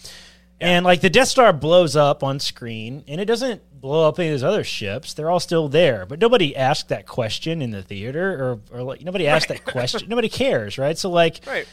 And 0.59 0.83
like 0.85 1.01
the 1.01 1.09
Death 1.09 1.27
Star 1.27 1.53
blows 1.53 1.95
up 1.95 2.23
on 2.23 2.39
screen, 2.39 3.03
and 3.07 3.21
it 3.21 3.25
doesn't 3.25 3.61
blow 3.79 4.07
up 4.07 4.17
any 4.19 4.29
of 4.29 4.33
those 4.33 4.43
other 4.43 4.63
ships. 4.63 5.13
They're 5.13 5.29
all 5.29 5.39
still 5.39 5.69
there, 5.69 6.05
but 6.07 6.19
nobody 6.19 6.55
asked 6.55 6.89
that 6.89 7.05
question 7.05 7.61
in 7.61 7.69
the 7.71 7.83
theater, 7.83 8.59
or 8.71 8.79
or 8.79 8.81
like 8.83 9.01
nobody 9.03 9.27
asked 9.27 9.49
that 9.49 9.63
question. 9.65 10.01
Nobody 10.09 10.29
cares, 10.29 10.79
right? 10.79 10.97
So 10.97 11.11
like, 11.11 11.41
right? 11.45 11.67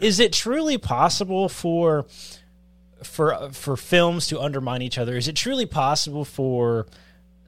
Is 0.00 0.20
it 0.20 0.32
truly 0.32 0.78
possible 0.78 1.48
for 1.48 2.06
for 3.02 3.50
for 3.52 3.76
films 3.76 4.28
to 4.28 4.40
undermine 4.40 4.82
each 4.82 4.98
other? 4.98 5.16
Is 5.16 5.28
it 5.28 5.36
truly 5.36 5.66
possible 5.66 6.24
for 6.24 6.86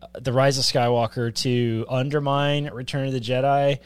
uh, 0.03 0.07
the 0.21 0.33
Rise 0.33 0.59
of 0.59 0.65
Skywalker 0.65 1.35
to 1.43 1.87
undermine 1.89 2.71
Return 2.73 3.07
of 3.07 3.13
the 3.13 3.21
Jedi? 3.21 3.79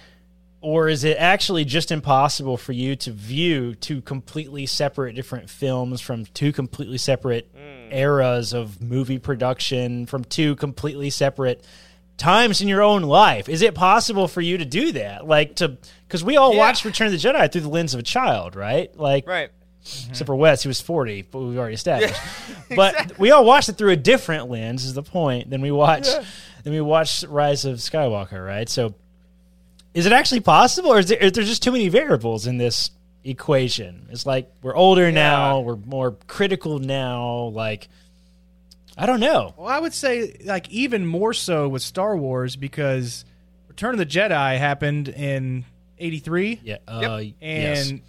Or 0.62 0.88
is 0.88 1.05
it 1.05 1.16
actually 1.18 1.64
just 1.64 1.90
impossible 1.90 2.59
for 2.59 2.73
you 2.73 2.94
to 2.96 3.12
view 3.12 3.75
two 3.75 4.03
completely 4.03 4.66
separate 4.66 5.14
different 5.14 5.49
films 5.49 6.03
from 6.03 6.27
two 6.27 6.53
completely 6.53 6.99
separate 6.99 7.51
eras 7.90 8.53
of 8.53 8.83
movie 8.83 9.18
production, 9.18 10.05
from 10.05 10.23
two 10.23 10.57
completely 10.57 11.09
separate 11.09 11.64
times 12.20 12.61
in 12.61 12.68
your 12.68 12.83
own 12.83 13.02
life? 13.02 13.48
Is 13.48 13.62
it 13.62 13.74
possible 13.74 14.28
for 14.28 14.40
you 14.40 14.59
to 14.59 14.64
do 14.64 14.92
that? 14.92 15.26
Like 15.26 15.56
to 15.56 15.76
because 16.06 16.22
we 16.22 16.37
all 16.37 16.52
Yeah. 16.52 16.59
watched 16.59 16.85
Return 16.85 17.06
of 17.06 17.12
the 17.12 17.18
Jedi 17.18 17.50
through 17.50 17.62
the 17.62 17.68
lens 17.68 17.94
of 17.94 18.00
a 18.00 18.04
child, 18.04 18.54
right? 18.54 18.94
Like 18.96 19.26
Right. 19.26 19.50
Mm-hmm. 19.85 20.11
except 20.11 20.26
for 20.26 20.37
Wes, 20.37 20.62
who 20.62 20.68
was 20.68 20.80
40, 20.80 21.22
but 21.22 21.38
we've 21.40 21.59
already 21.59 21.74
established. 21.74 22.20
But 22.76 23.18
we 23.18 23.33
all 23.33 23.44
watched 23.44 23.68
it 23.68 23.72
through 23.78 23.90
a 23.90 23.96
different 23.96 24.48
lens, 24.48 24.85
is 24.85 24.94
the 24.94 25.02
point, 25.02 25.50
than 25.50 25.61
we 25.61 25.72
watched 25.72 26.16
than 26.62 26.72
we 26.72 26.80
watched 26.80 27.24
Rise 27.24 27.64
of 27.64 27.78
Skywalker, 27.78 28.46
right? 28.46 28.68
So 28.68 28.94
is 29.94 30.06
it 30.06 30.12
actually 30.12 30.40
possible, 30.40 30.90
or 30.92 30.98
is 31.00 31.06
there, 31.06 31.18
is 31.18 31.33
there 31.33 31.42
just 31.42 31.62
too 31.64 31.72
many 31.72 31.88
variables 31.88 32.46
in 32.46 32.59
this 32.59 32.90
equation? 33.24 34.06
It's 34.11 34.24
like 34.26 34.50
we're 34.62 34.76
older 34.76 35.11
now, 35.11 35.61
we're 35.61 35.76
more 35.76 36.12
critical 36.28 36.78
now, 36.78 37.44
like 37.54 37.88
I 39.00 39.06
don't 39.06 39.20
know. 39.20 39.54
Well, 39.56 39.66
I 39.68 39.78
would 39.78 39.94
say 39.94 40.36
like 40.44 40.68
even 40.70 41.06
more 41.06 41.32
so 41.32 41.68
with 41.68 41.82
Star 41.82 42.16
Wars 42.16 42.54
because 42.56 43.24
Return 43.68 43.94
of 43.94 43.98
the 43.98 44.06
Jedi 44.06 44.58
happened 44.58 45.08
in 45.08 45.64
'83, 45.98 46.60
Yeah, 46.62 46.76
uh, 46.86 47.22
yes. 47.40 47.90
and 47.90 48.00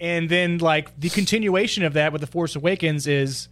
and 0.00 0.28
then 0.28 0.58
like 0.58 0.98
the 0.98 1.08
continuation 1.08 1.84
of 1.84 1.94
that 1.94 2.12
with 2.12 2.20
the 2.20 2.26
Force 2.26 2.56
Awakens 2.56 3.06
is 3.06 3.48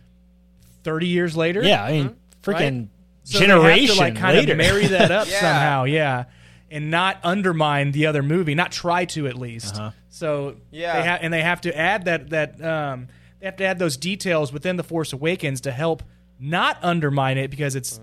30 0.85 1.07
years 1.09 1.37
later. 1.37 1.63
yeah, 1.63 1.83
I 1.85 1.93
mean, 1.93 2.17
freaking 2.43 2.79
Right? 2.81 2.89
So 3.25 3.39
they 3.41 3.47
have 3.47 3.57
generation 3.59 3.95
to, 3.97 4.01
like 4.01 4.17
kind 4.17 4.37
later. 4.39 4.53
of 4.53 4.59
marry 4.59 4.87
that 4.87 5.11
up 5.11 5.27
Yeah. 5.31 5.41
somehow, 5.41 5.85
yeah, 5.85 6.25
and 6.71 6.91
not 6.93 7.19
undermine 7.25 7.91
the 7.91 8.07
other 8.07 8.23
movie, 8.23 8.55
not 8.55 8.71
try 8.71 9.05
to 9.07 9.27
at 9.27 9.37
least. 9.37 9.75
Uh-huh. 9.77 9.91
So 10.11 10.57
Yeah. 10.71 11.01
they 11.03 11.09
ha- 11.09 11.19
and 11.21 11.33
they 11.33 11.43
have 11.43 11.61
to 11.63 11.77
add 11.77 12.05
that 12.05 12.31
that 12.31 12.63
um, 12.65 13.09
they 13.41 13.47
have 13.47 13.57
to 13.57 13.65
add 13.65 13.79
those 13.81 13.97
details 13.97 14.53
within 14.53 14.77
the 14.77 14.85
Force 14.85 15.13
Awakens 15.13 15.61
to 15.63 15.73
help 15.73 16.05
not 16.39 16.79
undermine 16.83 17.39
it 17.39 17.51
because 17.51 17.75
it's 17.77 18.01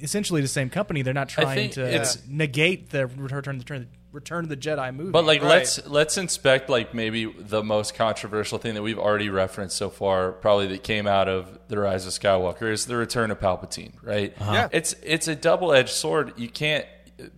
essentially 0.00 0.40
the 0.40 0.48
same 0.48 0.70
company. 0.70 1.02
They're 1.02 1.14
not 1.14 1.28
trying 1.28 1.54
think 1.56 1.72
to 1.74 1.86
it's- 1.86 2.18
negate 2.28 2.90
the 2.90 3.06
Return 3.06 3.58
Return 3.58 3.88
Return 4.12 4.44
of 4.44 4.48
the 4.48 4.56
Jedi 4.56 4.94
movie. 4.94 5.10
But 5.10 5.24
like 5.26 5.42
Right. 5.42 5.48
let's 5.58 5.86
let's 5.86 6.16
inspect 6.16 6.70
like 6.70 6.94
maybe 6.94 7.26
the 7.26 7.62
most 7.62 7.94
controversial 7.94 8.56
thing 8.58 8.72
that 8.74 8.82
we've 8.82 8.98
already 8.98 9.28
referenced 9.28 9.76
so 9.76 9.90
far, 9.90 10.32
probably 10.32 10.68
that 10.68 10.82
came 10.82 11.06
out 11.06 11.28
of 11.28 11.58
the 11.68 11.78
Rise 11.78 12.06
of 12.06 12.12
Skywalker 12.14 12.70
is 12.72 12.86
the 12.86 12.96
return 12.96 13.30
of 13.30 13.38
Palpatine, 13.40 13.92
right? 14.02 14.34
Uh-huh. 14.40 14.52
Yeah. 14.52 14.68
It's 14.72 14.94
it's 15.02 15.28
a 15.28 15.34
double 15.34 15.72
edged 15.72 15.90
sword. 15.90 16.32
You 16.36 16.48
can't 16.48 16.86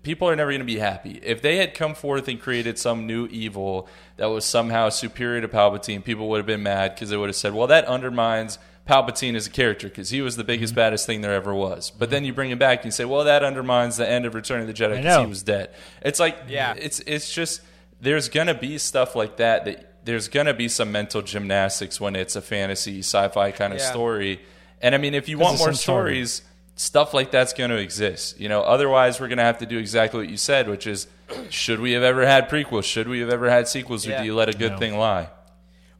people 0.03 0.29
are 0.29 0.35
never 0.37 0.51
going 0.51 0.61
to 0.61 0.65
be 0.67 0.79
happy. 0.79 1.21
If 1.23 1.41
they 1.43 1.57
had 1.57 1.75
come 1.75 1.95
forth 1.95 2.29
and 2.29 2.41
created 2.41 2.79
some 2.79 3.07
new 3.07 3.27
evil 3.29 3.89
that 4.17 4.27
was 4.27 4.45
somehow 4.45 4.89
superior 4.89 5.41
to 5.41 5.49
Palpatine, 5.49 6.05
people 6.05 6.29
would 6.29 6.39
have 6.39 6.47
been 6.47 6.63
mad 6.65 6.95
because 6.95 7.11
they 7.11 7.17
would 7.17 7.29
have 7.29 7.37
said, 7.37 7.55
"Well, 7.55 7.69
that 7.69 7.87
undermines 7.87 8.59
Palpatine 8.89 9.35
as 9.35 9.47
a 9.47 9.51
character 9.51 9.89
because 9.89 10.11
he 10.11 10.23
was 10.23 10.37
the 10.37 10.45
biggest, 10.45 10.73
Mm-hmm. 10.73 10.77
baddest 10.81 11.07
thing 11.07 11.21
there 11.21 11.35
ever 11.35 11.55
was." 11.55 11.91
But 11.91 12.11
then 12.11 12.25
you 12.25 12.33
bring 12.33 12.51
him 12.51 12.59
back 12.59 12.79
and 12.81 12.87
you 12.87 12.91
say, 12.91 13.05
"Well, 13.05 13.25
that 13.25 13.45
undermines 13.45 13.97
the 13.99 14.09
end 14.09 14.25
of 14.25 14.35
Return 14.35 14.61
of 14.61 14.67
the 14.67 14.73
Jedi 14.73 14.95
I 14.95 14.97
because 15.03 15.21
he 15.21 15.27
was 15.27 15.43
dead." 15.43 15.71
It's 16.03 16.19
like, 16.19 16.37
Yeah. 16.49 16.75
it's 16.77 17.01
it's 17.01 17.33
just 17.33 17.61
there's 18.01 18.29
gonna 18.29 18.55
be 18.55 18.79
stuff 18.79 19.15
like 19.15 19.37
that 19.37 19.65
that 19.67 20.05
there's 20.05 20.29
gonna 20.29 20.55
be 20.55 20.69
some 20.69 20.91
mental 20.91 21.21
gymnastics 21.23 22.01
when 22.01 22.17
it's 22.17 22.35
a 22.37 22.41
fantasy 22.43 23.01
sci-fi 23.01 23.51
kind 23.51 23.73
of 23.73 23.79
Yeah. 23.81 23.91
story. 23.91 24.41
And 24.81 24.95
I 24.95 24.99
mean, 24.99 25.13
if 25.15 25.29
you 25.29 25.37
want 25.39 25.59
more 25.59 25.69
Uncharted. 25.69 25.81
stories, 25.83 26.43
stuff 26.77 27.13
like 27.13 27.33
that's 27.33 27.53
going 27.53 27.71
to 27.71 27.77
exist. 27.77 28.39
You 28.39 28.49
know, 28.49 28.61
otherwise 28.63 29.21
we're 29.21 29.27
going 29.27 29.39
to 29.39 29.45
have 29.45 29.59
to 29.59 29.67
do 29.67 29.77
exactly 29.79 30.21
what 30.21 30.31
you 30.31 30.37
said, 30.37 30.69
which 30.69 30.87
is, 30.87 31.09
should 31.51 31.81
we 31.81 31.91
have 31.93 32.05
ever 32.05 32.25
had 32.25 32.49
prequels? 32.49 32.85
Should 32.85 33.09
we 33.09 33.19
have 33.19 33.31
ever 33.31 33.51
had 33.51 33.67
sequels? 33.67 34.07
Or 34.07 34.11
Yeah. 34.11 34.21
do 34.21 34.27
you 34.27 34.37
let 34.37 34.49
a 34.49 34.53
good 34.53 34.73
No. 34.75 34.79
thing 34.79 34.97
lie? 34.97 35.27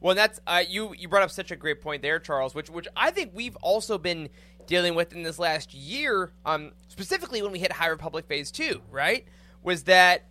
Well, 0.01 0.15
that's 0.15 0.39
uh, 0.47 0.63
you. 0.67 0.93
You 0.97 1.07
brought 1.07 1.23
up 1.23 1.31
such 1.31 1.51
a 1.51 1.55
great 1.55 1.81
point 1.81 2.01
there, 2.01 2.19
Charles. 2.19 2.55
Which, 2.55 2.69
which 2.69 2.87
I 2.95 3.11
think 3.11 3.31
we've 3.33 3.55
also 3.57 3.97
been 3.97 4.29
dealing 4.65 4.95
with 4.95 5.13
in 5.13 5.23
this 5.23 5.39
last 5.39 5.73
year, 5.73 6.31
um, 6.45 6.71
specifically 6.87 7.41
when 7.41 7.51
we 7.51 7.59
hit 7.59 7.73
High 7.73 7.87
Republic 7.87 8.25
Phase 8.27 8.51
Two. 8.51 8.81
Right, 8.89 9.25
was 9.61 9.83
that 9.83 10.25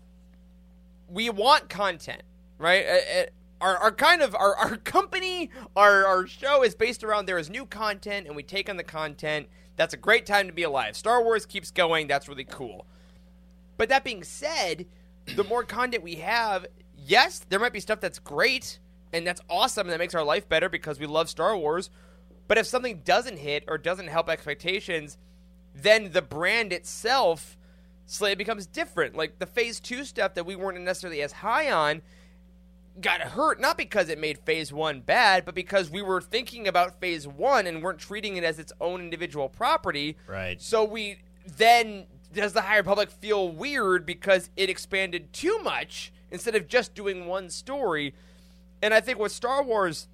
we 1.08 1.30
want 1.30 1.68
content, 1.68 2.22
right? 2.58 2.84
Uh, 2.86 3.20
uh, 3.20 3.24
our, 3.60 3.76
our 3.76 3.92
kind 3.92 4.22
of 4.22 4.34
our, 4.34 4.54
our 4.56 4.76
company, 4.76 5.50
our, 5.74 6.06
our 6.06 6.26
show 6.26 6.62
is 6.62 6.74
based 6.74 7.02
around 7.02 7.26
there 7.26 7.38
is 7.38 7.50
new 7.50 7.66
content 7.66 8.26
and 8.26 8.36
we 8.36 8.42
take 8.42 8.68
on 8.68 8.76
the 8.76 8.84
content. 8.84 9.48
That's 9.76 9.94
a 9.94 9.96
great 9.96 10.26
time 10.26 10.46
to 10.46 10.52
be 10.52 10.62
alive. 10.62 10.96
Star 10.96 11.22
Wars 11.22 11.46
keeps 11.46 11.70
going. 11.70 12.06
That's 12.06 12.28
really 12.28 12.44
cool. 12.44 12.86
But 13.76 13.88
that 13.88 14.04
being 14.04 14.24
said, 14.24 14.86
the 15.36 15.44
more 15.44 15.64
content 15.64 16.02
we 16.02 16.16
have, 16.16 16.66
yes, 16.96 17.40
there 17.48 17.58
might 17.58 17.72
be 17.72 17.80
stuff 17.80 18.00
that's 18.00 18.18
great 18.18 18.78
and 19.12 19.26
that's 19.26 19.40
awesome 19.48 19.86
and 19.86 19.92
that 19.92 19.98
makes 19.98 20.14
our 20.14 20.24
life 20.24 20.48
better 20.48 20.68
because 20.68 20.98
we 20.98 21.06
love 21.06 21.28
Star 21.28 21.56
Wars. 21.56 21.90
But 22.46 22.58
if 22.58 22.66
something 22.66 23.02
doesn't 23.04 23.38
hit 23.38 23.64
or 23.68 23.78
doesn't 23.78 24.08
help 24.08 24.28
expectations, 24.28 25.18
then 25.74 26.12
the 26.12 26.22
brand 26.22 26.72
itself 26.72 27.56
slightly 28.06 28.36
becomes 28.36 28.66
different. 28.66 29.14
Like 29.14 29.38
the 29.38 29.46
phase 29.46 29.80
two 29.80 30.04
stuff 30.04 30.34
that 30.34 30.46
we 30.46 30.56
weren't 30.56 30.80
necessarily 30.80 31.22
as 31.22 31.32
high 31.32 31.70
on 31.70 32.02
got 33.00 33.20
hurt 33.20 33.60
not 33.60 33.76
because 33.76 34.08
it 34.08 34.18
made 34.18 34.38
phase 34.40 34.72
one 34.72 35.00
bad, 35.00 35.44
but 35.44 35.54
because 35.54 35.90
we 35.90 36.02
were 36.02 36.20
thinking 36.20 36.66
about 36.66 37.00
phase 37.00 37.28
one 37.28 37.66
and 37.66 37.82
weren't 37.82 37.98
treating 37.98 38.36
it 38.36 38.44
as 38.44 38.58
its 38.58 38.72
own 38.80 39.00
individual 39.00 39.48
property. 39.48 40.16
Right. 40.26 40.60
So 40.60 40.84
we 40.84 41.18
then 41.46 42.06
does 42.32 42.52
the 42.52 42.62
High 42.62 42.76
Republic 42.76 43.10
feel 43.10 43.50
weird 43.50 44.04
because 44.04 44.50
it 44.56 44.68
expanded 44.68 45.32
too 45.32 45.58
much 45.62 46.12
instead 46.30 46.54
of 46.54 46.68
just 46.68 46.94
doing 46.94 47.26
one 47.26 47.50
story? 47.50 48.14
And 48.82 48.94
I 48.94 49.00
think 49.00 49.18
with 49.18 49.32
Star 49.32 49.62
Wars, 49.62 50.08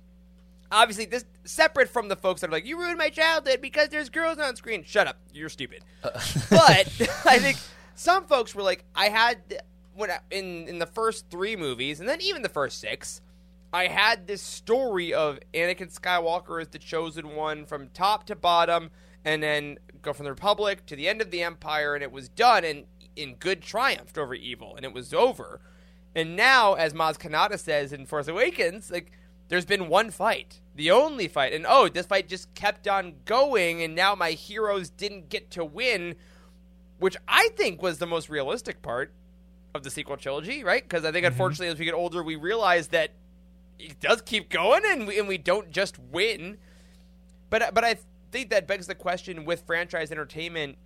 obviously 0.71 1.05
this 1.05 1.25
separate 1.45 1.89
from 1.89 2.09
the 2.09 2.17
folks 2.17 2.41
that 2.41 2.49
are 2.49 2.53
like, 2.53 2.67
you 2.67 2.79
ruined 2.79 2.99
my 2.99 3.11
childhood 3.11 3.61
because 3.61 3.89
there's 3.89 4.09
girls 4.09 4.39
on 4.39 4.57
screen. 4.57 4.85
Shut 4.85 5.07
up, 5.07 5.17
you're 5.33 5.49
stupid. 5.49 5.83
Uh. 6.03 6.11
but 6.51 6.89
I 7.27 7.39
think 7.39 7.59
some 7.95 8.27
folks 8.27 8.55
were 8.55 8.63
like, 8.63 8.85
I 8.95 9.09
had 9.09 9.63
when 9.95 10.11
I, 10.11 10.19
in 10.31 10.69
in 10.69 10.79
the 10.79 10.87
first 10.87 11.31
three 11.31 11.57
movies, 11.57 12.01
and 12.01 12.09
then 12.09 12.21
even 12.21 12.43
the 12.43 12.49
first 12.49 12.81
six, 12.81 13.21
I 13.73 13.87
had 13.87 14.27
this 14.27 14.43
story 14.43 15.15
of 15.15 15.39
Anakin 15.53 15.93
Skywalker 15.93 16.61
as 16.61 16.69
the 16.69 16.79
chosen 16.79 17.35
one 17.35 17.65
from 17.65 17.89
top 17.89 18.27
to 18.27 18.37
bottom, 18.37 18.91
and 19.25 19.43
then 19.43 19.79
go 20.03 20.13
from 20.13 20.25
the 20.25 20.31
Republic 20.31 20.85
to 20.87 20.97
the 20.97 21.09
end 21.09 21.21
of 21.21 21.31
the 21.31 21.43
Empire, 21.43 21.95
and 21.95 22.03
it 22.03 22.13
was 22.13 22.29
done, 22.29 22.65
and 22.65 22.85
in 23.17 23.35
good 23.35 23.63
triumphed 23.63 24.19
over 24.19 24.35
evil, 24.35 24.75
and 24.77 24.85
it 24.85 24.93
was 24.93 25.15
over. 25.15 25.61
And 26.15 26.37
now, 26.37 26.75
as 26.75 26.93
Maz 26.93 27.19
Kanata 27.19 27.59
says 27.59 27.93
in 27.93 28.07
Force 28.07 28.29
Awakens, 28.29 28.91
like 28.91 29.11
there's 29.49 29.65
been 29.65 29.89
one 29.89 30.11
fight, 30.11 30.61
the 30.75 30.91
only 30.91 31.29
fight, 31.29 31.53
and 31.53 31.67
oh, 31.69 31.89
this 31.89 32.07
fight 32.07 32.29
just 32.29 32.55
kept 32.55 32.87
on 32.87 33.15
going, 33.25 33.83
and 33.83 33.95
now 33.95 34.15
my 34.15 34.31
heroes 34.31 34.91
didn't 34.91 35.29
get 35.29 35.51
to 35.53 35.65
win, 35.65 36.15
which 36.99 37.17
I 37.27 37.49
think 37.57 37.83
was 37.83 37.99
the 37.99 38.07
most 38.07 38.29
realistic 38.29 38.81
part 38.81 39.13
of 39.75 39.83
the 39.83 39.91
sequel 39.91 40.17
trilogy, 40.17 40.63
right? 40.63 40.83
Because 40.83 41.05
I 41.05 41.11
think, 41.11 41.25
mm-hmm. 41.25 41.33
unfortunately, 41.33 41.69
as 41.69 41.79
we 41.79 41.85
get 41.85 41.95
older, 41.95 42.23
we 42.23 42.37
realize 42.37 42.89
that 42.89 43.11
it 43.79 43.99
does 44.01 44.23
keep 44.23 44.51
going, 44.51 44.83
and 44.87 45.07
we, 45.09 45.19
and 45.19 45.27
we 45.27 45.37
don't 45.37 45.71
just 45.71 45.99
win. 45.99 46.59
But 47.51 47.63
uh, 47.63 47.71
but 47.75 47.85
I 47.85 47.97
think 48.31 48.51
that 48.51 48.69
begs 48.69 48.87
the 48.87 48.95
question 48.95 49.45
with 49.45 49.63
franchise 49.67 50.13
entertainment: 50.13 50.79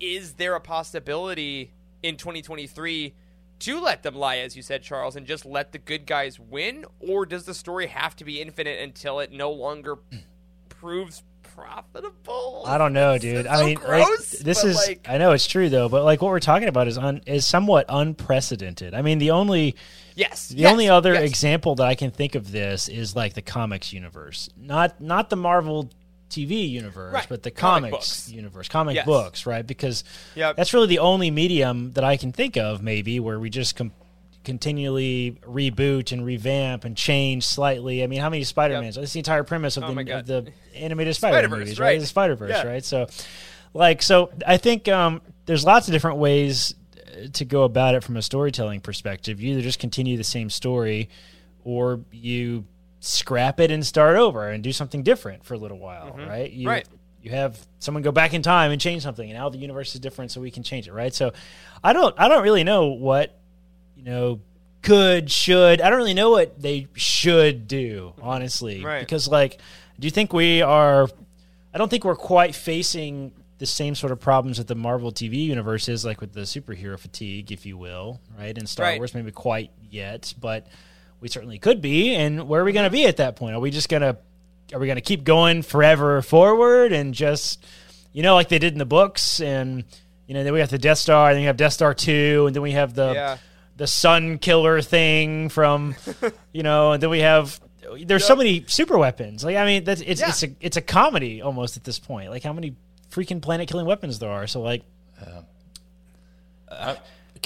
Is 0.00 0.34
there 0.34 0.54
a 0.54 0.60
possibility 0.60 1.74
in 2.02 2.16
2023 2.16 3.14
to 3.60 3.80
let 3.80 4.02
them 4.02 4.14
lie, 4.14 4.38
as 4.38 4.56
you 4.56 4.62
said, 4.62 4.82
Charles, 4.82 5.16
and 5.16 5.26
just 5.26 5.44
let 5.44 5.72
the 5.72 5.78
good 5.78 6.06
guys 6.06 6.38
win, 6.38 6.84
or 7.00 7.26
does 7.26 7.44
the 7.44 7.54
story 7.54 7.86
have 7.86 8.14
to 8.16 8.24
be 8.24 8.40
infinite 8.40 8.80
until 8.80 9.20
it 9.20 9.32
no 9.32 9.50
longer 9.50 9.96
proves 10.68 11.22
profitable? 11.42 12.62
I 12.66 12.78
don't 12.78 12.92
know, 12.92 13.14
It's 13.14 13.22
dude. 13.24 13.46
so 13.46 13.50
I 13.50 13.64
mean, 13.64 13.74
gross, 13.76 14.30
this 14.30 14.62
is 14.62 14.76
like, 14.76 15.06
I 15.08 15.18
know 15.18 15.32
it's 15.32 15.46
true 15.46 15.68
though, 15.68 15.88
but 15.88 16.04
like 16.04 16.22
what 16.22 16.28
we're 16.28 16.40
talking 16.40 16.68
about 16.68 16.86
is 16.86 16.96
un, 16.96 17.20
is 17.26 17.46
somewhat 17.46 17.86
unprecedented. 17.88 18.94
I 18.94 19.02
mean, 19.02 19.18
the 19.18 19.32
only 19.32 19.74
yes, 20.14 20.48
the 20.48 20.58
yes, 20.58 20.72
only 20.72 20.88
other 20.88 21.14
yes. 21.14 21.24
example 21.24 21.74
that 21.76 21.86
I 21.86 21.96
can 21.96 22.10
think 22.12 22.34
of 22.36 22.52
this 22.52 22.88
is 22.88 23.16
like 23.16 23.34
the 23.34 23.42
comics 23.42 23.92
universe, 23.92 24.48
not 24.56 25.00
not 25.00 25.30
the 25.30 25.36
Marvel 25.36 25.90
TV 26.30 26.68
universe, 26.68 27.12
Right. 27.14 27.26
but 27.28 27.42
the 27.42 27.50
Comic 27.50 27.90
comics 27.92 28.08
books. 28.24 28.30
universe, 28.32 28.68
comic 28.68 28.94
Yes. 28.96 29.06
books, 29.06 29.46
right? 29.46 29.66
Because 29.66 30.04
Yep. 30.34 30.56
that's 30.56 30.74
really 30.74 30.86
the 30.86 30.98
only 30.98 31.30
medium 31.30 31.92
that 31.92 32.04
I 32.04 32.16
can 32.16 32.32
think 32.32 32.56
of, 32.56 32.82
maybe 32.82 33.18
where 33.20 33.38
we 33.40 33.50
just 33.50 33.76
com- 33.76 33.92
continually 34.44 35.38
reboot 35.46 36.10
and 36.12 36.24
revamp 36.24 36.84
and 36.84 36.96
change 36.96 37.44
slightly. 37.44 38.02
I 38.02 38.06
mean, 38.06 38.20
how 38.20 38.30
many 38.30 38.44
Spider 38.44 38.80
Mans? 38.80 38.94
That's 38.96 39.12
the 39.12 39.20
entire 39.20 39.44
premise 39.44 39.76
of, 39.76 39.84
Oh 39.84 39.94
the, 39.94 40.18
of 40.18 40.26
the 40.26 40.52
animated 40.74 41.14
Spider 41.16 41.34
Spider-Verse, 41.34 41.58
movies, 41.58 41.78
right. 41.80 41.86
right? 41.88 42.00
The 42.00 42.06
Spider 42.06 42.34
Verse, 42.34 42.50
Yeah. 42.50 42.62
right? 42.66 42.84
So, 42.84 43.06
like, 43.74 44.02
so 44.02 44.30
I 44.46 44.56
think 44.56 44.88
um, 44.88 45.20
there's 45.46 45.64
lots 45.64 45.88
of 45.88 45.92
different 45.92 46.16
ways 46.18 46.74
uh, 46.96 47.28
to 47.34 47.44
go 47.44 47.64
about 47.64 47.94
it 47.94 48.02
from 48.02 48.16
a 48.16 48.22
storytelling 48.22 48.80
perspective. 48.80 49.40
You 49.40 49.52
either 49.52 49.62
just 49.62 49.78
continue 49.78 50.16
the 50.16 50.24
same 50.24 50.48
story, 50.50 51.10
or 51.64 52.00
you 52.10 52.64
scrap 53.00 53.60
it 53.60 53.70
and 53.70 53.84
start 53.86 54.16
over 54.16 54.48
and 54.48 54.62
do 54.62 54.72
something 54.72 55.02
different 55.02 55.44
for 55.44 55.54
a 55.54 55.58
little 55.58 55.78
while, 55.78 56.12
right? 56.16 56.50
You, 56.50 56.60
Mm-hmm. 56.60 56.68
Right. 56.68 56.88
You 57.20 57.32
have 57.32 57.58
someone 57.80 58.02
go 58.04 58.12
back 58.12 58.32
in 58.32 58.42
time 58.42 58.70
and 58.70 58.80
change 58.80 59.02
something, 59.02 59.28
and 59.28 59.36
now 59.36 59.48
the 59.48 59.58
universe 59.58 59.92
is 59.94 60.00
different, 60.00 60.30
so 60.30 60.40
we 60.40 60.52
can 60.52 60.62
change 60.62 60.86
it, 60.86 60.92
right? 60.92 61.12
So, 61.12 61.32
I 61.82 61.92
don't, 61.92 62.14
I 62.18 62.28
don't 62.28 62.44
really 62.44 62.62
know 62.62 62.86
what, 62.86 63.36
you 63.96 64.04
know, 64.04 64.40
could, 64.82 65.28
should. 65.30 65.80
I 65.80 65.90
don't 65.90 65.98
really 65.98 66.14
know 66.14 66.30
what 66.30 66.62
they 66.62 66.86
should 66.94 67.66
do, 67.66 68.12
honestly, 68.22 68.84
Right. 68.84 69.00
because, 69.00 69.26
like, 69.26 69.58
do 69.98 70.06
you 70.06 70.12
think 70.12 70.32
we 70.32 70.62
are? 70.62 71.08
I 71.74 71.78
don't 71.78 71.88
think 71.90 72.04
we're 72.04 72.14
quite 72.16 72.54
facing 72.54 73.32
the 73.58 73.66
same 73.66 73.96
sort 73.96 74.12
of 74.12 74.20
problems 74.20 74.58
that 74.58 74.68
the 74.68 74.76
Marvel 74.76 75.10
TV 75.10 75.44
universe 75.44 75.88
is, 75.88 76.04
like 76.04 76.20
with 76.20 76.32
the 76.32 76.42
superhero 76.42 76.96
fatigue, 76.96 77.50
if 77.50 77.66
you 77.66 77.76
will, 77.76 78.20
right? 78.38 78.56
And 78.56 78.68
Star 78.68 78.86
Right. 78.86 79.00
Wars, 79.00 79.12
maybe 79.12 79.32
quite 79.32 79.72
yet, 79.90 80.32
but 80.40 80.68
we 81.20 81.28
certainly 81.28 81.58
could 81.58 81.80
be. 81.80 82.14
And 82.14 82.48
where 82.48 82.60
are 82.60 82.64
we 82.64 82.72
going 82.72 82.86
to 82.86 82.90
be 82.90 83.06
at 83.06 83.16
that 83.18 83.36
point? 83.36 83.54
Are 83.54 83.60
we 83.60 83.70
just 83.70 83.88
going 83.88 84.02
to 84.02 84.16
are 84.74 84.78
we 84.78 84.86
going 84.86 84.96
to 84.96 85.02
keep 85.02 85.24
going 85.24 85.62
forever 85.62 86.20
forward 86.20 86.92
and 86.92 87.14
just 87.14 87.64
you 88.12 88.22
know 88.22 88.34
like 88.34 88.48
they 88.50 88.58
did 88.58 88.72
in 88.74 88.78
the 88.78 88.84
books 88.84 89.40
and 89.40 89.84
you 90.26 90.34
know 90.34 90.44
then 90.44 90.52
we 90.52 90.60
have 90.60 90.68
the 90.70 90.76
Death 90.78 90.98
Star, 90.98 91.28
and 91.28 91.36
then 91.36 91.42
we 91.42 91.46
have 91.46 91.56
Death 91.56 91.72
Star 91.72 91.94
two, 91.94 92.44
and 92.46 92.54
then 92.54 92.62
we 92.62 92.72
have 92.72 92.92
the 92.94 93.12
Yeah. 93.14 93.36
the 93.76 93.86
Sun 93.86 94.38
Killer 94.38 94.82
thing 94.82 95.48
from 95.48 95.94
you 96.52 96.62
know, 96.62 96.92
and 96.92 97.02
then 97.02 97.08
we 97.10 97.20
have 97.20 97.58
there's 98.04 98.26
so 98.26 98.36
many 98.36 98.64
super 98.68 98.98
weapons. 98.98 99.42
Like 99.42 99.56
I 99.56 99.64
mean, 99.64 99.84
that's 99.84 100.02
it's 100.02 100.20
Yeah. 100.20 100.28
it's 100.28 100.42
a 100.42 100.48
it's 100.60 100.76
a 100.76 100.82
comedy 100.82 101.40
almost 101.40 101.78
at 101.78 101.84
this 101.84 101.98
point. 101.98 102.28
Like 102.30 102.42
how 102.42 102.52
many 102.52 102.76
freaking 103.10 103.40
planet 103.40 103.68
killing 103.68 103.86
weapons 103.86 104.18
there 104.18 104.28
are. 104.30 104.46
So 104.46 104.60
like 104.60 104.82
uh, 106.70 106.96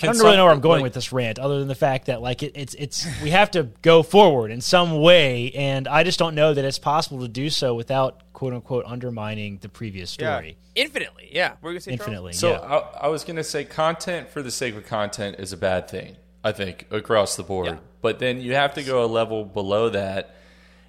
I 0.00 0.06
don't 0.06 0.18
really 0.18 0.36
know 0.36 0.44
where 0.44 0.52
I'm 0.52 0.60
going 0.60 0.82
with 0.82 0.94
this 0.94 1.12
rant, 1.12 1.38
other 1.38 1.58
than 1.58 1.68
the 1.68 1.74
fact 1.74 2.06
that 2.06 2.22
like 2.22 2.42
it, 2.42 2.52
it's 2.54 2.74
it's 2.74 3.06
we 3.22 3.30
have 3.30 3.50
to 3.52 3.64
go 3.82 4.02
forward 4.02 4.50
in 4.50 4.60
some 4.60 5.00
way, 5.00 5.50
and 5.52 5.86
I 5.88 6.02
just 6.04 6.18
don't 6.18 6.34
know 6.34 6.54
that 6.54 6.64
it's 6.64 6.78
possible 6.78 7.20
to 7.20 7.28
do 7.28 7.50
so 7.50 7.74
without 7.74 8.22
quote 8.32 8.52
unquote 8.54 8.84
undermining 8.86 9.58
the 9.60 9.68
previous 9.68 10.16
Yeah. 10.18 10.36
story 10.36 10.56
Infinitely, 10.74 11.28
yeah. 11.32 11.50
What 11.50 11.62
were 11.64 11.70
you 11.70 11.74
gonna 11.74 11.80
say, 11.80 11.90
Charles? 11.96 12.00
infinitely. 12.08 12.32
So 12.32 12.50
yeah. 12.52 12.58
I, 12.60 13.04
I 13.04 13.08
was 13.08 13.24
going 13.24 13.36
to 13.36 13.44
say 13.44 13.64
content 13.64 14.30
for 14.30 14.40
the 14.42 14.50
sake 14.50 14.74
of 14.74 14.86
content 14.86 15.36
is 15.38 15.52
a 15.52 15.56
bad 15.58 15.86
thing, 15.88 16.16
I 16.42 16.52
think, 16.52 16.86
across 16.90 17.36
the 17.36 17.42
board. 17.42 17.66
Yeah. 17.66 17.76
But 18.00 18.18
then 18.20 18.40
you 18.40 18.54
have 18.54 18.72
to 18.74 18.82
go 18.82 19.04
a 19.04 19.06
level 19.06 19.44
below 19.44 19.90
that 19.90 20.34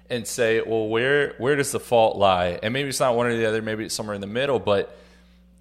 and 0.08 0.26
say, 0.26 0.62
well, 0.62 0.88
where 0.88 1.34
where 1.36 1.54
does 1.54 1.70
the 1.70 1.80
fault 1.80 2.16
lie? 2.16 2.58
And 2.62 2.72
maybe 2.72 2.88
it's 2.88 3.00
not 3.00 3.14
one 3.14 3.26
or 3.26 3.36
the 3.36 3.44
other, 3.46 3.60
maybe 3.60 3.84
it's 3.84 3.94
somewhere 3.94 4.14
in 4.14 4.22
the 4.22 4.26
middle, 4.26 4.58
but 4.58 4.96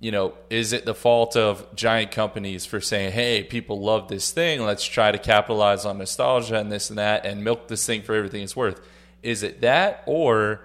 you 0.03 0.11
know, 0.11 0.33
is 0.49 0.73
it 0.73 0.83
the 0.83 0.93
fault 0.93 1.37
of 1.37 1.65
giant 1.75 2.11
companies 2.11 2.65
for 2.65 2.81
saying, 2.81 3.13
"Hey, 3.13 3.41
people 3.41 3.79
love 3.79 4.09
this 4.09 4.31
thing. 4.31 4.61
Let's 4.61 4.83
try 4.83 5.13
to 5.13 5.17
capitalize 5.17 5.85
on 5.85 5.97
nostalgia 5.97 6.57
and 6.57 6.69
this 6.69 6.89
and 6.89 6.99
that 6.99 7.25
and 7.25 7.41
milk 7.41 7.69
this 7.69 7.85
thing 7.85 8.01
for 8.01 8.13
everything 8.13 8.43
it's 8.43 8.53
worth"? 8.53 8.81
Is 9.21 9.43
it 9.43 9.61
that 9.61 10.03
or 10.05 10.59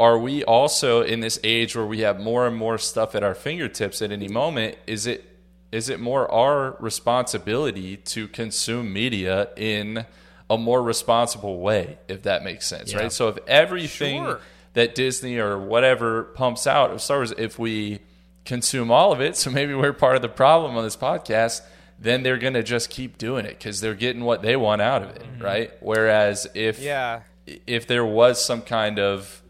are 0.00 0.18
we 0.18 0.42
also 0.42 1.02
in 1.02 1.20
this 1.20 1.38
age 1.44 1.76
where 1.76 1.86
we 1.86 2.00
have 2.00 2.18
more 2.18 2.48
and 2.48 2.56
more 2.56 2.78
stuff 2.78 3.14
at 3.14 3.22
our 3.22 3.34
fingertips 3.36 4.02
at 4.02 4.10
any 4.10 4.26
moment? 4.26 4.76
Is 4.88 5.06
it 5.06 5.24
is 5.70 5.88
it 5.88 6.00
more 6.00 6.28
our 6.32 6.74
responsibility 6.80 7.96
to 7.96 8.26
consume 8.26 8.92
media 8.92 9.50
in 9.56 10.04
a 10.50 10.58
more 10.58 10.82
responsible 10.82 11.60
way, 11.60 11.96
if 12.08 12.22
that 12.24 12.42
makes 12.42 12.66
sense, 12.66 12.92
Yeah. 12.92 12.98
right? 13.02 13.12
So 13.12 13.28
if 13.28 13.38
everything 13.46 14.24
Sure. 14.24 14.40
that 14.74 14.96
Disney 14.96 15.38
or 15.38 15.56
whatever 15.58 16.24
pumps 16.24 16.66
out 16.66 16.90
of 16.90 17.00
Star 17.00 17.18
Wars, 17.18 17.32
if 17.38 17.56
we 17.56 18.00
consume 18.44 18.90
all 18.90 19.12
of 19.12 19.20
it, 19.20 19.36
so 19.36 19.50
maybe 19.50 19.74
we're 19.74 19.92
part 19.92 20.16
of 20.16 20.22
the 20.22 20.28
problem 20.28 20.76
on 20.76 20.84
this 20.84 20.96
podcast, 20.96 21.62
then 21.98 22.22
they're 22.22 22.38
going 22.38 22.54
to 22.54 22.62
just 22.62 22.90
keep 22.90 23.18
doing 23.18 23.44
it 23.44 23.58
because 23.58 23.80
they're 23.80 23.94
getting 23.94 24.24
what 24.24 24.42
they 24.42 24.56
want 24.56 24.80
out 24.80 25.02
of 25.02 25.10
it, 25.10 25.22
mm-hmm. 25.22 25.42
right? 25.42 25.72
Whereas 25.80 26.46
if 26.54 26.80
Yeah. 26.80 27.20
if 27.66 27.86
there 27.86 28.04
was 28.04 28.42
some 28.44 28.62
kind 28.62 28.98
of 28.98 29.42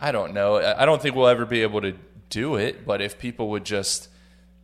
I 0.00 0.12
don't 0.12 0.34
know, 0.34 0.56
I 0.56 0.82
I 0.82 0.86
don't 0.86 1.00
think 1.00 1.14
we'll 1.14 1.28
ever 1.28 1.46
be 1.46 1.62
able 1.62 1.80
to 1.82 1.94
do 2.30 2.56
it, 2.56 2.86
but 2.86 3.00
if 3.00 3.18
people 3.18 3.50
would 3.50 3.64
just 3.64 4.08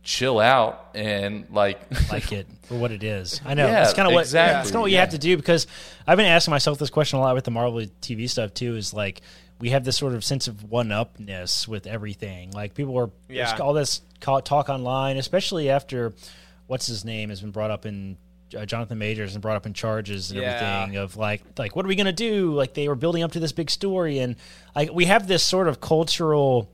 chill 0.03 0.39
out 0.39 0.89
and 0.95 1.45
like 1.51 1.79
like 2.11 2.31
it 2.31 2.47
for 2.63 2.75
what 2.75 2.91
it 2.91 3.03
is. 3.03 3.39
I 3.45 3.53
know 3.53 3.67
Yeah, 3.67 3.83
it's 3.83 3.93
kind 3.93 4.07
of 4.07 4.13
what 4.13 4.21
exactly, 4.21 4.61
it's 4.61 4.71
kind 4.71 4.77
of 4.77 4.81
what 4.81 4.91
you 4.91 4.95
yeah. 4.95 5.01
have 5.01 5.11
to 5.11 5.19
do 5.19 5.37
because 5.37 5.67
I've 6.07 6.17
been 6.17 6.25
asking 6.25 6.51
myself 6.51 6.79
this 6.79 6.89
question 6.89 7.19
a 7.19 7.21
lot 7.21 7.35
with 7.35 7.45
the 7.45 7.51
Marvel 7.51 7.81
TV 8.01 8.29
stuff 8.29 8.53
too. 8.53 8.75
Is 8.75 8.93
like 8.93 9.21
we 9.61 9.69
have 9.69 9.83
this 9.85 9.95
sort 9.97 10.13
of 10.13 10.23
sense 10.23 10.47
of 10.47 10.63
one 10.69 10.91
upness 10.91 11.67
with 11.67 11.87
everything. 11.87 12.51
Like 12.51 12.73
people 12.73 12.97
are 12.97 13.09
Yeah. 13.29 13.55
all 13.61 13.73
this 13.73 14.01
talk 14.19 14.49
online, 14.69 15.17
especially 15.17 15.69
after 15.69 16.13
what's 16.67 16.87
his 16.87 17.05
name 17.05 17.29
has 17.29 17.41
been 17.41 17.51
brought 17.51 17.71
up 17.71 17.85
in 17.85 18.17
uh, 18.57 18.65
Jonathan 18.65 18.97
Majors 18.97 19.33
and 19.33 19.41
brought 19.41 19.55
up 19.55 19.65
in 19.65 19.73
charges 19.73 20.31
and 20.31 20.39
Yeah. 20.41 20.47
everything 20.81 20.97
of 20.97 21.15
like 21.15 21.41
like 21.57 21.75
what 21.75 21.85
are 21.85 21.87
we 21.87 21.95
gonna 21.95 22.11
do? 22.11 22.53
Like 22.53 22.73
they 22.73 22.87
were 22.89 22.95
building 22.95 23.23
up 23.23 23.31
to 23.33 23.39
this 23.39 23.51
big 23.53 23.69
story, 23.69 24.19
and 24.19 24.35
like 24.75 24.91
we 24.91 25.05
have 25.05 25.27
this 25.27 25.45
sort 25.45 25.67
of 25.69 25.79
cultural 25.79 26.69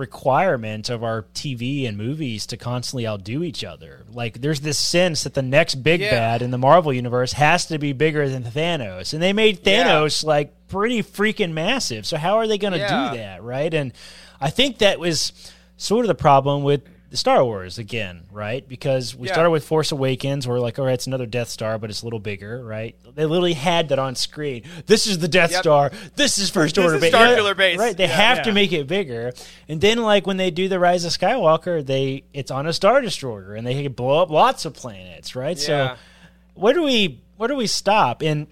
requirement 0.00 0.90
of 0.90 1.04
our 1.04 1.22
TV 1.34 1.86
and 1.86 1.96
movies 1.96 2.46
to 2.46 2.56
constantly 2.56 3.06
outdo 3.06 3.44
each 3.44 3.62
other. 3.62 4.04
Like 4.12 4.40
there's 4.40 4.60
this 4.60 4.78
sense 4.78 5.22
that 5.22 5.34
the 5.34 5.42
next 5.42 5.76
big 5.76 6.00
Yeah. 6.00 6.10
bad 6.10 6.42
in 6.42 6.50
the 6.50 6.58
Marvel 6.58 6.92
universe 6.92 7.34
has 7.34 7.66
to 7.66 7.78
be 7.78 7.92
bigger 7.92 8.28
than 8.28 8.42
Thanos, 8.42 9.12
and 9.12 9.22
they 9.22 9.32
made 9.32 9.60
Yeah. 9.64 9.84
Thanos 9.84 10.24
like 10.24 10.52
pretty 10.68 11.02
freaking 11.02 11.52
massive. 11.52 12.06
So 12.06 12.16
how 12.16 12.38
are 12.38 12.46
they 12.48 12.58
going 12.58 12.72
to 12.72 12.78
Yeah. 12.80 13.10
do 13.12 13.18
that, 13.18 13.42
right? 13.44 13.72
And 13.72 13.92
I 14.40 14.50
think 14.50 14.78
that 14.78 14.98
was 14.98 15.32
sort 15.76 16.04
of 16.04 16.08
the 16.08 16.14
problem 16.14 16.62
with 16.64 16.82
the 17.10 17.16
Star 17.16 17.44
Wars 17.44 17.76
again, 17.76 18.22
right? 18.30 18.66
Because 18.66 19.16
we 19.16 19.26
Yeah. 19.26 19.34
started 19.34 19.50
with 19.50 19.64
Force 19.64 19.90
Awakens, 19.90 20.46
we're 20.46 20.60
like, 20.60 20.78
all 20.78 20.84
right, 20.84 20.94
it's 20.94 21.08
another 21.08 21.26
Death 21.26 21.48
Star, 21.48 21.76
but 21.76 21.90
it's 21.90 22.02
a 22.02 22.04
little 22.06 22.20
bigger, 22.20 22.64
right? 22.64 22.94
They 23.16 23.26
literally 23.26 23.54
had 23.54 23.88
that 23.88 23.98
on 23.98 24.14
screen. 24.14 24.62
This 24.86 25.06
is 25.08 25.18
the 25.18 25.26
Death 25.26 25.50
Yep. 25.50 25.60
Star. 25.62 25.92
This 26.14 26.38
is 26.38 26.50
First 26.50 26.76
This 26.76 26.84
Order 26.84 26.96
is 26.96 27.00
base. 27.02 27.12
Starkiller 27.14 27.56
base. 27.56 27.78
Right? 27.78 27.96
They 27.96 28.04
Yeah. 28.04 28.10
have 28.34 28.42
to 28.42 28.52
make 28.52 28.72
it 28.72 28.86
bigger. 28.86 29.32
And 29.68 29.80
then, 29.80 29.98
like 30.02 30.26
when 30.26 30.36
they 30.36 30.50
do 30.52 30.68
the 30.68 30.78
Rise 30.78 31.04
of 31.04 31.12
Skywalker, 31.12 31.84
they 31.84 32.22
it's 32.32 32.50
on 32.52 32.66
a 32.66 32.72
Star 32.72 33.00
Destroyer, 33.00 33.54
and 33.54 33.66
they 33.66 33.82
can 33.82 33.92
blow 33.92 34.22
up 34.22 34.30
lots 34.30 34.64
of 34.64 34.74
planets, 34.74 35.34
right? 35.34 35.58
Yeah. 35.58 35.64
So 35.94 35.96
where 36.54 36.74
do 36.74 36.82
we 36.84 37.20
where 37.36 37.48
do 37.48 37.56
we 37.56 37.66
stop? 37.66 38.22
And 38.22 38.46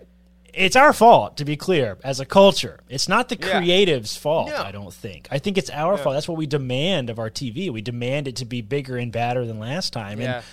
it's 0.54 0.76
our 0.76 0.92
fault, 0.92 1.36
to 1.38 1.44
be 1.44 1.56
clear, 1.56 1.98
as 2.02 2.20
a 2.20 2.24
culture. 2.26 2.80
It's 2.88 3.08
not 3.08 3.28
the 3.28 3.36
Yeah. 3.38 3.58
creative's 3.58 4.16
fault, 4.16 4.48
No. 4.48 4.56
I 4.62 4.72
don't 4.72 4.92
think. 4.92 5.28
I 5.30 5.38
think 5.38 5.58
it's 5.58 5.70
our 5.70 5.96
fault. 5.96 6.14
That's 6.14 6.28
what 6.28 6.38
we 6.38 6.46
demand 6.46 7.10
of 7.10 7.18
our 7.18 7.30
TV. 7.30 7.70
We 7.70 7.82
demand 7.82 8.28
it 8.28 8.36
to 8.36 8.44
be 8.44 8.60
bigger 8.62 8.96
and 8.96 9.12
badder 9.12 9.46
than 9.46 9.58
last 9.58 9.92
time. 9.92 10.20
Yeah. 10.20 10.36
And 10.36 10.44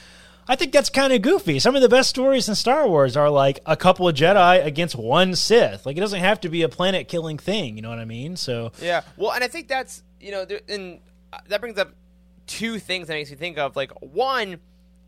I 0.48 0.56
think 0.56 0.74
that's 0.74 0.90
kind 0.90 1.12
of 1.12 1.22
goofy. 1.24 1.58
Some 1.60 1.76
of 1.76 1.82
the 1.82 1.90
best 1.90 2.10
stories 2.10 2.48
in 2.48 2.54
Star 2.56 2.88
Wars 2.88 3.18
are 3.18 3.30
like 3.30 3.60
a 3.66 3.76
couple 3.76 4.08
of 4.08 4.16
Jedi 4.16 4.64
against 4.64 4.96
one 4.96 5.34
Sith. 5.36 5.86
Like 5.86 5.98
it 5.98 6.02
doesn't 6.02 6.20
have 6.20 6.40
to 6.42 6.50
be 6.50 6.62
a 6.62 6.70
planet 6.70 7.08
killing 7.08 7.38
thing. 7.40 7.76
You 7.78 7.82
know 7.82 7.90
what 7.90 7.98
I 8.00 8.06
mean? 8.06 8.36
So 8.36 8.72
Yeah. 8.82 9.02
Well, 9.18 9.32
and 9.32 9.44
I 9.44 9.48
think 9.48 9.68
that's 9.68 10.04
you 10.20 10.32
know, 10.32 10.46
there, 10.46 10.60
and 10.70 11.00
uh, 11.34 11.38
that 11.50 11.62
brings 11.62 11.78
up 11.80 11.94
two 12.48 12.78
things 12.80 13.08
that 13.08 13.14
makes 13.14 13.30
me 13.32 13.38
think 13.38 13.58
of 13.58 13.76
like 13.76 13.92
one. 14.02 14.60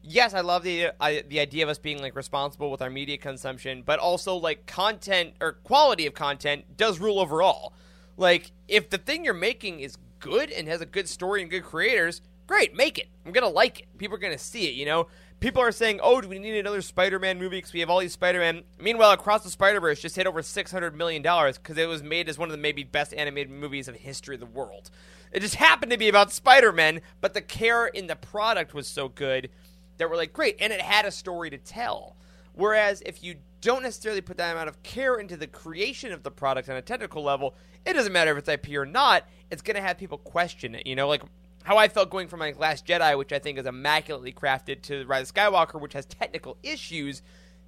Yes, 0.10 0.34
I 0.34 0.39
love 0.39 0.64
the 0.64 0.91
I, 1.01 1.24
the 1.28 1.41
idea 1.41 1.64
of 1.64 1.70
us 1.70 1.80
being 1.80 2.01
like 2.01 2.16
responsible 2.16 2.72
with 2.72 2.82
our 2.82 2.89
media 2.89 3.18
consumption, 3.18 3.84
but 3.86 3.99
also 3.99 4.36
like 4.38 4.66
content 4.66 5.34
or 5.41 5.53
quality 5.64 6.05
of 6.05 6.14
content 6.14 6.78
does 6.78 6.97
rule 6.99 7.20
overall. 7.20 7.74
Like 8.16 8.51
if 8.70 8.89
the 8.89 8.97
thing 8.97 9.26
you're 9.26 9.34
making 9.34 9.82
is 9.82 9.97
good 10.20 10.49
and 10.49 10.66
has 10.70 10.80
a 10.80 10.86
good 10.86 11.10
story 11.10 11.41
and 11.41 11.51
good 11.51 11.64
creators, 11.64 12.22
great, 12.47 12.74
make 12.74 12.97
it. 12.97 13.08
I'm 13.26 13.34
gonna 13.34 13.49
like 13.49 13.82
it. 13.82 13.97
People 13.97 14.16
are 14.16 14.20
gonna 14.20 14.38
see 14.38 14.70
it. 14.70 14.76
You 14.76 14.86
know, 14.86 15.08
people 15.41 15.62
are 15.62 15.74
saying, 15.74 15.99
"Oh, 16.01 16.22
do 16.22 16.30
we 16.30 16.39
need 16.39 16.58
another 16.58 16.82
Spider-Man 16.82 17.38
movie? 17.38 17.58
Because 17.58 17.74
we 17.74 17.82
have 17.82 17.89
all 17.89 17.99
these 17.99 18.14
Spider-Man." 18.14 18.64
Meanwhile, 18.80 19.12
Across 19.12 19.43
the 19.43 19.49
Spider-Verse 19.49 19.99
just 19.99 20.16
hit 20.16 20.26
over 20.26 20.41
600 20.41 20.95
million 20.95 21.22
dollars 21.22 21.58
because 21.58 21.78
it 21.78 21.89
was 21.89 22.01
made 22.01 22.30
as 22.30 22.38
one 22.38 22.47
of 22.47 22.53
the 22.53 22.62
maybe 22.62 22.86
best 22.86 23.14
animated 23.14 23.51
movies 23.51 23.89
of 23.89 23.95
history 23.97 24.36
of 24.36 24.39
the 24.39 24.45
world. 24.45 24.89
It 25.34 25.41
just 25.41 25.55
happened 25.55 25.91
to 25.91 25.97
be 25.97 26.08
about 26.08 26.32
Spider-Man, 26.32 27.01
but 27.20 27.34
the 27.34 27.41
care 27.41 27.88
in 27.88 28.08
the 28.08 28.16
product 28.16 28.74
was 28.74 28.88
so 28.88 29.10
good 29.10 29.49
that 29.98 30.10
we're 30.10 30.16
like, 30.16 30.34
great, 30.34 30.58
and 30.60 30.72
it 30.72 30.82
had 30.82 31.06
a 31.06 31.12
story 31.12 31.50
to 31.50 31.58
tell. 31.58 32.16
Whereas 32.54 33.02
if 33.06 33.24
you 33.24 33.36
don't 33.62 33.84
necessarily 33.84 34.22
put 34.22 34.38
that 34.38 34.52
amount 34.52 34.70
of 34.70 34.82
care 34.84 35.18
into 35.18 35.38
the 35.38 35.48
creation 35.48 36.12
of 36.12 36.24
the 36.24 36.32
product 36.32 36.70
on 36.70 36.76
a 36.76 36.82
technical 36.82 37.24
level, 37.24 37.56
it 37.86 37.93
doesn't 37.93 38.14
matter 38.14 38.32
if 38.32 38.38
it's 38.38 38.50
IP 38.50 38.76
or 38.76 38.86
not. 38.86 39.26
It's 39.52 39.62
going 39.62 39.76
to 39.76 39.82
have 39.82 39.98
people 39.98 40.18
question 40.18 40.76
it. 40.76 40.88
You 40.88 40.95
know, 40.95 41.08
like 41.08 41.24
how 41.64 41.78
I 41.78 41.88
felt 41.88 42.10
going 42.10 42.28
from 42.28 42.39
like 42.39 42.58
Last 42.58 42.86
Jedi, 42.86 43.18
which 43.18 43.32
I 43.34 43.39
think 43.39 43.58
is 43.58 43.66
immaculately 43.66 44.32
crafted, 44.32 44.82
to 44.84 45.06
Rise 45.06 45.30
of 45.30 45.36
Skywalker, 45.36 45.80
which 45.80 45.93
has 45.93 46.06
technical 46.06 46.58
issues. 46.64 47.22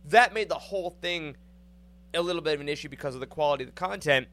That 0.05 0.33
made 0.33 0.49
the 0.49 0.55
whole 0.55 0.91
thing 1.01 1.35
a 2.13 2.21
little 2.21 2.41
bit 2.41 2.55
of 2.55 2.61
an 2.61 2.69
issue 2.69 2.89
because 2.89 3.13
of 3.13 3.21
the 3.21 3.27
quality 3.27 3.65
of 3.65 3.69
the 3.69 3.75
content. 3.75 4.27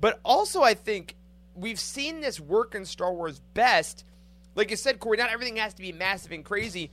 But 0.00 0.20
also, 0.24 0.62
I 0.62 0.74
think 0.74 1.16
we've 1.54 1.80
seen 1.80 2.20
this 2.20 2.38
work 2.38 2.74
in 2.74 2.84
Star 2.84 3.12
Wars 3.12 3.40
best. 3.54 4.04
Like 4.54 4.70
you 4.70 4.76
said, 4.76 5.00
Corey, 5.00 5.16
not 5.16 5.30
everything 5.30 5.56
has 5.56 5.74
to 5.74 5.82
be 5.82 5.92
massive 5.92 6.32
and 6.32 6.44
crazy. 6.44 6.90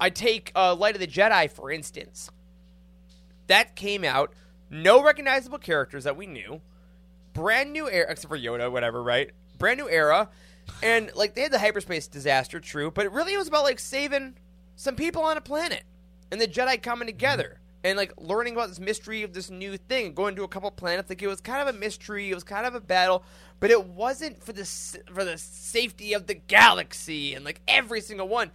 I 0.00 0.10
take 0.10 0.50
uh, 0.56 0.74
Light 0.74 0.94
of 0.94 1.00
the 1.00 1.06
Jedi, 1.06 1.50
for 1.50 1.70
instance. 1.70 2.30
That 3.46 3.76
came 3.76 4.04
out, 4.04 4.32
no 4.70 5.02
recognizable 5.02 5.58
characters 5.58 6.04
that 6.04 6.16
we 6.16 6.26
knew, 6.26 6.60
brand 7.32 7.72
new 7.72 7.88
era, 7.88 8.06
except 8.10 8.30
for 8.30 8.38
Yoda, 8.38 8.70
whatever, 8.72 9.02
right? 9.02 9.30
Brand 9.58 9.78
new 9.78 9.88
era. 9.88 10.28
And, 10.82 11.10
like, 11.14 11.34
they 11.34 11.42
had 11.42 11.52
the 11.52 11.58
hyperspace 11.58 12.06
disaster, 12.06 12.60
true, 12.60 12.90
but 12.90 13.04
it 13.04 13.12
really 13.12 13.36
was 13.36 13.48
about, 13.48 13.64
like, 13.64 13.80
saving 13.80 14.36
some 14.76 14.96
people 14.96 15.22
on 15.22 15.36
a 15.36 15.40
planet 15.40 15.82
and 16.30 16.40
the 16.40 16.48
Jedi 16.48 16.80
coming 16.82 17.06
together 17.06 17.60
and 17.82 17.96
like 17.96 18.12
learning 18.18 18.54
about 18.54 18.68
this 18.68 18.80
mystery 18.80 19.22
of 19.22 19.32
this 19.32 19.50
new 19.50 19.76
thing 19.76 20.14
going 20.14 20.36
to 20.36 20.44
a 20.44 20.48
couple 20.48 20.70
planets. 20.70 21.08
Like 21.08 21.22
it 21.22 21.28
was 21.28 21.40
kind 21.40 21.66
of 21.66 21.74
a 21.74 21.78
mystery, 21.78 22.30
it 22.30 22.34
was 22.34 22.44
kind 22.44 22.66
of 22.66 22.74
a 22.74 22.80
battle, 22.80 23.24
but 23.58 23.70
it 23.70 23.84
wasn't 23.84 24.42
for 24.42 24.52
the 24.52 24.64
for 25.12 25.24
the 25.24 25.38
safety 25.38 26.12
of 26.12 26.26
the 26.26 26.34
galaxy 26.34 27.34
and 27.34 27.44
like 27.44 27.60
every 27.68 28.00
single 28.00 28.28
one. 28.28 28.50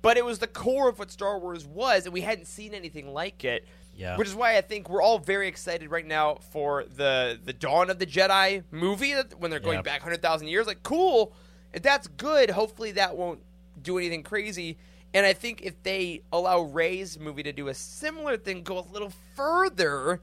But 0.00 0.16
it 0.16 0.24
was 0.24 0.38
the 0.38 0.46
core 0.46 0.88
of 0.88 0.98
what 0.98 1.10
Star 1.10 1.38
Wars 1.38 1.66
was, 1.66 2.06
and 2.06 2.14
we 2.14 2.22
hadn't 2.22 2.46
seen 2.46 2.72
anything 2.72 3.12
like 3.12 3.44
it. 3.44 3.66
Yeah. 3.94 4.16
Which 4.16 4.26
is 4.28 4.34
why 4.34 4.56
I 4.56 4.62
think 4.62 4.88
we're 4.88 5.02
all 5.02 5.18
very 5.18 5.48
excited 5.48 5.90
right 5.90 6.06
now 6.06 6.36
for 6.50 6.84
the 6.96 7.38
the 7.44 7.52
Dawn 7.52 7.90
of 7.90 7.98
the 7.98 8.06
Jedi 8.06 8.64
movie 8.70 9.12
that 9.12 9.38
when 9.38 9.50
they're 9.50 9.60
going 9.60 9.78
Yeah. 9.78 9.82
back 9.82 10.00
hundred 10.00 10.22
thousand 10.22 10.48
years. 10.48 10.66
Like, 10.66 10.82
cool. 10.82 11.34
If 11.74 11.82
that's 11.82 12.06
good, 12.06 12.50
hopefully 12.50 12.92
that 12.92 13.16
won't 13.16 13.40
do 13.82 13.98
anything 13.98 14.22
crazy. 14.22 14.78
And 15.12 15.26
I 15.26 15.34
think 15.34 15.60
if 15.60 15.82
they 15.82 16.22
allow 16.32 16.60
Rey's 16.62 17.18
movie 17.18 17.42
to 17.42 17.52
do 17.52 17.68
a 17.68 17.74
similar 17.74 18.38
thing, 18.38 18.62
go 18.62 18.78
a 18.78 18.86
little 18.92 19.12
further, 19.36 20.22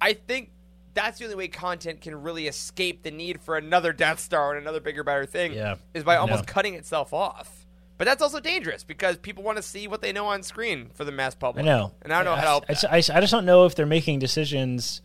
I 0.00 0.14
think 0.14 0.52
that's 0.94 1.18
the 1.18 1.24
only 1.24 1.36
way 1.36 1.48
content 1.48 2.00
can 2.00 2.22
really 2.22 2.46
escape 2.46 3.02
the 3.02 3.10
need 3.10 3.42
for 3.42 3.58
another 3.58 3.92
Death 3.92 4.20
Star 4.20 4.52
and 4.54 4.62
another 4.62 4.80
bigger, 4.80 5.04
better 5.04 5.26
thing. 5.26 5.52
Yeah. 5.52 5.76
is 5.92 6.02
by 6.02 6.16
almost 6.16 6.46
know. 6.46 6.52
cutting 6.52 6.72
itself 6.74 7.12
off. 7.12 7.65
But 7.98 8.04
that's 8.06 8.22
also 8.22 8.40
dangerous 8.40 8.84
because 8.84 9.16
people 9.16 9.42
want 9.42 9.56
to 9.56 9.62
see 9.62 9.88
what 9.88 10.02
they 10.02 10.12
know 10.12 10.26
on 10.26 10.42
screen 10.42 10.90
for 10.94 11.04
the 11.04 11.12
mass 11.12 11.34
public. 11.34 11.64
I 11.64 11.66
know. 11.66 11.92
and 12.02 12.12
I 12.12 12.16
don't 12.16 12.26
know 12.26 12.34
how 12.36 12.60
to 12.60 12.66
help 12.68 12.84
I. 12.92 12.96
I, 12.96 12.96
I 12.98 13.20
just 13.20 13.30
don't 13.30 13.46
know 13.46 13.64
if 13.64 13.74
they're 13.74 13.86
making 13.86 14.18
decisions, 14.18 15.00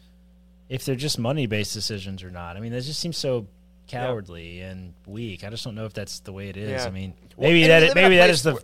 if 0.68 0.84
they're 0.86 0.96
just 0.96 1.18
money 1.18 1.46
based 1.48 1.74
decisions 1.74 2.22
or 2.24 2.30
not. 2.30 2.58
I 2.58 2.60
mean, 2.60 2.72
that 2.74 2.82
just 2.84 3.00
seems 3.00 3.18
so 3.18 3.48
cowardly 3.88 4.62
and 4.62 4.94
weak. 5.06 5.44
I 5.44 5.50
just 5.50 5.64
don't 5.64 5.76
know 5.76 5.86
if 5.86 5.94
that's 5.94 6.20
the 6.20 6.34
way 6.34 6.50
it 6.50 6.58
is. 6.58 6.70
Yeah. 6.70 6.86
I 6.86 6.92
mean, 6.92 7.14
maybe 7.38 7.64
and 7.64 7.72
that 7.72 7.82
we 7.82 7.88
is, 7.88 7.90
live 7.90 7.98
in 7.98 8.04
a 8.04 8.10
maybe 8.10 8.18
that 8.18 8.30
is 8.30 8.44
the 8.44 8.54
where- 8.54 8.62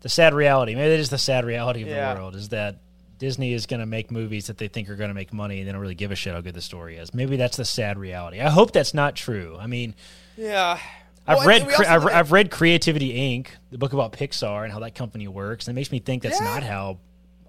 the 0.00 0.08
sad 0.08 0.34
reality. 0.34 0.74
Maybe 0.74 0.90
that 0.90 0.98
is 1.00 1.10
the 1.10 1.18
sad 1.18 1.44
reality 1.44 1.82
of 1.82 1.88
Yeah. 1.88 2.12
the 2.14 2.20
world 2.20 2.34
is 2.36 2.48
that 2.50 2.76
Disney 3.18 3.52
is 3.52 3.66
going 3.66 3.78
to 3.80 3.86
make 3.86 4.10
movies 4.10 4.48
that 4.48 4.58
they 4.58 4.66
think 4.66 4.90
are 4.90 4.96
going 4.96 5.10
to 5.10 5.14
make 5.14 5.32
money 5.32 5.60
and 5.60 5.68
they 5.68 5.72
don't 5.72 5.80
really 5.80 5.94
give 5.94 6.10
a 6.10 6.16
shit 6.16 6.34
how 6.34 6.40
good 6.40 6.54
the 6.54 6.60
story 6.60 6.96
is. 6.96 7.14
Maybe 7.14 7.36
that's 7.36 7.56
the 7.56 7.64
sad 7.64 7.96
reality. 7.96 8.40
I 8.40 8.50
hope 8.50 8.72
that's 8.72 8.94
not 8.94 9.14
true. 9.14 9.56
I 9.60 9.66
mean, 9.68 9.94
yeah. 10.36 10.78
I've 11.26 11.38
Well, 11.38 11.46
read 11.46 11.68
cre- 11.68 11.84
I've, 11.86 12.04
live- 12.04 12.14
I've 12.14 12.32
read 12.32 12.50
Creativity 12.50 13.12
Inc., 13.14 13.48
the 13.70 13.78
book 13.78 13.92
about 13.92 14.12
Pixar 14.12 14.64
and 14.64 14.72
how 14.72 14.80
that 14.80 14.94
company 14.94 15.28
works. 15.28 15.66
And 15.68 15.74
it 15.74 15.76
makes 15.78 15.92
me 15.92 15.98
think 16.00 16.22
that's 16.24 16.40
Yeah. 16.40 16.46
not 16.46 16.62
how 16.62 16.98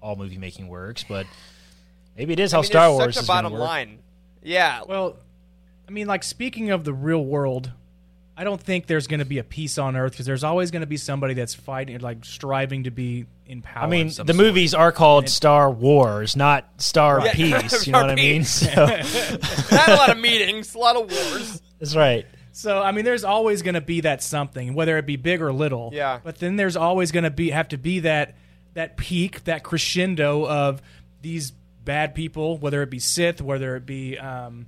all 0.00 0.16
movie 0.16 0.38
making 0.38 0.68
works, 0.68 1.04
but 1.08 1.26
maybe 2.16 2.32
it 2.34 2.40
is 2.40 2.52
how 2.52 2.58
I 2.58 2.62
mean, 2.62 2.66
Star 2.70 2.88
there's 2.88 2.92
Wars 2.98 3.14
such 3.16 3.22
is 3.22 3.28
a 3.28 3.32
gonna 3.32 3.42
bottom 3.42 3.52
work. 3.54 3.60
line. 3.68 3.98
Yeah. 4.42 4.82
Well, 4.86 5.16
I 5.88 5.90
mean, 5.90 6.06
like 6.06 6.22
speaking 6.22 6.70
of 6.70 6.84
the 6.84 6.92
real 6.92 7.24
world, 7.24 7.72
I 8.36 8.44
don't 8.44 8.60
think 8.60 8.86
there's 8.86 9.06
going 9.06 9.20
to 9.20 9.24
be 9.26 9.38
a 9.38 9.44
peace 9.44 9.78
on 9.78 9.96
Earth 9.96 10.12
because 10.12 10.26
there's 10.26 10.42
always 10.44 10.70
going 10.72 10.80
to 10.80 10.86
be 10.88 10.96
somebody 10.96 11.34
that's 11.34 11.54
fighting, 11.54 11.98
like 12.00 12.24
striving 12.24 12.84
to 12.84 12.90
be 12.90 13.26
in 13.46 13.62
power. 13.62 13.84
I 13.84 13.86
mean, 13.86 14.08
the 14.08 14.12
sort. 14.12 14.34
movies 14.36 14.74
are 14.74 14.90
called 14.92 15.28
Star 15.28 15.70
Wars, 15.70 16.34
not 16.36 16.64
Star 16.78 17.24
Yeah. 17.24 17.32
Peace. 17.34 17.86
You 17.86 17.92
know 17.92 17.98
Star 17.98 18.02
what 18.02 18.10
I 18.10 18.14
mean? 18.16 18.44
So, 18.44 18.74
Not 19.70 19.88
a 19.88 19.94
lot 19.94 20.10
of 20.10 20.18
meetings, 20.18 20.74
a 20.74 20.78
lot 20.78 20.96
of 20.96 21.10
wars. 21.10 21.62
that's 21.78 21.94
right. 21.94 22.26
So 22.56 22.80
I 22.80 22.92
mean, 22.92 23.04
there's 23.04 23.24
always 23.24 23.62
going 23.62 23.74
to 23.74 23.80
be 23.80 24.02
that 24.02 24.22
something, 24.22 24.74
whether 24.74 24.96
it 24.96 25.06
be 25.06 25.16
big 25.16 25.42
or 25.42 25.52
little. 25.52 25.90
Yeah. 25.92 26.20
But 26.22 26.38
then 26.38 26.54
there's 26.56 26.76
always 26.76 27.10
going 27.10 27.24
to 27.24 27.30
be 27.30 27.50
have 27.50 27.68
to 27.70 27.76
be 27.76 28.00
that 28.00 28.36
that 28.74 28.96
peak, 28.96 29.42
that 29.44 29.62
crescendo 29.64 30.46
of 30.46 30.80
these 31.20 31.50
bad 31.84 32.14
people, 32.14 32.56
whether 32.58 32.80
it 32.82 32.90
be 32.90 32.98
Sith, 33.00 33.40
whether 33.40 33.74
it 33.76 33.84
be 33.86 34.16
um, 34.18 34.66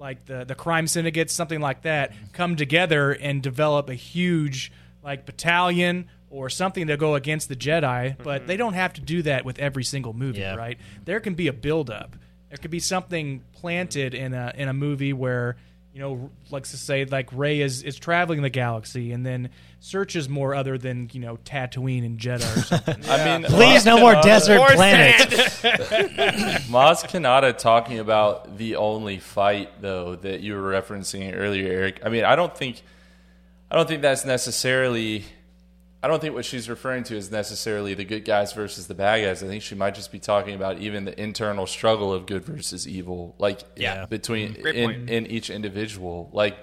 like 0.00 0.24
the 0.26 0.44
the 0.44 0.56
crime 0.56 0.88
syndicates, 0.88 1.32
something 1.32 1.60
like 1.60 1.82
that, 1.82 2.12
come 2.32 2.56
together 2.56 3.12
and 3.12 3.40
develop 3.40 3.88
a 3.88 3.94
huge 3.94 4.72
like 5.04 5.24
battalion 5.24 6.08
or 6.30 6.50
something 6.50 6.88
to 6.88 6.96
go 6.96 7.14
against 7.14 7.48
the 7.48 7.56
Jedi. 7.56 8.20
But 8.20 8.48
they 8.48 8.56
don't 8.56 8.74
have 8.74 8.94
to 8.94 9.00
do 9.00 9.22
that 9.22 9.44
with 9.44 9.60
every 9.60 9.84
single 9.84 10.12
movie, 10.12 10.40
Yeah. 10.40 10.56
right? 10.56 10.76
There 11.04 11.20
can 11.20 11.34
be 11.34 11.46
a 11.46 11.52
buildup. 11.52 12.16
There 12.48 12.58
could 12.58 12.70
be 12.72 12.80
something 12.80 13.44
planted 13.52 14.12
in 14.12 14.34
a 14.34 14.52
in 14.56 14.68
a 14.68 14.72
movie 14.74 15.12
where 15.12 15.56
you 15.92 16.00
know, 16.00 16.30
like 16.50 16.64
to 16.64 16.76
say, 16.76 17.04
like 17.06 17.28
Rey 17.32 17.60
is 17.60 17.82
is 17.82 17.96
traveling 17.98 18.42
the 18.42 18.50
galaxy 18.50 19.12
and 19.12 19.24
then 19.26 19.50
searches 19.80 20.28
more 20.28 20.54
other 20.54 20.76
than 20.78 21.08
you 21.12 21.20
know 21.20 21.36
Tatooine 21.44 22.04
and 22.04 22.18
Jedha 22.18 22.56
or 22.56 22.60
something. 22.62 22.96
I 23.08 23.24
mean, 23.38 23.44
Please, 23.50 23.84
no 23.84 23.98
more 23.98 24.14
desert 24.22 24.58
More 24.58 24.68
planets. 24.68 25.54
sand. 25.54 25.78
Maz 26.70 27.02
Kanata 27.04 27.56
talking 27.56 27.98
about 27.98 28.58
the 28.58 28.76
only 28.76 29.18
fight 29.18 29.80
though 29.80 30.14
that 30.16 30.40
you 30.40 30.54
were 30.54 30.70
referencing 30.70 31.34
earlier, 31.34 31.70
Eric. 31.72 32.00
I 32.04 32.10
mean, 32.10 32.24
I 32.24 32.36
don't 32.36 32.56
think, 32.56 32.82
I 33.70 33.76
don't 33.76 33.88
think 33.88 34.02
that's 34.02 34.24
necessarily 34.24 35.24
I 36.02 36.06
don't 36.06 36.20
think 36.20 36.34
what 36.34 36.44
she's 36.44 36.68
referring 36.68 37.02
to 37.04 37.16
is 37.16 37.30
necessarily 37.30 37.94
the 37.94 38.04
good 38.04 38.24
guys 38.24 38.52
versus 38.52 38.86
the 38.86 38.94
bad 38.94 39.20
guys. 39.24 39.42
I 39.42 39.46
think 39.48 39.62
she 39.64 39.74
might 39.74 39.96
just 39.96 40.12
be 40.12 40.20
talking 40.20 40.54
about 40.54 40.78
even 40.78 41.04
the 41.04 41.20
internal 41.20 41.66
struggle 41.66 42.12
of 42.12 42.26
good 42.26 42.44
versus 42.44 42.86
evil, 42.86 43.34
like 43.38 43.60
Yeah. 43.74 44.06
between 44.06 44.54
in, 44.54 45.08
in 45.08 45.26
each 45.26 45.50
individual. 45.50 46.30
Like 46.32 46.56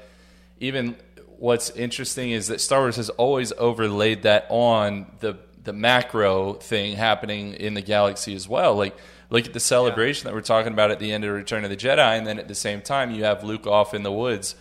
even 0.61 0.95
what's 1.37 1.69
interesting 1.71 2.31
is 2.31 2.47
that 2.47 2.61
Star 2.61 2.79
Wars 2.81 2.95
has 2.95 3.09
always 3.09 3.51
overlaid 3.57 4.23
that 4.23 4.45
on 4.49 5.05
the 5.19 5.37
the 5.63 5.73
macro 5.73 6.53
thing 6.53 6.95
happening 6.95 7.53
in 7.55 7.73
the 7.73 7.81
galaxy 7.81 8.35
as 8.35 8.47
well. 8.47 8.75
Like 8.75 8.95
look 9.31 9.45
at 9.47 9.51
the 9.53 9.59
celebration 9.59 10.25
that 10.27 10.33
we're 10.33 10.41
talking 10.41 10.71
about 10.71 10.91
at 10.91 10.99
the 10.99 11.11
end 11.11 11.25
of 11.25 11.33
Return 11.33 11.63
of 11.65 11.69
the 11.71 11.75
Jedi, 11.75 12.17
and 12.17 12.25
then 12.25 12.39
at 12.39 12.47
the 12.47 12.55
same 12.55 12.81
time 12.81 13.11
you 13.11 13.23
have 13.25 13.43
Luke 13.43 13.67
off 13.67 13.93
in 13.93 14.03
the 14.03 14.11
woods, 14.11 14.55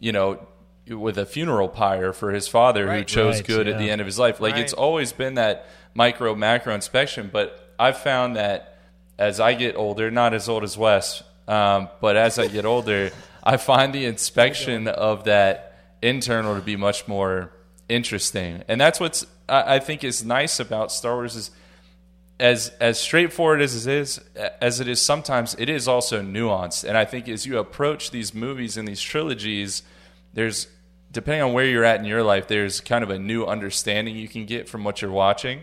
you 0.00 0.10
know, 0.12 0.44
with 0.88 1.18
a 1.18 1.26
funeral 1.26 1.68
pyre 1.68 2.12
for 2.12 2.32
his 2.32 2.46
father 2.48 2.92
who 2.92 3.04
chose 3.04 3.36
Right, 3.36 3.46
good 3.46 3.68
at 3.68 3.78
the 3.78 3.90
end 3.90 4.00
of 4.00 4.06
his 4.06 4.18
life. 4.18 4.40
Like 4.40 4.56
it's 4.56 4.72
always 4.72 5.12
been 5.12 5.34
that 5.34 5.66
micro 5.94 6.34
macro 6.34 6.74
inspection, 6.74 7.30
but 7.32 7.74
I've 7.78 7.98
found 7.98 8.36
that 8.36 8.78
as 9.18 9.40
I 9.40 9.54
get 9.54 9.76
older, 9.76 10.10
not 10.10 10.34
as 10.34 10.48
old 10.48 10.62
as 10.62 10.76
Wes, 10.76 11.22
um, 11.48 11.88
but 12.00 12.16
as 12.16 12.38
I 12.38 12.48
get 12.48 12.64
older, 12.64 13.10
I 13.42 13.56
find 13.56 13.94
the 13.94 14.04
inspection 14.04 14.88
of 14.88 15.24
that 15.24 15.78
internal 16.02 16.54
to 16.54 16.60
be 16.60 16.76
much 16.76 17.08
more 17.08 17.50
interesting, 17.88 18.62
and 18.68 18.80
that's 18.80 19.00
what's 19.00 19.26
I, 19.48 19.76
I 19.76 19.78
think 19.78 20.04
is 20.04 20.24
nice 20.24 20.60
about 20.60 20.92
Star 20.92 21.14
Wars 21.14 21.36
is 21.36 21.50
as 22.38 22.68
as 22.80 23.00
straightforward 23.00 23.62
as 23.62 23.86
it 23.86 23.92
is 23.92 24.20
as 24.60 24.80
it 24.80 24.88
is 24.88 25.00
sometimes 25.00 25.56
it 25.58 25.68
is 25.68 25.88
also 25.88 26.20
nuanced. 26.20 26.84
And 26.86 26.96
i 26.98 27.04
think 27.04 27.28
as 27.28 27.46
you 27.46 27.58
approach 27.58 28.10
these 28.10 28.34
movies 28.34 28.76
and 28.76 28.86
these 28.86 29.00
trilogies 29.00 29.82
there's 30.34 30.68
depending 31.16 31.42
on 31.42 31.52
where 31.52 31.64
you're 31.64 31.82
at 31.84 31.98
in 31.98 32.04
your 32.06 32.22
life 32.22 32.46
there's 32.46 32.80
kind 32.80 33.02
of 33.02 33.10
a 33.10 33.18
new 33.18 33.44
understanding 33.46 34.14
you 34.14 34.28
can 34.28 34.44
get 34.46 34.68
from 34.68 34.84
what 34.84 35.00
you're 35.02 35.10
watching 35.10 35.60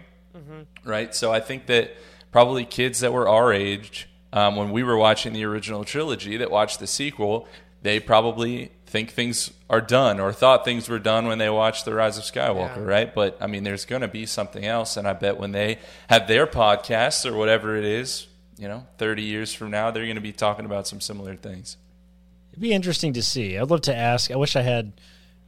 right 0.83 1.13
so 1.15 1.31
i 1.31 1.39
think 1.39 1.67
that 1.67 1.91
probably 2.31 2.65
kids 2.65 2.99
that 3.01 3.13
were 3.13 3.27
our 3.27 3.53
age 3.53 4.09
um, 4.33 4.55
when 4.55 4.71
we 4.71 4.81
were 4.83 4.97
watching 4.97 5.31
the 5.33 5.43
original 5.45 5.83
trilogy 5.83 6.37
that 6.37 6.49
watched 6.49 6.79
the 6.79 6.87
sequel 6.87 7.47
they 7.83 7.99
probably 7.99 8.71
think 8.87 9.11
things 9.11 9.51
are 9.69 9.81
done 9.81 10.19
or 10.19 10.33
thought 10.33 10.65
things 10.65 10.89
were 10.89 10.99
done 10.99 11.27
when 11.27 11.37
they 11.37 11.49
watched 11.49 11.85
the 11.85 11.93
rise 11.93 12.17
of 12.17 12.23
skywalker 12.23 12.77
Yeah. 12.77 12.83
right 12.95 13.13
but 13.15 13.37
i 13.39 13.47
mean 13.47 13.63
there's 13.63 13.85
going 13.85 14.01
to 14.01 14.07
be 14.07 14.25
something 14.25 14.65
else 14.65 14.97
and 14.97 15.07
i 15.07 15.13
bet 15.13 15.37
when 15.37 15.51
they 15.51 15.77
have 16.09 16.27
their 16.27 16.47
podcasts 16.47 17.29
or 17.29 17.35
whatever 17.37 17.75
it 17.77 17.85
is 17.85 18.25
you 18.57 18.67
know 18.67 18.85
30 18.97 19.21
years 19.21 19.53
from 19.53 19.69
now 19.71 19.91
they're 19.91 20.05
going 20.05 20.15
to 20.15 20.21
be 20.21 20.33
talking 20.33 20.65
about 20.65 20.87
some 20.87 20.99
similar 20.99 21.35
things 21.35 21.77
It'd 22.51 22.61
be 22.61 22.71
interesting 22.71 23.13
to 23.13 23.23
see. 23.23 23.57
I'd 23.57 23.71
love 23.71 23.81
to 23.81 23.95
ask. 23.95 24.29
I 24.29 24.35
wish 24.35 24.55
I 24.55 24.61
had. 24.61 24.93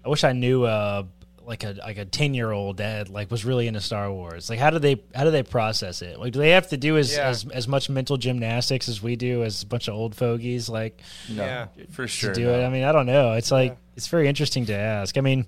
I 0.06 0.10
wish 0.10 0.24
I 0.24 0.34
knew 0.34 0.64
uh, 0.64 1.04
like 1.46 1.64
a 1.64 1.74
like 1.80 1.98
a 1.98 2.06
ten 2.06 2.34
year 2.34 2.52
old 2.52 2.78
that 2.78 3.10
like 3.10 3.30
was 3.32 3.44
really 3.46 3.68
into 3.68 3.82
Star 3.82 4.12
Wars. 4.12 4.50
Like 4.50 4.60
how 4.60 4.70
do 4.70 4.80
they 4.80 5.02
how 5.14 5.24
do 5.24 5.32
they 5.32 5.44
process 5.44 6.02
it? 6.02 6.20
Like 6.20 6.34
do 6.34 6.40
they 6.40 6.52
have 6.52 6.70
to 6.70 6.78
do 6.78 6.98
as 6.98 7.16
Yeah. 7.16 7.28
as, 7.30 7.46
as 7.50 7.68
much 7.68 7.90
mental 7.90 8.18
gymnastics 8.18 8.88
as 8.90 9.02
we 9.02 9.16
do 9.16 9.44
as 9.44 9.64
a 9.64 9.66
bunch 9.66 9.88
of 9.88 9.96
old 9.96 10.16
fogies? 10.16 10.70
Like 10.70 11.02
no 11.30 11.44
Yeah. 11.44 11.68
for 11.92 12.08
sure 12.08 12.34
to 12.34 12.40
do 12.40 12.46
no. 12.48 12.60
it. 12.60 12.64
I 12.66 12.70
mean, 12.70 12.84
I 12.84 12.92
don't 12.92 13.06
know. 13.06 13.34
It's 13.34 13.52
like 13.52 13.78
it's 13.96 14.08
very 14.08 14.28
interesting 14.28 14.66
to 14.68 14.74
ask. 14.76 15.18
I 15.18 15.22
mean, 15.22 15.46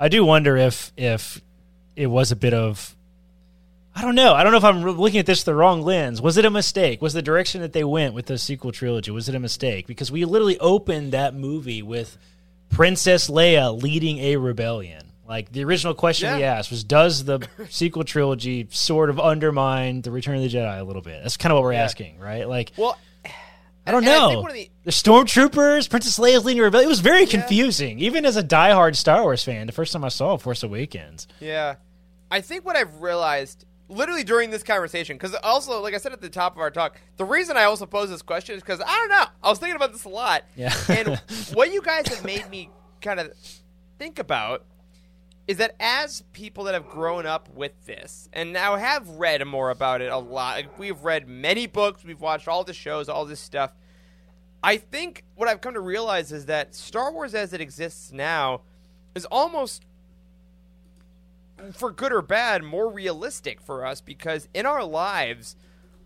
I 0.00 0.08
do 0.08 0.24
wonder 0.24 0.56
if 0.56 0.92
if 0.96 1.40
it 1.96 2.06
was 2.08 2.32
a 2.32 2.36
bit 2.36 2.54
of 2.54 2.94
I 3.96 4.02
don't 4.02 4.16
know. 4.16 4.34
I 4.34 4.42
don't 4.42 4.50
know 4.50 4.58
if 4.58 4.64
I'm 4.64 4.82
looking 4.82 5.20
at 5.20 5.26
this 5.26 5.44
the 5.44 5.54
wrong 5.54 5.82
lens. 5.82 6.20
Was 6.20 6.36
it 6.36 6.44
a 6.44 6.50
mistake? 6.50 7.00
Was 7.00 7.12
the 7.12 7.22
direction 7.22 7.60
that 7.60 7.72
they 7.72 7.84
went 7.84 8.12
with 8.12 8.26
the 8.26 8.38
sequel 8.38 8.72
trilogy 8.72 9.12
was 9.12 9.28
it 9.28 9.36
a 9.36 9.40
mistake? 9.40 9.86
Because 9.86 10.10
we 10.10 10.24
literally 10.24 10.58
opened 10.58 11.12
that 11.12 11.34
movie 11.34 11.80
with 11.80 12.18
Princess 12.74 13.30
Leia 13.30 13.80
leading 13.80 14.18
a 14.18 14.36
rebellion. 14.36 15.00
Like 15.26 15.50
the 15.52 15.64
original 15.64 15.94
question 15.94 16.36
we 16.36 16.42
asked 16.42 16.70
was, 16.70 16.84
does 16.84 17.24
the 17.24 17.46
sequel 17.70 18.04
trilogy 18.04 18.66
sort 18.70 19.08
of 19.10 19.18
undermine 19.18 20.02
the 20.02 20.10
Return 20.10 20.36
of 20.36 20.42
the 20.42 20.48
Jedi 20.48 20.78
a 20.80 20.84
little 20.84 21.00
bit? 21.00 21.22
That's 21.22 21.36
kind 21.38 21.50
of 21.52 21.56
what 21.56 21.62
we're 21.62 21.72
asking, 21.72 22.18
right? 22.18 22.46
Like, 22.48 22.72
Well, 22.76 22.98
I 23.86 23.90
don't 23.90 24.02
I 24.04 24.06
know. 24.06 24.44
of 24.46 24.52
the- 24.52 24.70
the 24.84 24.90
stormtroopers, 24.90 25.88
Princess 25.88 26.18
Leia's 26.18 26.44
leading 26.44 26.60
a 26.60 26.64
rebellion. 26.64 26.86
It 26.86 26.90
was 26.90 27.00
very 27.00 27.24
confusing, 27.26 28.00
even 28.00 28.26
as 28.26 28.36
a 28.36 28.42
diehard 28.42 28.96
Star 28.96 29.22
Wars 29.22 29.42
fan. 29.44 29.66
The 29.66 29.72
first 29.72 29.92
time 29.92 30.04
I 30.04 30.08
saw 30.08 30.36
Force 30.36 30.62
Awakens, 30.62 31.26
Yeah. 31.40 31.76
I 32.30 32.40
think 32.40 32.64
what 32.66 32.76
I've 32.76 33.00
realized 33.00 33.64
literally 33.88 34.24
during 34.24 34.50
this 34.50 34.62
conversation, 34.62 35.16
because 35.16 35.34
also, 35.42 35.80
like 35.82 35.94
I 35.94 35.98
said 35.98 36.12
at 36.12 36.20
the 36.20 36.30
top 36.30 36.54
of 36.54 36.60
our 36.60 36.70
talk, 36.70 36.98
the 37.16 37.24
reason 37.24 37.56
I 37.56 37.64
also 37.64 37.86
pose 37.86 38.10
this 38.10 38.22
question 38.22 38.56
is 38.56 38.62
because 38.62 38.80
I 38.80 38.86
don't 38.86 39.08
know. 39.08 39.24
I 39.42 39.50
was 39.50 39.58
thinking 39.58 39.76
about 39.76 39.92
this 39.92 40.04
a 40.04 40.08
lot. 40.08 40.44
Yeah. 40.56 40.74
and 40.88 41.20
what 41.54 41.72
you 41.72 41.82
guys 41.82 42.08
have 42.08 42.24
made 42.24 42.48
me 42.50 42.70
kind 43.00 43.20
of 43.20 43.32
think 43.98 44.18
about 44.18 44.64
is 45.46 45.58
that 45.58 45.74
as 45.78 46.22
people 46.32 46.64
that 46.64 46.74
have 46.74 46.88
grown 46.88 47.26
up 47.26 47.50
with 47.54 47.72
this 47.84 48.30
and 48.32 48.52
now 48.52 48.76
have 48.76 49.06
read 49.10 49.46
more 49.46 49.70
about 49.70 50.00
it 50.00 50.10
a 50.10 50.16
lot, 50.16 50.56
like 50.56 50.78
we've 50.78 51.02
read 51.02 51.28
many 51.28 51.66
books, 51.66 52.02
we've 52.02 52.20
watched 52.20 52.48
all 52.48 52.64
the 52.64 52.72
shows, 52.72 53.08
all 53.08 53.26
this 53.26 53.40
stuff. 53.40 53.72
I 54.62 54.78
think 54.78 55.24
what 55.34 55.46
I've 55.46 55.60
come 55.60 55.74
to 55.74 55.80
realize 55.80 56.32
is 56.32 56.46
that 56.46 56.74
Star 56.74 57.12
Wars 57.12 57.34
as 57.34 57.52
it 57.52 57.60
exists 57.60 58.10
now 58.10 58.62
is 59.14 59.26
almost 59.26 59.84
for 61.72 61.90
good 61.90 62.12
or 62.12 62.22
bad, 62.22 62.62
more 62.62 62.90
realistic 62.90 63.60
for 63.60 63.84
us 63.84 64.00
because 64.00 64.48
in 64.54 64.66
our 64.66 64.84
lives, 64.84 65.56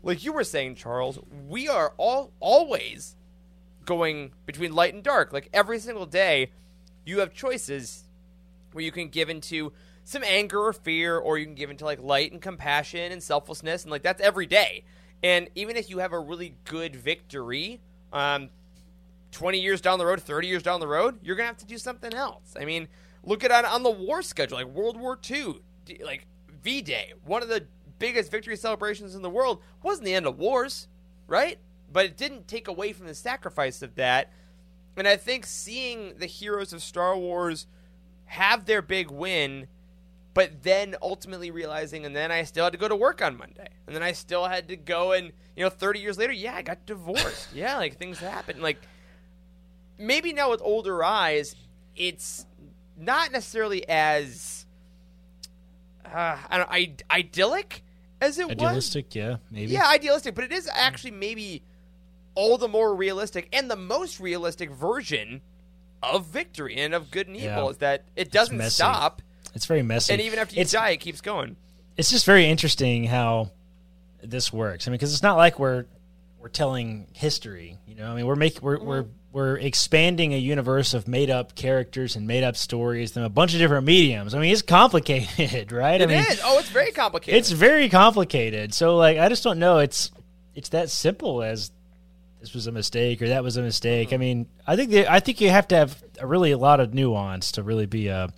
like 0.02 0.24
you 0.24 0.32
were 0.32 0.44
saying, 0.44 0.76
Charles, 0.76 1.18
we 1.48 1.68
are 1.68 1.94
all 1.96 2.32
always 2.40 3.16
going 3.84 4.32
between 4.46 4.72
light 4.72 4.94
and 4.94 5.02
dark. 5.02 5.32
Like 5.32 5.48
every 5.52 5.78
single 5.78 6.06
day, 6.06 6.52
you 7.04 7.20
have 7.20 7.32
choices 7.32 8.04
where 8.72 8.84
you 8.84 8.92
can 8.92 9.09
give 9.09 9.30
into 9.30 9.72
some 10.04 10.24
anger 10.24 10.61
or 10.61 10.72
fear, 10.72 11.18
or 11.18 11.36
you 11.36 11.44
can 11.44 11.54
give 11.54 11.70
into 11.70 11.84
like 11.84 12.00
light 12.00 12.32
and 12.32 12.40
compassion 12.40 13.12
and 13.12 13.22
selflessness, 13.22 13.82
and 13.82 13.90
like 13.90 14.02
that's 14.02 14.22
every 14.22 14.46
day. 14.46 14.84
And 15.22 15.50
even 15.54 15.76
if 15.76 15.90
you 15.90 15.98
have 15.98 16.12
a 16.12 16.18
really 16.18 16.54
good 16.64 16.96
victory, 16.96 17.80
um, 18.12 18.50
20 19.32 19.59
years 19.59 19.80
down 19.80 19.98
the 19.98 20.06
road, 20.06 20.22
30 20.22 20.46
years 20.48 20.62
down 20.62 20.80
the 20.80 20.88
road, 20.88 21.18
you're 21.22 21.36
going 21.36 21.44
to 21.44 21.48
have 21.48 21.59
to 21.59 21.66
do 21.66 21.76
something 21.76 22.14
else. 22.14 22.54
I 22.59 22.64
mean, 22.64 22.88
look 23.25 23.45
at 23.45 23.51
on, 23.51 23.64
on 23.64 23.83
the 23.83 23.91
war 23.91 24.23
schedule, 24.23 24.59
like 24.59 24.66
World 24.66 24.99
War 24.99 25.19
II, 25.29 25.61
like 26.03 26.27
V 26.62 26.83
Day, 26.83 27.12
one 27.25 27.43
of 27.43 27.49
the 27.49 27.66
biggest 27.99 28.31
victory 28.31 28.57
celebrations 28.57 29.14
in 29.14 29.23
the 29.23 29.31
world, 29.31 29.62
wasn't 29.83 30.07
the 30.07 30.14
end 30.14 30.27
of 30.27 30.39
wars, 30.39 30.89
right? 31.27 31.59
But 31.91 32.07
it 32.07 32.16
didn't 32.16 32.49
take 32.49 32.69
away 32.69 32.93
from 32.93 33.07
the 33.07 33.14
sacrifice 33.14 33.83
of 33.83 33.95
that. 33.97 34.33
And 34.97 35.07
I 35.07 35.16
think 35.16 35.47
seeing 35.47 36.14
the 36.19 36.27
heroes 36.27 36.73
of 36.73 36.83
Star 36.83 37.16
Wars 37.16 37.66
have 38.27 38.66
their 38.66 38.83
big 38.83 39.11
win, 39.11 39.69
but 40.35 40.62
then 40.62 40.97
ultimately 41.01 41.51
realizing, 41.51 42.05
and 42.05 42.14
then 42.14 42.31
I 42.31 42.43
still 42.43 42.64
had 42.64 42.73
to 42.73 42.79
go 42.79 42.89
to 42.89 42.97
work 42.97 43.23
on 43.23 43.37
Monday, 43.37 43.69
and 43.87 43.95
then 43.95 44.03
I 44.03 44.12
still 44.12 44.47
had 44.47 44.69
to 44.69 44.77
go 44.77 45.12
and 45.12 45.33
you 45.59 45.64
know, 45.64 45.71
30 45.71 45.99
years 45.99 46.16
later, 46.16 46.33
yeah, 46.33 46.55
I 46.55 46.62
got 46.62 46.87
divorced. 46.87 47.49
yeah, 47.55 47.79
like 47.79 47.99
things 47.99 48.21
happen. 48.21 48.62
Like 48.62 48.79
maybe 49.99 50.33
now 50.33 50.51
with 50.51 50.62
older 50.62 51.03
eyes, 51.03 51.57
it's 51.97 52.47
not 52.99 53.32
necessarily 53.32 53.88
as 53.88 54.66
uh, 56.05 56.36
I 56.49 56.57
don't 56.59 56.70
I, 56.70 56.94
idyllic 57.11 57.82
as 58.20 58.38
it 58.38 58.46
was. 58.46 58.53
idealistic, 58.53 59.14
yeah, 59.14 59.36
maybe. 59.51 59.72
Yeah, 59.72 59.86
idealistic, 59.88 60.34
but 60.34 60.44
it 60.44 60.53
is 60.53 60.68
actually 60.72 61.12
maybe 61.12 61.62
all 62.34 62.59
the 62.59 62.68
more 62.68 62.94
realistic 62.94 63.49
and 63.53 63.70
the 63.70 63.76
most 63.76 64.20
realistic 64.20 64.70
version 64.70 65.40
of 66.03 66.26
victory 66.26 66.76
and 66.76 66.94
of 66.94 67.11
good 67.11 67.26
and 67.26 67.36
evil 67.36 67.49
Yeah. 67.64 67.68
is 67.70 67.76
that 67.78 68.05
it 68.16 68.30
doesn't 68.30 68.57
messy. 68.57 68.74
stop, 68.74 69.22
it's 69.55 69.66
very 69.66 69.82
messy. 69.82 70.12
and 70.12 70.22
even 70.22 70.38
after 70.38 70.55
you 70.55 70.61
It's- 70.61 70.72
die, 70.72 70.90
it 70.90 70.99
keeps 70.99 71.20
going. 71.20 71.57
it's 71.96 72.11
just 72.11 72.24
very 72.24 72.46
interesting 72.49 73.05
how 73.05 73.51
this 74.22 74.53
works. 74.53 74.86
I 74.86 74.90
mean, 74.90 74.94
because 74.99 75.12
it's 75.12 75.22
not 75.22 75.36
like 75.36 75.59
we're 75.59 75.86
we're 76.40 76.49
telling 76.49 77.09
history. 77.14 77.78
You 77.88 77.96
know, 77.96 78.12
I 78.12 78.14
mean, 78.14 78.26
we're 78.26 78.36
making 78.36 78.62
we're 78.62 78.78
we're 78.82 79.03
Mm-hmm. 79.03 79.12
We're 79.33 79.57
expanding 79.57 80.33
a 80.33 80.39
universe 80.39 80.95
of 80.95 81.07
made 81.07 81.29
up 81.31 81.55
characters 81.55 82.16
and 82.16 82.26
made 82.26 82.43
up 82.45 82.57
stories 82.57 83.12
from 83.12 83.22
a 83.24 83.29
bunch 83.29 83.53
of 83.53 83.59
different 83.61 83.87
mediums. 83.87 84.35
I 84.35 84.39
mean, 84.41 84.53
it's 84.53 84.62
complicated, 84.62 85.70
right? 85.72 86.01
It 86.01 86.11
I 86.11 86.14
is. 86.14 86.41
Oh, 86.45 86.59
it's 86.59 86.70
very 86.70 86.93
complicated. 86.93 87.39
it's 87.39 87.51
very 87.51 87.89
complicated. 87.89 88.72
So, 88.74 88.97
like, 88.97 89.18
I 89.18 89.29
just 89.29 89.45
don't 89.45 89.59
know. 89.59 89.79
It's 89.79 90.11
it's 90.55 90.70
that 90.70 90.91
simple 90.91 91.43
as 91.43 91.70
this 92.41 92.55
was 92.55 92.66
a 92.66 92.72
mistake 92.72 93.20
or 93.20 93.29
that 93.29 93.43
was 93.45 93.57
a 93.57 93.62
mistake. 93.62 94.09
I 94.09 94.12
Mm-hmm. 94.12 94.20
mean, 94.20 94.47
I 94.66 94.76
think 94.76 94.91
that, 94.93 95.11
I 95.11 95.20
think 95.20 95.41
you 95.41 95.51
have 95.51 95.68
to 95.68 95.76
have 95.76 96.03
a 96.20 96.26
really 96.26 96.51
a 96.53 96.59
lot 96.59 96.81
of 96.81 96.95
nuance 96.95 97.53
to 97.53 97.62
really 97.62 97.87
be 97.87 98.09
a 98.09 98.33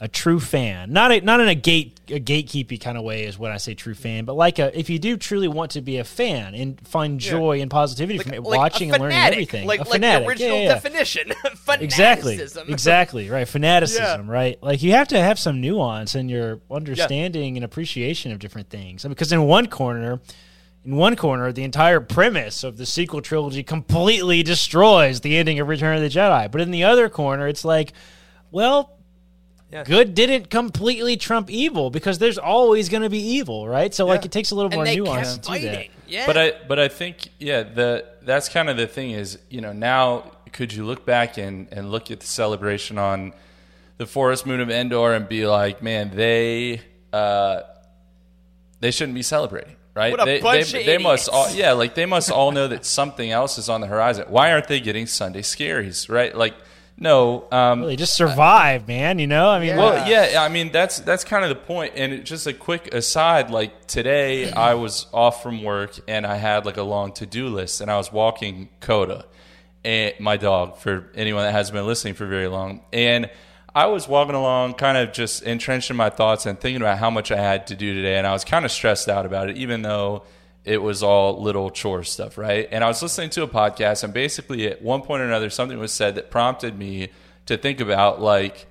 a 0.00 0.08
true 0.08 0.38
fan. 0.38 0.92
Not 0.92 1.10
a, 1.10 1.20
not 1.20 1.40
in 1.40 1.48
a 1.48 1.54
gate 1.54 2.00
a 2.10 2.20
gatekeepy 2.20 2.80
kind 2.80 2.96
of 2.96 3.04
way 3.04 3.24
is 3.24 3.38
when 3.38 3.52
I 3.52 3.56
say 3.56 3.74
true 3.74 3.94
fan, 3.94 4.24
but 4.24 4.34
like 4.34 4.58
a 4.58 4.76
if 4.78 4.88
you 4.88 4.98
do 4.98 5.16
truly 5.16 5.48
want 5.48 5.72
to 5.72 5.80
be 5.80 5.98
a 5.98 6.04
fan 6.04 6.54
and 6.54 6.80
find 6.86 7.18
joy 7.18 7.60
and 7.60 7.70
positivity 7.70 8.18
from 8.18 8.34
it, 8.34 8.42
like 8.42 8.58
watching 8.58 8.92
and 8.92 9.02
learning 9.02 9.18
everything, 9.18 9.66
like, 9.66 9.80
a 9.80 9.82
like 9.82 9.92
fanatic, 9.92 10.26
the 10.26 10.30
original 10.30 10.56
yeah, 10.56 10.62
yeah, 10.62 10.68
yeah. 10.68 10.74
definition, 10.74 11.32
fanaticism. 11.56 11.82
Exactly. 11.82 12.72
Exactly. 12.72 13.30
Right. 13.30 13.48
Fanaticism. 13.48 14.30
Right. 14.30 14.62
Like 14.62 14.82
you 14.82 14.92
have 14.92 15.08
to 15.08 15.20
have 15.20 15.38
some 15.38 15.60
nuance 15.60 16.14
in 16.14 16.28
your 16.28 16.60
understanding 16.70 17.56
and 17.56 17.64
appreciation 17.64 18.32
of 18.32 18.38
different 18.38 18.70
things. 18.70 19.04
Because 19.04 19.32
in 19.32 19.42
one 19.44 19.66
corner, 19.66 20.20
in 20.84 20.96
one 20.96 21.16
corner, 21.16 21.52
the 21.52 21.64
entire 21.64 22.00
premise 22.00 22.62
of 22.64 22.76
the 22.76 22.86
sequel 22.86 23.20
trilogy 23.20 23.62
completely 23.62 24.42
destroys 24.42 25.20
the 25.20 25.36
ending 25.36 25.58
of 25.60 25.68
Return 25.68 25.96
of 25.96 26.02
the 26.02 26.08
Jedi. 26.08 26.50
But 26.50 26.60
in 26.60 26.70
the 26.70 26.84
other 26.84 27.08
corner, 27.08 27.48
it's 27.48 27.64
like, 27.64 27.92
well, 28.50 28.97
Yeah. 29.70 29.84
good 29.84 30.14
didn't 30.14 30.48
completely 30.48 31.18
trump 31.18 31.50
evil 31.50 31.90
because 31.90 32.18
there's 32.18 32.38
always 32.38 32.88
going 32.88 33.02
to 33.02 33.10
be 33.10 33.18
evil, 33.18 33.68
right? 33.68 33.92
So 33.92 34.06
like 34.06 34.24
it 34.24 34.32
takes 34.32 34.50
a 34.50 34.54
little 34.54 34.70
and 34.70 34.76
more 34.76 34.84
they 34.86 34.96
nuance 34.96 35.34
kept 35.34 35.44
to 35.44 35.52
do 35.60 35.66
that. 35.66 35.86
Yeah, 36.06 36.26
But 36.26 36.38
I 36.38 36.52
but 36.66 36.78
I 36.78 36.88
think 36.88 37.28
yeah 37.38 37.64
the 37.64 38.06
that's 38.22 38.48
kind 38.48 38.70
of 38.70 38.78
the 38.78 38.86
thing 38.86 39.10
is 39.10 39.38
you 39.50 39.60
know 39.60 39.74
now 39.74 40.32
could 40.52 40.72
you 40.72 40.86
look 40.86 41.04
back 41.04 41.36
and 41.36 41.68
and 41.70 41.92
look 41.92 42.10
at 42.10 42.20
the 42.20 42.26
celebration 42.26 42.96
on 42.96 43.34
the 43.98 44.06
forest 44.06 44.46
moon 44.46 44.60
of 44.60 44.70
Endor 44.70 45.12
and 45.12 45.28
be 45.28 45.46
like 45.46 45.82
man 45.82 46.12
they 46.14 46.80
uh 47.12 47.60
they 48.80 48.90
shouldn't 48.90 49.14
be 49.14 49.22
celebrating 49.22 49.76
right? 49.94 50.12
What 50.12 50.22
a 50.22 50.24
they 50.24 50.40
bunch 50.40 50.72
they, 50.72 50.80
of 50.80 50.86
they 50.86 50.98
must 50.98 51.28
all 51.28 51.50
yeah 51.50 51.72
like 51.72 51.94
they 51.94 52.06
must 52.06 52.30
all 52.30 52.52
know 52.52 52.68
that 52.68 52.86
something 52.86 53.30
else 53.30 53.58
is 53.58 53.68
on 53.68 53.82
the 53.82 53.86
horizon. 53.86 54.24
Why 54.28 54.52
aren't 54.52 54.68
they 54.68 54.80
getting 54.80 55.06
Sunday 55.06 55.42
scaries 55.42 56.08
right? 56.08 56.34
Like 56.34 56.54
no 57.00 57.46
um 57.52 57.80
Really, 57.80 57.96
just 57.96 58.16
survive, 58.16 58.88
man. 58.88 59.18
You 59.18 59.26
know, 59.26 59.48
I 59.48 59.58
mean, 59.60 59.68
Yeah. 59.68 59.76
well, 59.76 60.08
yeah, 60.08 60.42
I 60.42 60.48
mean 60.48 60.72
that's 60.72 60.98
that's 61.00 61.24
kind 61.24 61.44
of 61.44 61.48
the 61.50 61.54
point. 61.56 61.92
And 61.96 62.12
it, 62.12 62.24
just 62.24 62.46
a 62.46 62.52
quick 62.52 62.92
aside, 62.92 63.50
like 63.50 63.86
today 63.86 64.50
I 64.70 64.74
was 64.74 65.06
off 65.12 65.42
from 65.42 65.62
work 65.62 65.98
and 66.08 66.26
I 66.26 66.36
had 66.36 66.66
like 66.66 66.76
a 66.76 66.82
long 66.82 67.12
to 67.14 67.26
do 67.26 67.48
list, 67.48 67.80
and 67.80 67.90
I 67.90 67.96
was 67.96 68.12
walking 68.12 68.68
Coda, 68.80 69.26
and 69.84 70.14
my 70.18 70.36
dog. 70.36 70.76
For 70.78 71.10
anyone 71.14 71.44
that 71.44 71.52
hasn't 71.52 71.74
been 71.74 71.86
listening 71.86 72.14
for 72.14 72.26
very 72.26 72.48
long, 72.48 72.82
and 72.92 73.30
I 73.74 73.86
was 73.86 74.08
walking 74.08 74.34
along, 74.34 74.74
kind 74.74 74.98
of 74.98 75.12
just 75.12 75.42
entrenched 75.44 75.90
in 75.90 75.96
my 75.96 76.10
thoughts 76.10 76.46
and 76.46 76.58
thinking 76.58 76.82
about 76.82 76.98
how 76.98 77.10
much 77.10 77.30
I 77.30 77.36
had 77.36 77.68
to 77.68 77.76
do 77.76 77.94
today, 77.94 78.16
and 78.18 78.26
I 78.26 78.32
was 78.32 78.44
kind 78.44 78.64
of 78.64 78.72
stressed 78.72 79.08
out 79.08 79.24
about 79.24 79.50
it, 79.50 79.56
even 79.56 79.82
though 79.82 80.24
it 80.64 80.82
was 80.82 81.02
all 81.02 81.42
little 81.42 81.70
chore 81.70 82.04
stuff, 82.04 82.36
right? 82.36 82.68
And 82.70 82.84
I 82.84 82.88
was 82.88 83.02
listening 83.02 83.30
to 83.30 83.42
a 83.42 83.48
podcast, 83.48 84.04
and 84.04 84.12
basically 84.12 84.68
at 84.68 84.82
one 84.82 85.02
point 85.02 85.22
or 85.22 85.24
another, 85.24 85.50
something 85.50 85.78
was 85.78 85.92
said 85.92 86.14
that 86.16 86.30
prompted 86.30 86.78
me 86.78 87.08
to 87.46 87.56
think 87.56 87.80
about 87.80 88.20
like 88.20 88.66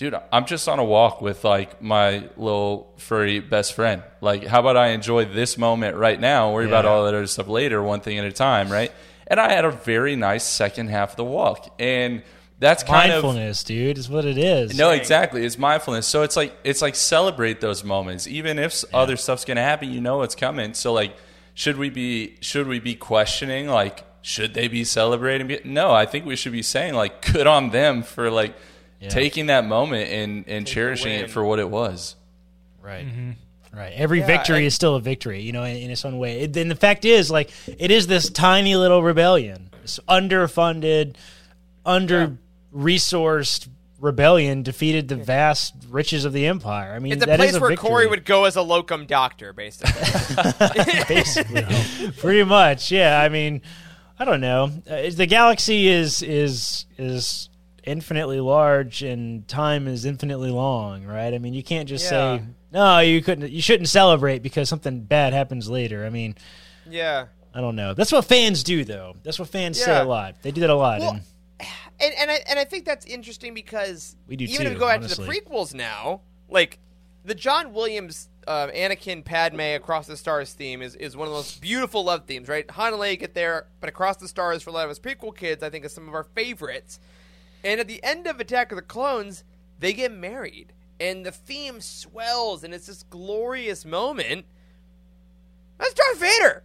dude, 0.00 0.18
I'm 0.32 0.46
just 0.46 0.66
on 0.66 0.78
a 0.78 0.84
walk 0.84 1.20
with 1.20 1.44
like 1.44 1.82
my 1.82 2.26
little 2.38 2.94
furry 2.96 3.38
best 3.38 3.74
friend. 3.74 4.02
Like, 4.22 4.46
how 4.46 4.60
about 4.60 4.78
I 4.78 4.88
enjoy 4.88 5.26
this 5.26 5.58
moment 5.58 5.94
right 5.94 6.18
now, 6.18 6.54
worry 6.54 6.66
about 6.66 6.86
all 6.86 7.04
that 7.04 7.12
other 7.12 7.26
stuff 7.26 7.48
later, 7.48 7.82
one 7.82 8.00
thing 8.00 8.18
at 8.18 8.24
a 8.24 8.32
time, 8.32 8.72
right? 8.72 8.90
And 9.26 9.38
I 9.38 9.52
had 9.52 9.66
a 9.66 9.70
very 9.70 10.16
nice 10.16 10.42
second 10.42 10.88
half 10.88 11.10
of 11.10 11.16
the 11.16 11.24
walk. 11.24 11.74
And 11.78 12.22
that's 12.60 12.82
kind 12.84 13.10
of 13.10 13.24
mindfulness, 13.24 13.64
dude, 13.64 13.98
is 13.98 14.08
what 14.08 14.24
it 14.24 14.38
is. 14.38 14.76
no, 14.78 14.90
exactly. 14.90 15.44
It's 15.44 15.58
mindfulness. 15.58 16.06
So 16.06 16.22
it's 16.22 16.36
like 16.36 16.56
it's 16.62 16.80
like 16.82 16.94
celebrate 16.94 17.60
those 17.60 17.82
moments, 17.82 18.26
even 18.28 18.58
if 18.58 18.72
s 18.72 18.84
other 18.94 19.16
stuff's 19.16 19.44
gonna 19.44 19.62
happen. 19.62 19.90
You 19.90 20.00
know 20.00 20.18
what's 20.18 20.34
coming. 20.36 20.74
So 20.74 20.92
like, 20.92 21.16
should 21.54 21.76
we 21.78 21.90
be 21.90 22.36
should 22.40 22.68
we 22.68 22.78
be 22.78 22.94
questioning 22.94 23.66
like 23.68 24.04
should 24.22 24.54
they 24.54 24.68
be 24.68 24.84
celebrating? 24.84 25.58
No, 25.64 25.90
I 25.92 26.04
think 26.06 26.26
we 26.26 26.36
should 26.36 26.52
be 26.52 26.62
saying 26.62 26.94
like 26.94 27.32
good 27.32 27.46
on 27.48 27.70
them 27.70 28.02
for 28.02 28.30
like 28.30 28.54
taking 29.08 29.46
that 29.46 29.64
moment 29.66 30.10
and 30.10 30.44
and 30.46 30.66
cherishing 30.66 31.12
it 31.12 31.30
for 31.30 31.42
what 31.42 31.58
it 31.58 31.70
was. 31.70 32.14
Right. 32.82 33.06
Right. 33.72 33.92
Every 33.94 34.18
Yeah, 34.20 34.26
victory 34.26 34.56
and- 34.58 34.66
is 34.66 34.74
still 34.74 34.96
a 34.96 35.00
victory, 35.00 35.40
you 35.42 35.52
know, 35.52 35.62
in, 35.62 35.76
in 35.76 35.90
its 35.90 36.04
own 36.04 36.18
way. 36.18 36.40
It, 36.40 36.52
then 36.52 36.68
the 36.68 36.74
fact 36.74 37.04
is, 37.04 37.30
like, 37.30 37.50
it 37.78 37.92
is 37.92 38.08
this 38.08 38.28
tiny 38.28 38.74
little 38.74 39.00
rebellion, 39.00 39.70
this 39.82 40.00
underfunded, 40.08 41.14
under 41.86 42.36
resourced 42.74 43.68
rebellion 43.98 44.62
defeated 44.62 45.08
the 45.08 45.16
vast 45.16 45.74
riches 45.90 46.24
of 46.24 46.32
the 46.32 46.46
empire. 46.46 46.94
I 46.94 46.98
mean, 47.00 47.12
it's 47.12 47.22
a 47.22 47.26
that 47.26 47.40
is 47.40 47.50
place 47.50 47.60
where 47.60 47.70
victory. 47.70 47.88
Corey 47.88 48.06
would 48.06 48.24
go 48.24 48.44
as 48.44 48.56
a 48.56 48.62
locum 48.62 49.04
doctor, 49.06 49.52
basically. 49.52 49.92
basically 51.08 51.64
pretty 52.18 52.44
much 52.44 52.90
yeah 52.90 53.20
i 53.20 53.28
mean 53.28 53.60
i 54.18 54.24
don't 54.24 54.40
know 54.40 54.70
uh, 54.88 55.10
the 55.10 55.26
galaxy 55.26 55.88
is 55.88 56.22
is 56.22 56.86
is 56.98 57.48
infinitely 57.84 58.40
large 58.40 59.02
and 59.02 59.46
time 59.48 59.86
is 59.88 60.04
infinitely 60.04 60.50
long 60.50 61.04
right 61.04 61.34
i 61.34 61.38
mean 61.38 61.54
you 61.54 61.62
can't 61.62 61.88
just 61.88 62.04
Yeah. 62.04 62.38
say 62.38 62.44
no 62.72 62.98
you 63.00 63.22
couldn't 63.22 63.50
you 63.50 63.62
shouldn't 63.62 63.88
celebrate 63.88 64.42
because 64.42 64.68
something 64.68 65.00
bad 65.02 65.32
happens 65.32 65.68
later 65.68 66.04
i 66.04 66.10
mean 66.10 66.34
yeah. 66.88 67.26
i 67.54 67.60
don't 67.60 67.76
know 67.76 67.94
that's 67.94 68.12
what 68.12 68.24
fans 68.24 68.62
do 68.62 68.84
though 68.84 69.16
that's 69.22 69.38
what 69.38 69.48
fans 69.48 69.82
say 69.82 69.98
a 69.98 70.04
lot 70.04 70.36
they 70.42 70.50
do 70.50 70.60
that 70.60 70.70
a 70.70 70.74
lot 70.74 71.00
Well, 71.00 71.10
and 71.12 71.22
and 72.00 72.14
and 72.18 72.30
I 72.30 72.40
and 72.48 72.58
I 72.58 72.64
think 72.64 72.84
that's 72.84 73.06
interesting 73.06 73.54
because 73.54 74.16
We 74.26 74.36
do 74.36 74.44
even 74.44 74.66
if 74.66 74.72
we 74.74 74.78
go 74.78 74.86
back 74.86 75.00
to 75.02 75.08
the 75.08 75.22
prequels 75.22 75.74
now, 75.74 76.22
like 76.48 76.78
the 77.24 77.34
John 77.34 77.72
Williams 77.72 78.28
uh, 78.46 78.68
Anakin 78.68 79.24
Padme 79.24 79.60
Across 79.60 80.06
the 80.06 80.16
Stars 80.16 80.52
theme 80.52 80.82
is, 80.82 80.96
is 80.96 81.16
one 81.16 81.28
of 81.28 81.32
the 81.32 81.38
most 81.38 81.60
beautiful 81.60 82.04
love 82.04 82.24
themes, 82.24 82.48
right? 82.48 82.68
Han 82.70 82.92
and 82.94 83.02
Leia 83.02 83.18
get 83.18 83.34
there, 83.34 83.66
but 83.80 83.88
Across 83.88 84.16
the 84.16 84.28
Stars 84.28 84.62
for 84.62 84.70
a 84.70 84.72
lot 84.72 84.84
of 84.84 84.90
us 84.90 84.98
prequel 84.98 85.36
kids, 85.36 85.62
I 85.62 85.70
think 85.70 85.84
is 85.84 85.92
some 85.92 86.08
of 86.08 86.14
our 86.14 86.24
favorites. 86.24 86.98
And 87.62 87.78
at 87.80 87.88
the 87.88 88.02
end 88.02 88.26
of 88.26 88.40
Attack 88.40 88.72
of 88.72 88.76
the 88.76 88.82
Clones, 88.82 89.44
they 89.78 89.92
get 89.92 90.12
married, 90.12 90.72
and 90.98 91.24
the 91.24 91.30
theme 91.30 91.80
swells, 91.80 92.64
and 92.64 92.72
it's 92.72 92.86
this 92.86 93.02
glorious 93.04 93.84
moment. 93.84 94.46
That's 95.78 95.94
Darth 95.94 96.20
Vader. 96.20 96.62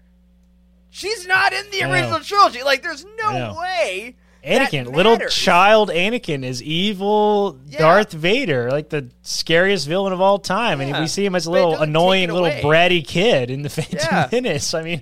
She's 0.90 1.28
not 1.28 1.52
in 1.52 1.66
the 1.72 1.84
original 1.84 2.20
trilogy. 2.22 2.64
Like, 2.64 2.82
there's 2.82 3.06
no 3.18 3.58
way. 3.60 4.16
Anakin, 4.46 4.94
little 4.96 5.18
child 5.18 5.90
Anakin 5.90 6.44
is 6.44 6.62
evil 6.62 7.60
Yeah. 7.68 7.80
Darth 7.80 8.12
Vader, 8.14 8.70
like 8.70 8.90
the 8.90 9.10
scariest 9.24 9.88
villain 9.88 10.14
of 10.14 10.22
all 10.22 10.40
time. 10.40 10.80
Yeah. 10.82 10.88
And 10.88 11.00
we 11.00 11.08
see 11.08 11.26
him 11.26 11.36
as 11.36 11.46
a 11.46 11.52
little 11.52 11.76
annoying 11.76 12.30
little 12.30 12.46
away. 12.46 12.62
bratty 12.64 13.06
kid 13.06 13.50
in 13.50 13.62
the 13.64 13.70
Phantom 13.72 14.00
Yeah. 14.02 14.30
Menace. 14.32 14.74
I 14.74 14.84
mean, 14.84 15.02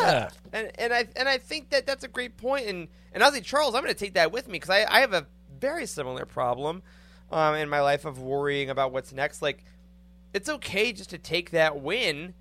Yeah. 0.00 0.30
And 0.52 0.70
and 0.78 0.92
I 0.94 1.06
and 1.16 1.28
I 1.28 1.38
think 1.38 1.70
that 1.70 1.86
that's 1.86 2.04
a 2.04 2.08
great 2.08 2.36
point. 2.36 2.66
And 2.66 2.88
and 3.12 3.22
honestly, 3.22 3.42
Charles, 3.42 3.74
I'm 3.74 3.82
going 3.82 3.94
to 3.94 3.98
take 3.98 4.14
that 4.14 4.32
with 4.32 4.46
me 4.48 4.52
because 4.52 4.70
I, 4.70 4.84
I 4.88 5.00
have 5.00 5.12
a 5.12 5.26
very 5.60 5.86
similar 5.86 6.24
problem 6.24 6.82
um, 7.30 7.54
in 7.56 7.68
my 7.68 7.80
life 7.80 8.04
of 8.04 8.18
worrying 8.20 8.70
about 8.70 8.92
what's 8.92 9.12
next. 9.12 9.42
Like, 9.42 9.64
it's 10.32 10.48
okay 10.48 10.92
just 10.92 11.10
to 11.10 11.18
take 11.18 11.50
that 11.50 11.80
win 11.80 12.32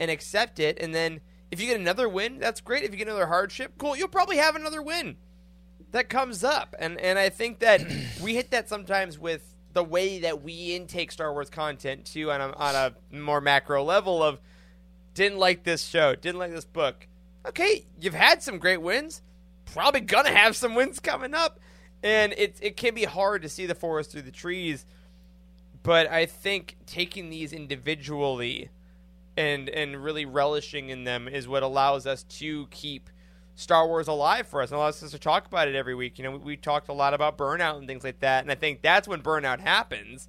and 0.00 0.10
accept 0.10 0.58
it, 0.58 0.78
and 0.80 0.92
then 0.94 1.20
if 1.50 1.60
you 1.60 1.68
get 1.68 1.78
another 1.78 2.08
win, 2.08 2.38
that's 2.38 2.60
great. 2.60 2.82
If 2.82 2.90
you 2.90 2.96
get 2.96 3.06
another 3.06 3.26
hardship, 3.26 3.74
cool. 3.78 3.96
You'll 3.96 4.08
probably 4.08 4.38
have 4.38 4.56
another 4.56 4.82
win 4.82 5.16
that 5.94 6.08
comes 6.08 6.42
up, 6.42 6.74
and 6.78 7.00
and 7.00 7.18
I 7.18 7.28
think 7.28 7.60
that 7.60 7.80
we 8.22 8.34
hit 8.34 8.50
that 8.50 8.68
sometimes 8.68 9.18
with 9.18 9.54
the 9.72 9.84
way 9.84 10.20
that 10.20 10.42
we 10.42 10.74
intake 10.74 11.10
Star 11.10 11.32
Wars 11.32 11.50
content 11.50 12.04
too, 12.04 12.30
on 12.30 12.40
a, 12.40 12.52
on 12.56 12.74
a 12.74 13.16
more 13.16 13.40
macro 13.40 13.82
level 13.82 14.22
of 14.22 14.40
didn't 15.14 15.38
like 15.38 15.62
this 15.62 15.84
show, 15.84 16.14
didn't 16.14 16.38
like 16.38 16.52
this 16.52 16.64
book. 16.64 17.06
Okay, 17.46 17.84
you've 18.00 18.14
had 18.14 18.42
some 18.42 18.58
great 18.58 18.82
wins, 18.82 19.22
probably 19.72 20.00
gonna 20.00 20.30
have 20.30 20.56
some 20.56 20.74
wins 20.74 20.98
coming 20.98 21.32
up, 21.32 21.60
and 22.02 22.32
it 22.32 22.56
it 22.60 22.76
can 22.76 22.94
be 22.94 23.04
hard 23.04 23.42
to 23.42 23.48
see 23.48 23.66
the 23.66 23.74
forest 23.74 24.10
through 24.10 24.22
the 24.22 24.32
trees. 24.32 24.84
But 25.84 26.10
I 26.10 26.26
think 26.26 26.76
taking 26.86 27.30
these 27.30 27.52
individually 27.52 28.70
and 29.36 29.68
and 29.68 30.02
really 30.02 30.24
relishing 30.24 30.88
in 30.88 31.04
them 31.04 31.28
is 31.28 31.46
what 31.46 31.62
allows 31.62 32.04
us 32.04 32.24
to 32.24 32.66
keep 32.68 33.10
Star 33.56 33.86
Wars 33.86 34.08
alive 34.08 34.48
for 34.48 34.62
us 34.62 34.70
and 34.70 34.78
allows 34.78 35.02
us 35.02 35.12
to 35.12 35.18
talk 35.18 35.46
about 35.46 35.68
it 35.68 35.74
every 35.74 35.94
week. 35.94 36.18
You 36.18 36.24
know, 36.24 36.32
we, 36.32 36.38
we 36.38 36.56
talked 36.56 36.88
a 36.88 36.92
lot 36.92 37.14
about 37.14 37.38
burnout 37.38 37.78
and 37.78 37.86
things 37.86 38.04
like 38.04 38.20
that, 38.20 38.42
and 38.42 38.50
I 38.50 38.54
think 38.54 38.82
that's 38.82 39.06
when 39.06 39.22
burnout 39.22 39.60
happens. 39.60 40.28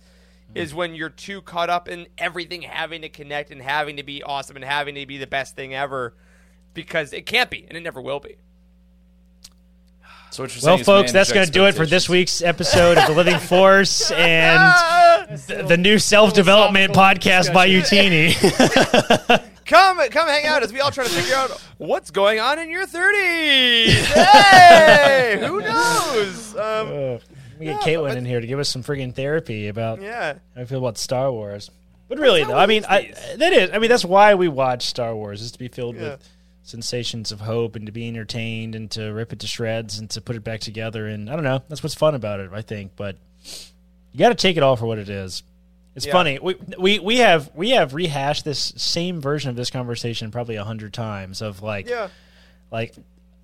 Hmm. 0.51 0.59
Is 0.59 0.75
when 0.75 0.93
you're 0.93 1.09
too 1.09 1.41
caught 1.41 1.71
up 1.71 1.87
in 1.87 2.07
everything 2.17 2.61
having 2.61 3.01
to 3.01 3.09
connect 3.09 3.49
and 3.49 3.61
having 3.61 3.97
to 3.97 4.03
be 4.03 4.21
awesome 4.21 4.55
and 4.55 4.63
having 4.63 4.93
to 4.95 5.05
be 5.07 5.17
the 5.17 5.27
best 5.27 5.55
thing 5.55 5.73
ever, 5.73 6.13
because 6.75 7.13
it 7.13 7.25
can't 7.25 7.49
be 7.49 7.65
and 7.67 7.75
it 7.75 7.81
never 7.81 7.99
will 7.99 8.19
be. 8.19 8.35
So 10.35 10.43
what 10.43 10.53
you're 10.53 10.69
well, 10.69 10.83
folks, 10.83 11.13
that's 11.13 11.31
going 11.31 11.45
to 11.45 11.51
do 11.51 11.65
it 11.65 11.75
for 11.75 11.85
this 11.85 12.09
week's 12.09 12.41
episode 12.41 12.97
of 12.97 13.07
The 13.07 13.13
Living 13.13 13.39
Force 13.39 14.11
and 14.11 15.39
th- 15.47 15.67
the 15.67 15.77
new 15.77 15.97
self 15.97 16.33
development 16.33 16.93
podcast 16.93 17.53
by 17.53 17.69
Utini. 17.69 18.35
Come, 19.65 19.97
come 20.09 20.27
hang 20.27 20.45
out 20.45 20.61
as 20.63 20.71
we 20.71 20.79
all 20.79 20.91
try 20.91 21.03
to 21.05 21.09
figure 21.09 21.35
out 21.35 21.51
what's 21.77 22.11
going 22.11 22.39
on 22.39 22.59
in 22.59 22.69
your 22.69 22.85
30s. 22.85 23.95
Hey, 24.15 25.37
who 25.45 25.59
knows? 25.61 26.55
Um, 26.55 26.89
we 27.59 27.65
get 27.65 27.75
Yeah, 27.75 27.77
Caitlin 27.79 28.15
in 28.15 28.25
here 28.25 28.39
to 28.41 28.47
give 28.47 28.59
us 28.59 28.69
some 28.69 28.83
friggin' 28.83 29.13
therapy 29.15 29.67
about 29.67 30.01
yeah, 30.01 30.33
how 30.55 30.61
I 30.61 30.65
feel 30.65 30.77
about 30.79 30.97
Star 30.97 31.31
Wars. 31.31 31.71
But 32.07 32.19
really, 32.19 32.43
though, 32.43 32.57
I 32.57 32.67
mean, 32.67 32.85
I, 32.87 33.13
that 33.37 33.53
is, 33.53 33.71
I 33.73 33.79
mean, 33.79 33.89
that's 33.89 34.05
why 34.05 34.35
we 34.35 34.47
watch 34.47 34.85
Star 34.85 35.15
Wars 35.15 35.41
is 35.41 35.51
to 35.53 35.59
be 35.59 35.67
filled 35.67 35.95
Yeah. 35.95 36.01
with 36.11 36.29
sensations 36.63 37.31
of 37.31 37.39
hope 37.41 37.75
and 37.75 37.85
to 37.87 37.91
be 37.91 38.07
entertained 38.07 38.75
and 38.75 38.89
to 38.91 39.11
rip 39.13 39.33
it 39.33 39.39
to 39.39 39.47
shreds 39.47 39.97
and 39.99 40.09
to 40.11 40.21
put 40.21 40.35
it 40.35 40.43
back 40.43 40.59
together. 40.61 41.07
And 41.07 41.29
I 41.29 41.33
don't 41.33 41.43
know, 41.43 41.63
that's 41.67 41.81
what's 41.81 41.95
fun 41.95 42.13
about 42.13 42.39
it, 42.39 42.51
I 42.53 42.61
think. 42.61 42.91
But 42.95 43.17
you 44.11 44.19
got 44.19 44.29
to 44.29 44.35
take 44.35 44.57
it 44.57 44.63
all 44.63 44.75
for 44.75 44.85
what 44.85 44.99
it 44.99 45.09
is. 45.09 45.41
It's 45.95 46.05
Yeah. 46.05 46.11
funny. 46.11 46.39
We, 46.39 46.55
we 46.77 46.99
we 46.99 47.17
have 47.17 47.49
we 47.55 47.69
have 47.71 47.93
rehashed 47.93 48.43
this 48.45 48.73
same 48.75 49.21
version 49.21 49.49
of 49.49 49.55
this 49.55 49.69
conversation 49.69 50.29
probably 50.31 50.55
a 50.57 50.63
hundred 50.63 50.93
times. 50.93 51.41
Of 51.41 51.61
like, 51.63 51.89
yeah. 51.89 52.09
like 52.71 52.93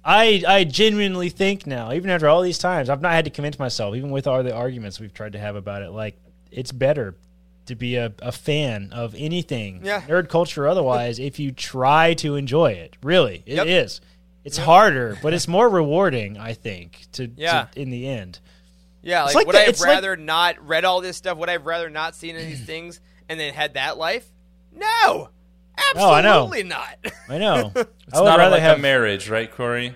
I 0.03 0.43
I 0.47 0.63
genuinely 0.65 1.29
think 1.29 1.65
now, 1.65 1.93
even 1.93 2.09
after 2.09 2.27
all 2.27 2.41
these 2.41 2.57
times, 2.59 2.89
I've 2.89 3.01
not 3.01 3.13
had 3.13 3.25
to 3.25 3.31
convince 3.31 3.57
myself, 3.57 3.95
even 3.95 4.11
with 4.11 4.27
all 4.27 4.43
the 4.43 4.53
arguments 4.53 4.99
we've 4.99 5.13
tried 5.13 5.33
to 5.33 5.39
have 5.39 5.55
about 5.55 5.81
it, 5.81 5.91
like 5.91 6.17
it's 6.51 6.71
better 6.71 7.15
to 7.67 7.75
be 7.75 7.95
a, 7.95 8.11
a 8.21 8.31
fan 8.31 8.89
of 8.91 9.15
anything, 9.17 9.81
Yeah. 9.85 10.01
nerd 10.01 10.27
culture 10.27 10.65
or 10.65 10.67
otherwise, 10.67 11.19
if 11.19 11.39
you 11.39 11.51
try 11.51 12.15
to 12.15 12.35
enjoy 12.35 12.71
it. 12.71 12.97
Really. 13.03 13.43
it 13.45 13.65
is. 13.67 14.01
Yep. 14.01 14.07
It's 14.43 14.57
harder, 14.57 15.17
but 15.21 15.33
it's 15.35 15.47
more 15.47 15.69
rewarding, 15.69 16.37
I 16.39 16.53
think, 16.55 17.05
to, 17.13 17.27
to- 17.27 17.33
Yeah. 17.37 17.67
in 17.75 17.91
the 17.91 18.07
end. 18.07 18.39
Yeah, 19.03 19.23
like, 19.23 19.35
like 19.35 19.47
would 19.47 19.55
the- 19.55 19.59
I 19.59 19.61
have 19.63 19.69
it's 19.69 19.81
like- 19.81 19.89
rather 19.89 20.15
not 20.15 20.65
read 20.65 20.85
all 20.85 21.01
this 21.01 21.17
stuff? 21.17 21.37
Would 21.37 21.49
I 21.49 21.53
have 21.53 21.65
rather 21.65 21.89
not 21.89 22.15
seen 22.15 22.35
any 22.35 22.43
of 22.43 22.49
these 22.49 22.65
things 22.65 23.01
and 23.29 23.39
then 23.39 23.53
had 23.53 23.73
that 23.75 23.97
life? 23.97 24.25
No, 24.73 25.29
No, 25.95 26.11
I 26.11 26.21
know. 26.21 26.43
absolutely 26.43 26.63
not. 26.63 26.97
I 27.29 27.37
know. 27.37 27.71
It's 27.75 28.17
I 28.17 28.21
would 28.21 28.27
not 28.27 28.37
rather 28.39 28.51
like 28.51 28.61
have 28.61 28.77
a 28.77 28.81
marriage, 28.81 29.29
right, 29.29 29.49
Corey? 29.51 29.95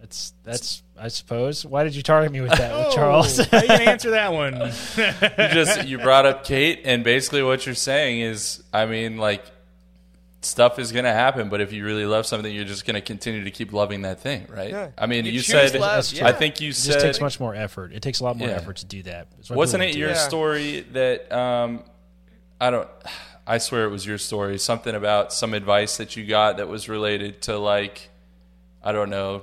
That's 0.00 0.34
that's 0.44 0.82
I 0.98 1.08
suppose. 1.08 1.64
Why 1.66 1.82
did 1.82 1.94
you 1.96 2.02
target 2.02 2.30
me 2.30 2.40
with 2.42 2.52
that, 2.52 2.70
Oh, 2.72 2.84
with 2.86 2.94
Charles? 2.94 3.38
how 3.38 3.60
you 3.62 3.66
gonna 3.68 3.84
answer 3.84 4.10
that 4.10 4.32
one? 4.32 4.54
You 4.96 5.48
just 5.54 5.86
you 5.88 5.98
brought 5.98 6.26
up 6.26 6.44
Kate, 6.44 6.82
and 6.84 7.02
basically 7.02 7.42
what 7.42 7.64
you're 7.66 7.74
saying 7.74 8.20
is, 8.20 8.62
I 8.72 8.86
mean, 8.86 9.16
like 9.16 9.44
stuff 10.44 10.78
is 10.78 10.92
going 10.92 11.04
to 11.04 11.12
happen, 11.12 11.48
but 11.48 11.60
if 11.60 11.72
you 11.72 11.84
really 11.84 12.06
love 12.06 12.26
something, 12.26 12.52
you're 12.54 12.64
just 12.64 12.86
going 12.86 12.94
to 12.94 13.00
continue 13.00 13.44
to 13.44 13.50
keep 13.50 13.72
loving 13.72 14.02
that 14.02 14.20
thing, 14.20 14.46
right? 14.48 14.70
Yeah. 14.70 14.90
I 14.98 15.06
mean, 15.06 15.24
You 15.24 15.32
you, 15.32 15.40
said, 15.40 15.72
love, 15.74 15.96
That's 15.96 16.12
yeah. 16.12 16.26
I 16.26 16.32
think 16.32 16.60
you 16.60 16.70
it 16.70 16.76
said, 16.76 16.92
just 16.94 17.04
takes 17.04 17.20
much 17.20 17.40
more 17.40 17.54
effort. 17.54 17.92
It 17.92 18.02
takes 18.02 18.20
a 18.20 18.24
lot 18.24 18.36
more 18.36 18.48
Yeah. 18.48 18.54
effort 18.54 18.76
to 18.76 18.86
do 18.86 19.02
that. 19.04 19.28
That's 19.36 19.50
why 19.50 19.56
wasn't 19.56 19.82
it 19.82 19.96
your 19.96 20.10
do 20.10 20.14
story 20.14 20.80
that 20.92 21.32
um, 21.32 21.84
I 22.60 22.70
don't? 22.70 22.88
I 23.46 23.58
swear 23.58 23.84
it 23.84 23.90
was 23.90 24.06
your 24.06 24.16
story. 24.18 24.58
Something 24.58 24.94
about 24.94 25.32
some 25.32 25.52
advice 25.52 25.98
that 25.98 26.16
you 26.16 26.24
got 26.24 26.56
that 26.56 26.68
was 26.68 26.88
related 26.88 27.42
to 27.42 27.58
like, 27.58 28.08
I 28.82 28.92
don't 28.92 29.10
know, 29.10 29.42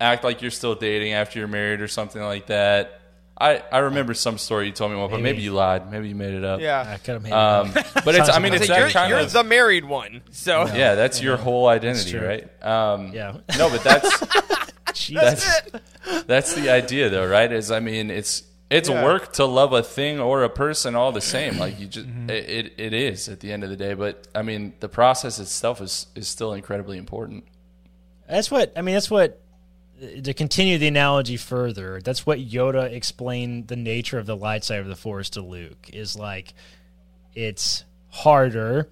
act 0.00 0.22
like 0.22 0.42
you're 0.42 0.50
still 0.52 0.74
dating 0.76 1.12
after 1.12 1.38
you're 1.40 1.48
married 1.48 1.80
or 1.80 1.88
something 1.88 2.22
like 2.22 2.46
that. 2.46 3.00
I, 3.36 3.62
I 3.72 3.78
remember 3.78 4.14
some 4.14 4.38
story 4.38 4.66
you 4.66 4.72
told 4.72 4.92
me, 4.92 4.96
one, 4.96 5.10
but 5.10 5.16
maybe 5.16 5.32
Maybe. 5.38 5.42
you 5.42 5.52
lied. 5.54 5.90
Maybe 5.90 6.08
you 6.08 6.14
made 6.14 6.34
it 6.34 6.44
up. 6.44 6.60
yeah, 6.60 6.86
I 6.88 6.98
could 6.98 7.14
have 7.14 7.22
made 7.22 7.30
it 7.30 7.34
Um, 7.34 7.72
up. 7.76 7.86
but 8.04 8.14
it's. 8.14 8.28
I 8.28 8.38
mean, 8.38 8.54
it's 8.54 8.66
So 8.66 8.72
that 8.72 8.78
you're, 8.80 8.90
kind 8.90 9.10
you're 9.10 9.18
of. 9.18 9.32
the 9.32 9.42
married 9.42 9.84
one, 9.84 10.22
so 10.30 10.66
yeah, 10.68 10.94
that's 10.94 11.20
your 11.20 11.36
whole 11.36 11.66
identity, 11.66 12.12
true. 12.12 12.26
right? 12.26 12.62
Um, 12.64 13.12
Yeah. 13.12 13.38
No, 13.58 13.68
but 13.70 13.82
that's 13.82 14.20
Jesus. 14.94 15.44
that's 15.62 16.24
that's 16.26 16.54
the 16.54 16.70
idea, 16.70 17.08
though, 17.10 17.26
right? 17.28 17.50
Is 17.50 17.70
I 17.72 17.80
mean, 17.80 18.10
it's 18.10 18.44
it's 18.70 18.88
Yeah. 18.88 19.02
work 19.04 19.32
to 19.34 19.44
love 19.46 19.72
a 19.72 19.82
thing 19.82 20.20
or 20.20 20.44
a 20.44 20.48
person 20.48 20.94
all 20.94 21.10
the 21.10 21.20
same. 21.20 21.58
Like 21.58 21.78
you 21.80 21.86
just 21.88 22.06
it, 22.28 22.30
it 22.30 22.72
it 22.78 22.92
is 22.94 23.28
at 23.28 23.40
the 23.40 23.52
end 23.52 23.64
of 23.64 23.70
the 23.70 23.76
day. 23.76 23.94
But 23.94 24.28
I 24.34 24.42
mean, 24.42 24.74
the 24.78 24.88
process 24.88 25.40
itself 25.40 25.80
is 25.80 26.06
is 26.14 26.28
still 26.28 26.52
incredibly 26.52 26.98
important. 26.98 27.44
That's 28.28 28.50
what 28.50 28.72
I 28.76 28.82
mean. 28.82 28.94
That's 28.94 29.10
what 29.10 29.40
to 30.22 30.34
continue 30.34 30.78
the 30.78 30.88
analogy 30.88 31.36
further. 31.36 32.00
That's 32.02 32.26
what 32.26 32.38
Yoda 32.38 32.92
explained 32.92 33.68
the 33.68 33.76
nature 33.76 34.18
of 34.18 34.26
the 34.26 34.36
light 34.36 34.64
side 34.64 34.80
of 34.80 34.86
the 34.88 34.96
Force 34.96 35.30
to 35.30 35.40
Luke. 35.42 35.88
Is 35.92 36.16
like 36.16 36.52
it's 37.34 37.84
harder, 38.10 38.88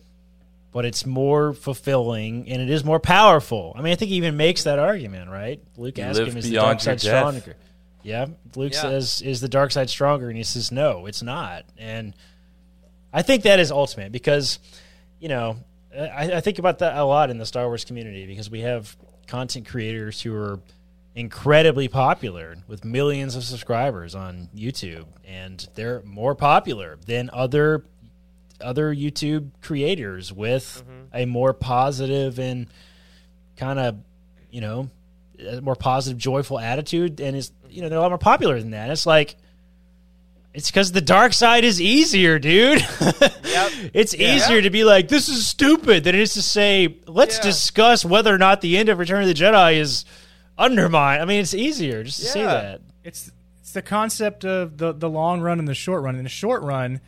but 0.72 0.84
it's 0.84 1.05
more 1.07 1.53
fulfilling 1.53 2.48
and 2.48 2.62
it 2.62 2.70
is 2.70 2.84
more 2.84 3.00
powerful. 3.00 3.72
I 3.76 3.82
mean, 3.82 3.92
I 3.92 3.96
think 3.96 4.11
he 4.11 4.16
even 4.16 4.36
makes 4.36 4.64
that 4.64 4.78
argument, 4.78 5.30
right? 5.30 5.61
Luke 5.76 5.98
You 5.98 6.05
asks 6.05 6.18
him, 6.20 6.36
"Is 6.36 6.48
the 6.48 6.57
dark 6.57 6.80
side 6.80 6.98
death." 6.98 7.34
stronger?" 7.34 7.57
Yeah, 8.05 8.26
Luke 8.57 8.72
Yeah. 8.72 8.80
says, 8.82 9.20
"Is 9.22 9.40
the 9.40 9.48
dark 9.48 9.70
side 9.70 9.88
stronger?" 9.90 10.28
And 10.28 10.36
he 10.36 10.42
says, 10.44 10.72
"No, 10.72 11.07
it's 11.07 11.22
not." 11.22 11.64
And 11.78 12.14
I 13.12 13.22
think 13.22 13.42
that 13.44 13.61
is 13.61 13.70
ultimate 13.70 14.11
because, 14.11 14.59
you 15.20 15.28
know, 15.28 15.59
I, 15.96 16.36
I 16.36 16.40
think 16.40 16.59
about 16.59 16.78
that 16.78 16.96
a 16.96 17.05
lot 17.05 17.30
in 17.30 17.38
the 17.38 17.46
Star 17.46 17.66
Wars 17.66 17.84
community 17.84 18.26
because 18.26 18.50
we 18.50 18.61
have 18.61 18.96
content 19.26 19.66
creators 19.68 20.20
who 20.22 20.34
are 20.34 20.59
incredibly 21.14 21.88
popular 21.88 22.56
with 22.66 22.84
millions 22.84 23.36
of 23.36 23.44
subscribers 23.44 24.14
on 24.14 24.48
YouTube, 24.56 25.06
and 25.24 25.66
they're 25.74 26.02
more 26.02 26.34
popular 26.34 26.98
than 27.06 27.30
other 27.32 27.84
other 28.60 28.94
YouTube 28.94 29.50
creators 29.60 30.32
with 30.32 30.84
mm-hmm. 30.86 31.16
a 31.16 31.26
more 31.26 31.52
positive 31.52 32.38
and 32.38 32.68
kind 33.56 33.78
of, 33.78 33.96
you 34.50 34.60
know, 34.60 34.88
a 35.40 35.60
more 35.60 35.74
positive, 35.74 36.16
joyful 36.18 36.58
attitude, 36.58 37.20
and 37.20 37.36
is 37.36 37.50
you 37.68 37.82
know 37.82 37.88
they're 37.88 37.98
a 37.98 38.02
lot 38.02 38.10
more 38.10 38.18
popular 38.18 38.58
than 38.60 38.70
that. 38.70 38.90
It's 38.90 39.06
like 39.06 39.36
it's 40.54 40.70
because 40.70 40.92
the 40.92 41.00
dark 41.00 41.32
side 41.32 41.64
is 41.64 41.80
easier, 41.80 42.38
dude. 42.38 42.78
it's 43.94 44.14
easier 44.14 44.60
to 44.60 44.70
be 44.70 44.84
like, 44.84 45.08
this 45.08 45.28
is 45.28 45.46
stupid 45.46 46.04
than 46.04 46.14
it 46.14 46.20
is 46.20 46.34
to 46.34 46.42
say, 46.42 46.96
let's 47.06 47.38
Yeah. 47.38 47.44
discuss 47.44 48.04
whether 48.04 48.34
or 48.34 48.38
not 48.38 48.60
the 48.60 48.76
end 48.76 48.90
of 48.90 48.98
Return 48.98 49.22
of 49.22 49.28
the 49.28 49.34
Jedi 49.34 49.76
is 49.76 50.04
undermined. 50.62 51.22
I 51.22 51.24
mean, 51.24 51.40
it's 51.40 51.54
easier 51.54 52.04
just 52.04 52.20
to 52.20 52.26
say 52.26 52.40
Yeah. 52.40 52.46
that. 52.54 52.80
it's 53.04 53.32
it's 53.60 53.72
the 53.72 53.82
concept 53.82 54.44
of 54.44 54.78
the 54.78 54.92
the 54.92 55.08
long 55.10 55.40
run 55.40 55.58
and 55.58 55.68
the 55.68 55.74
short 55.74 56.02
run. 56.02 56.16
In 56.16 56.22
the 56.22 56.28
short 56.28 56.62
run, 56.62 57.00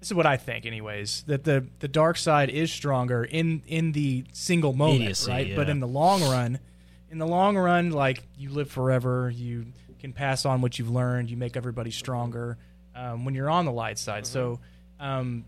this 0.00 0.08
is 0.08 0.14
what 0.14 0.26
I 0.26 0.36
think, 0.36 0.66
anyways. 0.66 1.24
That 1.26 1.44
the 1.44 1.66
the 1.78 1.88
dark 1.88 2.16
side 2.16 2.50
is 2.50 2.72
stronger 2.72 3.24
in 3.24 3.62
in 3.66 3.92
the 3.92 4.24
single 4.32 4.72
moment, 4.72 4.96
Immediacy, 4.96 5.30
right? 5.30 5.56
But 5.56 5.66
yeah. 5.66 5.72
in 5.72 5.80
the 5.80 5.88
long 5.88 6.22
run, 6.22 6.58
in 7.10 7.18
the 7.18 7.26
long 7.26 7.56
run, 7.56 7.90
like 7.90 8.22
you 8.36 8.50
live 8.50 8.70
forever, 8.70 9.30
you 9.30 9.66
can 9.98 10.12
pass 10.12 10.44
on 10.44 10.60
what 10.60 10.78
you've 10.78 10.90
learned, 10.90 11.30
you 11.30 11.36
make 11.36 11.56
everybody 11.56 11.90
stronger 11.90 12.58
um, 12.94 13.24
when 13.24 13.34
you're 13.34 13.50
on 13.50 13.64
the 13.64 13.72
light 13.72 13.98
side. 13.98 14.26
So, 14.26 14.60
um, 15.00 15.44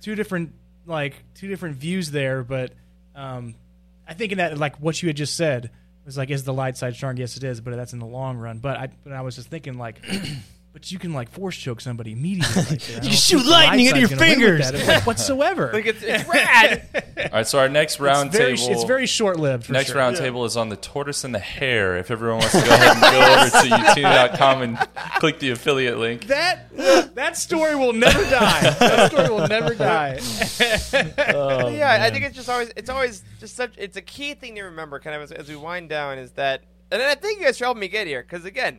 two 0.00 0.14
different 0.14 0.52
like 0.86 1.14
two 1.34 1.48
different 1.48 1.76
views 1.76 2.10
there, 2.10 2.42
but 2.42 2.72
um, 3.14 3.54
I 4.08 4.14
think 4.14 4.32
in 4.32 4.38
that 4.38 4.56
like 4.58 4.76
what 4.80 5.02
you 5.02 5.08
had 5.08 5.16
just 5.16 5.36
said 5.36 5.70
was 6.06 6.16
like, 6.16 6.30
is 6.30 6.44
the 6.44 6.52
light 6.52 6.76
side 6.76 6.94
strong? 6.94 7.16
Yes, 7.16 7.36
it 7.36 7.44
is, 7.44 7.60
but 7.60 7.74
that's 7.76 7.92
in 7.92 7.98
the 7.98 8.06
long 8.06 8.36
run. 8.36 8.58
But 8.58 8.76
I 8.76 8.88
but 9.04 9.12
I 9.12 9.20
was 9.22 9.36
just 9.36 9.48
thinking 9.48 9.78
like. 9.78 10.04
But 10.72 10.92
you 10.92 11.00
can 11.00 11.12
like 11.12 11.28
force 11.30 11.56
choke 11.56 11.80
somebody 11.80 12.12
immediately. 12.12 12.62
Right 12.62 12.80
there. 12.80 12.96
I 12.98 13.00
don't 13.00 13.12
shoot 13.12 13.44
lightning 13.44 13.86
light 13.86 13.96
out 13.96 14.02
of 14.02 14.10
side's 14.10 14.10
your 14.10 14.18
gonna 14.18 14.30
win 14.30 14.58
with 14.58 14.70
fingers. 14.70 14.88
like, 14.88 15.06
whatsoever. 15.06 15.70
like 15.74 15.86
it's, 15.86 16.02
it's 16.02 16.28
rad. 16.32 17.04
All 17.16 17.28
right, 17.32 17.46
so 17.46 17.58
our 17.58 17.68
next 17.68 17.98
round 17.98 18.28
it's 18.28 18.38
very, 18.38 18.56
table. 18.56 18.72
it's 18.72 18.84
very 18.84 19.06
short 19.06 19.40
lived. 19.40 19.68
Next 19.68 19.88
sure. 19.88 19.96
round 19.96 20.16
table 20.16 20.44
is 20.44 20.56
on 20.56 20.68
the 20.68 20.76
tortoise 20.76 21.24
and 21.24 21.34
the 21.34 21.40
hare. 21.40 21.96
If 21.96 22.12
everyone 22.12 22.38
wants 22.38 22.52
to 22.52 22.64
go 22.64 22.72
ahead 22.72 22.92
and 22.92 23.00
go 23.02 23.20
over 23.20 23.50
to 23.50 24.00
youtube.com 24.00 24.62
and 24.62 24.78
click 25.18 25.40
the 25.40 25.50
affiliate 25.50 25.98
link. 25.98 26.26
That 26.28 26.70
that 27.16 27.36
story 27.36 27.74
will 27.74 27.92
never 27.92 28.22
die. 28.30 28.60
That 28.78 29.10
story 29.10 29.28
will 29.28 29.48
never 29.48 29.74
die. 29.74 30.20
Oh, 31.34 31.68
yeah, 31.68 31.90
I 31.90 32.06
oh, 32.06 32.10
think 32.12 32.24
it's 32.24 32.36
just 32.36 32.48
always 32.48 32.70
it's 32.76 32.88
always 32.88 33.24
just 33.40 33.56
such 33.56 33.72
it's 33.76 33.96
a 33.96 34.02
key 34.02 34.34
thing 34.34 34.54
to 34.54 34.62
remember 34.62 35.00
kind 35.00 35.16
of 35.16 35.22
as, 35.22 35.32
as 35.32 35.48
we 35.48 35.56
wind 35.56 35.88
down 35.88 36.18
is 36.18 36.30
that 36.32 36.62
and 36.92 37.02
I 37.02 37.16
think 37.16 37.40
you 37.40 37.46
guys 37.46 37.58
helped 37.58 37.80
me 37.80 37.88
get 37.88 38.06
here 38.06 38.22
because 38.22 38.44
again 38.44 38.78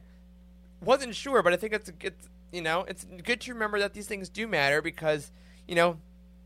wasn't 0.81 1.15
sure 1.15 1.41
but 1.43 1.53
I 1.53 1.55
think 1.57 1.73
it's 1.73 1.89
a 1.89 1.93
good 1.93 2.15
you 2.51 2.61
know 2.61 2.85
it's 2.87 3.05
good 3.23 3.39
to 3.41 3.53
remember 3.53 3.79
that 3.79 3.93
these 3.93 4.07
things 4.07 4.29
do 4.29 4.47
matter 4.47 4.81
because 4.81 5.31
you 5.67 5.75
know 5.75 5.97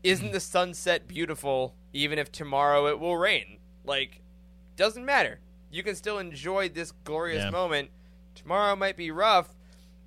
isn't 0.02 0.32
the 0.32 0.40
sunset 0.40 1.08
beautiful 1.08 1.74
even 1.92 2.18
if 2.18 2.30
tomorrow 2.30 2.86
it 2.86 3.00
will 3.00 3.16
rain? 3.16 3.58
Like 3.84 4.20
doesn't 4.76 5.04
matter. 5.04 5.40
You 5.70 5.82
can 5.82 5.94
still 5.96 6.18
enjoy 6.18 6.68
this 6.68 6.92
glorious 7.04 7.44
Yeah. 7.44 7.50
moment. 7.50 7.90
Tomorrow 8.34 8.76
might 8.76 8.96
be 8.96 9.10
rough 9.10 9.48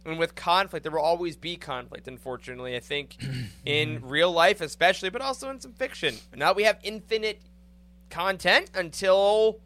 and 0.05 0.17
with 0.17 0.35
conflict 0.35 0.83
there 0.83 0.91
will 0.91 1.01
always 1.01 1.35
be 1.35 1.57
conflict 1.57 2.07
unfortunately 2.07 2.73
i 2.75 2.79
think 2.79 3.17
in 3.65 3.97
mm-hmm. 3.97 4.07
real 4.07 4.31
life 4.31 4.61
especially 4.61 5.09
but 5.09 5.21
also 5.21 5.49
in 5.49 5.59
some 5.59 5.73
fiction. 5.73 6.15
Now 6.35 6.53
we 6.53 6.63
have 6.63 6.77
infinite 6.83 7.41
content 8.09 8.71
until 8.73 9.59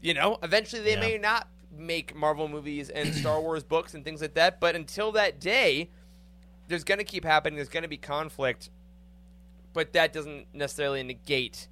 you 0.00 0.14
know 0.14 0.38
eventually 0.42 0.82
they 0.82 0.94
Yeah. 0.94 1.00
may 1.00 1.18
not 1.18 1.48
make 1.78 2.14
marvel 2.14 2.48
movies 2.48 2.88
and 2.90 3.14
star 3.22 3.40
wars 3.40 3.62
books 3.64 3.94
and 3.94 4.04
things 4.04 4.20
like 4.20 4.34
that 4.34 4.60
but 4.60 4.74
until 4.74 5.12
that 5.12 5.38
day 5.40 5.88
there's 6.68 6.84
going 6.84 6.98
to 6.98 7.04
keep 7.04 7.24
happening 7.24 7.56
there's 7.56 7.68
going 7.68 7.82
to 7.82 7.88
be 7.88 7.96
conflict 7.96 8.70
but 9.72 9.92
that 9.92 10.12
doesn't 10.12 10.46
necessarily 10.54 11.02
negate 11.02 11.68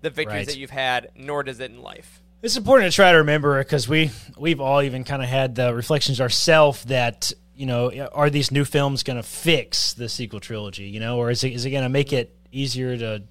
the 0.00 0.10
victories 0.10 0.38
Right. 0.40 0.46
that 0.46 0.58
you've 0.58 0.70
had 0.70 1.10
nor 1.16 1.42
does 1.42 1.58
it 1.60 1.70
in 1.70 1.82
life 1.82 2.20
It's 2.42 2.56
important 2.56 2.90
to 2.92 2.94
try 2.94 3.10
to 3.12 3.18
remember 3.18 3.58
because 3.62 3.88
we 3.88 4.10
we've 4.38 4.60
all 4.60 4.80
even 4.82 5.02
kind 5.04 5.22
of 5.22 5.28
had 5.28 5.54
the 5.56 5.74
reflections 5.74 6.20
ourselves 6.20 6.84
that 6.84 7.32
you 7.56 7.66
know 7.66 7.90
are 8.12 8.30
these 8.30 8.52
new 8.52 8.64
films 8.64 9.02
going 9.02 9.16
to 9.16 9.24
fix 9.24 9.92
the 9.92 10.08
sequel 10.08 10.38
trilogy? 10.38 10.84
You 10.84 11.00
know, 11.00 11.18
or 11.18 11.30
is 11.30 11.42
it 11.42 11.52
is 11.52 11.64
it 11.64 11.70
going 11.70 11.82
to 11.82 11.88
make 11.88 12.12
it 12.12 12.32
easier 12.52 12.96
to 12.96 13.24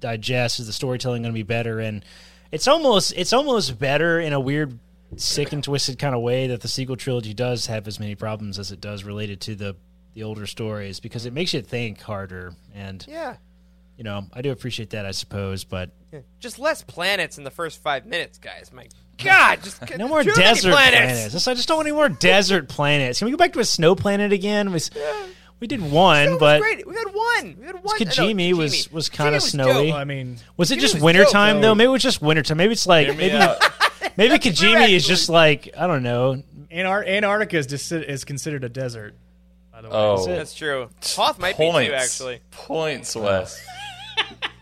digest? 0.00 0.60
Is 0.60 0.66
the 0.66 0.74
storytelling 0.74 1.22
going 1.22 1.32
to 1.32 1.38
be 1.38 1.42
better? 1.42 1.80
And 1.80 2.04
it's 2.52 2.68
almost 2.68 3.14
it's 3.16 3.32
almost 3.32 3.78
better 3.78 4.20
in 4.20 4.34
a 4.34 4.40
weird, 4.40 4.78
sick 5.16 5.52
and 5.52 5.62
twisted 5.64 5.98
kind 5.98 6.14
of 6.14 6.20
way 6.22 6.46
that 6.48 6.60
the 6.60 6.68
sequel 6.68 6.96
trilogy 6.96 7.34
does 7.34 7.66
have 7.66 7.86
as 7.88 7.98
many 8.00 8.14
problems 8.14 8.58
as 8.58 8.70
it 8.72 8.80
does 8.80 9.04
related 9.04 9.40
to 9.42 9.54
the 9.54 9.76
the 10.14 10.22
older 10.24 10.46
stories 10.46 10.98
because 11.00 11.24
it 11.26 11.32
makes 11.32 11.54
you 11.54 11.62
think 11.62 12.00
harder 12.00 12.52
and 12.74 13.04
yeah 13.08 13.36
you 13.96 14.02
know 14.04 14.26
I 14.32 14.42
do 14.42 14.50
appreciate 14.50 14.90
that 14.90 15.06
I 15.06 15.12
suppose 15.12 15.62
but 15.64 15.90
just 16.40 16.58
less 16.58 16.82
planets 16.82 17.38
in 17.38 17.44
the 17.44 17.50
first 17.50 17.80
five 17.82 18.06
minutes 18.06 18.38
guys 18.38 18.72
my 18.72 18.86
god 19.22 19.62
just 19.62 19.80
No 19.98 20.08
more 20.08 20.22
too 20.24 20.30
many 20.30 20.42
desert 20.42 20.70
planets. 20.72 21.12
planets. 21.30 21.46
I 21.48 21.54
just 21.54 21.68
don't 21.68 21.76
want 21.78 21.88
any 21.88 21.94
more 21.96 22.08
desert 22.08 22.68
planets. 22.68 23.18
Can 23.20 23.26
we 23.26 23.30
go 23.32 23.36
back 23.36 23.52
to 23.52 23.60
a 23.60 23.64
snow 23.64 23.94
planet 23.94 24.32
again? 24.32 24.72
Was 24.72 24.90
we 25.60 25.66
did 25.66 25.82
one, 25.82 26.24
That 26.24 26.30
was 26.32 26.40
but 26.40 26.60
great. 26.60 26.86
We 26.88 26.94
had 26.96 27.06
one. 27.12 27.56
We 27.60 27.66
had 27.66 27.74
one. 27.84 27.98
Kijimi 27.98 28.48
uh, 28.48 28.52
no, 28.52 28.56
was- 28.56 28.90
was 28.90 29.08
kinda 29.10 29.40
snowy. 29.40 29.88
dope. 29.88 29.94
I 29.96 30.04
mean, 30.04 30.38
was 30.56 30.70
it 30.70 30.78
It 30.78 30.80
just 30.80 30.94
was 30.94 31.02
wintertime 31.04 31.56
though? 31.56 31.68
though. 31.68 31.74
Maybe 31.74 31.86
it 31.88 31.92
was 31.92 32.02
just 32.02 32.22
wintertime. 32.22 32.56
Maybe 32.56 32.72
it's 32.72 32.86
like 32.86 33.06
Hear 33.08 33.14
me 33.14 33.28
maybe 34.20 34.34
out. 34.34 34.44
maybe 34.44 34.56
Kijimi 34.56 34.74
actually- 34.76 34.94
is 34.96 35.06
just 35.06 35.28
like 35.28 35.70
I 35.76 35.86
don't 35.86 36.02
know. 36.02 36.42
Antar- 36.70 37.04
Antarctica 37.06 37.56
is, 37.58 37.66
dis- 37.66 37.90
is 37.90 38.24
considered 38.24 38.62
a 38.62 38.68
desert. 38.68 39.14
By 39.72 39.82
the 39.82 39.88
way, 39.88 39.94
Oh, 39.96 40.24
That's 40.26 40.54
true. 40.54 40.88
Hoth 41.16 41.38
might 41.40 41.58
be 41.58 41.64
points. 41.64 41.88
too, 41.88 41.94
actually. 41.94 42.40
Points, 42.50 43.16
Wes. 43.16 43.60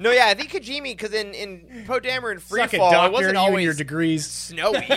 No, 0.00 0.12
yeah, 0.12 0.26
I 0.28 0.34
think 0.34 0.52
Kijimi 0.52 0.84
because 0.84 1.12
in 1.12 1.34
in 1.34 1.84
Poe 1.84 1.98
Dameron 1.98 2.32
and 2.32 2.42
Suck 2.42 2.72
it, 2.72 2.78
Freefall, 2.78 2.92
doctor. 2.92 3.06
it 3.08 3.12
wasn't 3.12 3.32
you 3.34 3.38
always 3.40 3.64
your 3.64 3.74
degrees. 3.74 4.24
snowy. 4.30 4.76
so 4.86 4.94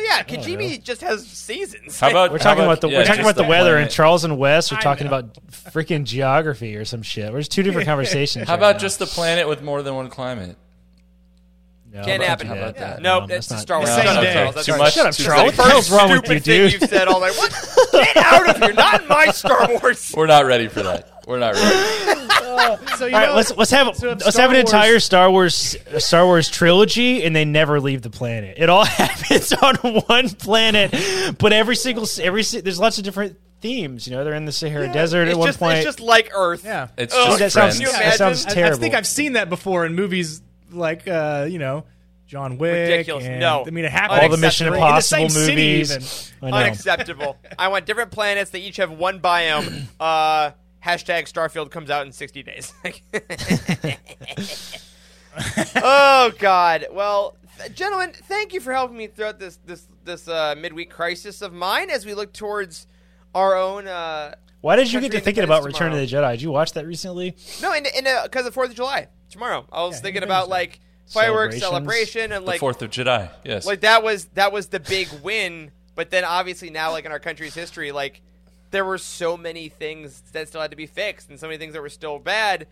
yeah, 0.00 0.24
Kijimi 0.24 0.82
just 0.82 1.02
has 1.02 1.24
seasons. 1.24 2.00
How 2.00 2.10
about 2.10 2.32
We're 2.32 2.38
talking 2.38 2.64
how 2.64 2.70
about 2.70 2.80
the 2.80 2.88
yeah, 2.88 2.98
we're 2.98 3.04
talking 3.04 3.20
about 3.22 3.36
the 3.36 3.44
weather, 3.44 3.76
and. 3.76 3.88
Charles 3.88 4.24
and 4.24 4.36
Wes 4.38 4.72
are 4.72 4.76
I 4.76 4.80
talking 4.80 5.06
know. 5.06 5.16
about 5.18 5.34
freaking 5.52 6.02
geography 6.02 6.74
or 6.74 6.84
some 6.84 7.02
shit. 7.02 7.30
There's 7.32 7.48
two 7.48 7.62
different 7.62 7.86
conversations. 7.92 8.48
How 8.48 8.54
right 8.54 8.58
about 8.58 8.72
now. 8.74 8.78
just 8.80 8.98
the 8.98 9.06
planet 9.06 9.46
with 9.46 9.62
more 9.62 9.82
than 9.82 9.94
one 9.94 10.10
climate? 10.10 10.56
No, 11.92 12.04
Can't 12.04 12.22
happen. 12.22 12.46
How 12.46 12.54
about 12.54 12.76
that? 12.76 13.02
Nope, 13.02 13.22
No, 13.22 13.26
that's 13.26 13.48
that's 13.48 13.60
a 13.60 13.62
Star 13.62 13.78
Wars. 13.78 13.90
Same 13.90 14.04
Shut 14.04 14.16
up. 14.16 14.32
Charles. 14.32 14.54
That's 14.54 14.66
Too 14.66 14.72
right. 14.72 14.78
much. 14.78 14.94
Shut 14.94 15.06
up, 15.06 15.14
too 15.14 15.24
Charles. 15.24 15.44
What 15.46 15.56
the 15.56 15.62
hell's 15.64 15.90
wrong 15.90 16.10
with 16.10 16.18
Stupid 16.24 16.34
you, 16.34 16.40
thing 16.40 16.70
dude? 16.70 16.80
you've 16.80 16.90
said 16.90 17.08
all 17.08 17.20
like, 17.20 17.36
what? 17.36 17.50
Get 17.92 18.16
out 18.16 18.48
of 18.50 18.56
here! 18.62 18.72
Not 18.72 19.02
in 19.02 19.08
my 19.08 19.26
Star 19.32 19.68
Wars. 19.68 20.14
We're 20.16 20.26
not 20.26 20.46
ready 20.46 20.68
for 20.68 20.82
that. 20.84 21.24
We're 21.26 21.38
not 21.40 21.54
ready. 21.54 22.26
So 22.96 23.06
you 23.06 23.14
All 23.14 23.20
right, 23.20 23.28
know, 23.30 23.36
let's 23.36 23.56
let's 23.56 23.70
have 23.70 23.96
so 23.96 24.08
let's 24.10 24.28
Star 24.30 24.42
have 24.42 24.50
an 24.50 24.56
Wars- 24.56 24.64
entire 24.72 25.00
Star 25.00 25.30
Wars 25.30 25.76
Star 25.98 26.26
Wars 26.26 26.48
trilogy, 26.48 27.22
and 27.24 27.34
they 27.34 27.44
never 27.46 27.80
leave 27.80 28.02
the 28.02 28.10
planet. 28.10 28.56
It 28.58 28.68
all 28.68 28.84
happens 28.84 29.52
on 29.54 29.76
one 29.76 30.28
planet, 30.30 30.92
but 31.38 31.52
every 31.52 31.76
single 31.76 32.06
every 32.20 32.42
si- 32.42 32.60
there's 32.60 32.78
lots 32.78 32.98
of 32.98 33.04
different 33.04 33.38
themes. 33.60 34.06
You 34.06 34.14
know, 34.16 34.24
they're 34.24 34.34
in 34.34 34.44
the 34.44 34.52
Sahara 34.52 34.92
Desert 34.92 35.28
at 35.28 35.36
one 35.36 35.48
just, 35.48 35.58
point. 35.58 35.78
It's 35.78 35.86
just 35.86 36.00
like 36.00 36.30
Earth. 36.34 36.64
Yeah. 36.64 36.88
It's 36.98 37.14
Ugh, 37.14 37.38
just 37.38 37.38
that 37.38 37.52
friends. 37.52 37.76
sounds 37.78 37.90
Can 37.92 38.00
that 38.00 38.14
sounds 38.18 38.44
imagine? 38.44 38.64
I, 38.64 38.68
I 38.68 38.76
think 38.76 38.94
I've 38.94 39.06
seen 39.06 39.32
that 39.34 39.48
before 39.48 39.86
in 39.86 39.94
movies 39.94 40.42
like 40.72 41.06
uh, 41.08 41.46
you 41.48 41.58
know 41.58 41.84
John 42.26 42.58
Wick. 42.58 42.72
Ridiculous. 42.72 43.24
and- 43.24 43.40
No. 43.40 43.64
I 43.66 43.70
mean 43.70 43.84
it 43.84 43.90
happens 43.92 44.20
all 44.22 44.28
the 44.28 44.36
Mission 44.36 44.66
Unacceptable. 44.68 44.88
in 44.88 44.94
the 44.94 45.00
same 45.00 45.20
Impossible 45.22 45.46
city 45.46 45.72
movies. 45.72 46.32
even. 46.42 46.54
I. 46.54 46.62
Unacceptable. 46.62 47.36
I 47.58 47.68
want 47.68 47.86
different 47.86 48.10
planets. 48.12 48.50
They 48.50 48.60
each 48.60 48.76
have 48.76 48.90
one 48.90 49.20
biome. 49.20 49.84
Uh, 50.00 50.52
hashtag 50.84 51.30
Starfield 51.30 51.70
comes 51.70 51.90
out 51.90 52.06
in 52.06 52.12
60 52.12 52.42
days. 52.42 52.72
oh 55.76 56.32
God. 56.38 56.86
Well, 56.92 57.36
th- 57.58 57.74
gentlemen, 57.74 58.12
thank 58.24 58.52
you 58.52 58.60
for 58.60 58.72
helping 58.72 58.96
me 58.96 59.06
throughout 59.06 59.38
this 59.38 59.58
this 59.66 59.86
this 60.04 60.28
uh, 60.28 60.54
midweek 60.58 60.90
crisis 60.90 61.42
of 61.42 61.52
mine 61.52 61.90
as 61.90 62.06
we 62.06 62.14
look 62.14 62.32
towards 62.32 62.86
our 63.34 63.56
own. 63.56 63.86
Uh, 63.86 64.34
Why 64.60 64.76
did 64.76 64.92
you 64.92 65.00
get 65.00 65.12
to 65.12 65.20
thinking 65.20 65.42
Independence 65.42 65.66
about 65.66 65.66
Return 65.66 65.92
of 65.92 65.98
the 65.98 66.06
Jedi? 66.06 66.32
Did 66.32 66.42
you 66.42 66.50
watch 66.50 66.72
that 66.72 66.86
recently? 66.86 67.36
no, 67.62 67.72
in 67.72 67.86
in 67.86 68.04
because 68.24 68.46
of 68.46 68.54
Fourth 68.54 68.70
of 68.70 68.76
July 68.76 69.08
tomorrow. 69.30 69.66
I 69.72 69.84
was 69.84 69.96
Yeah, 69.96 70.02
thinking 70.02 70.22
about 70.22 70.48
like 70.48 70.80
fireworks 71.08 71.58
celebration 71.58 72.32
and 72.32 72.44
The 72.44 72.50
like 72.50 72.60
Fourth 72.60 72.82
of 72.82 72.90
July. 72.90 73.30
Yes. 73.44 73.66
like 73.66 73.80
that 73.80 74.02
was 74.02 74.26
that 74.34 74.52
was 74.52 74.68
the 74.68 74.80
big 74.80 75.08
win 75.22 75.72
but 75.96 76.10
then 76.10 76.24
obviously 76.24 76.70
now 76.70 76.92
like 76.92 77.04
in 77.04 77.10
our 77.12 77.18
country's 77.18 77.54
history 77.54 77.90
like 77.92 78.22
there 78.70 78.84
were 78.84 78.98
so 78.98 79.36
many 79.36 79.68
things 79.68 80.22
that 80.32 80.46
still 80.46 80.60
had 80.60 80.70
to 80.70 80.76
be 80.76 80.86
fixed 80.86 81.28
and 81.28 81.40
so 81.40 81.48
many 81.48 81.58
things 81.58 81.72
that 81.72 81.82
were 81.82 81.88
still 81.88 82.20
bad 82.20 82.68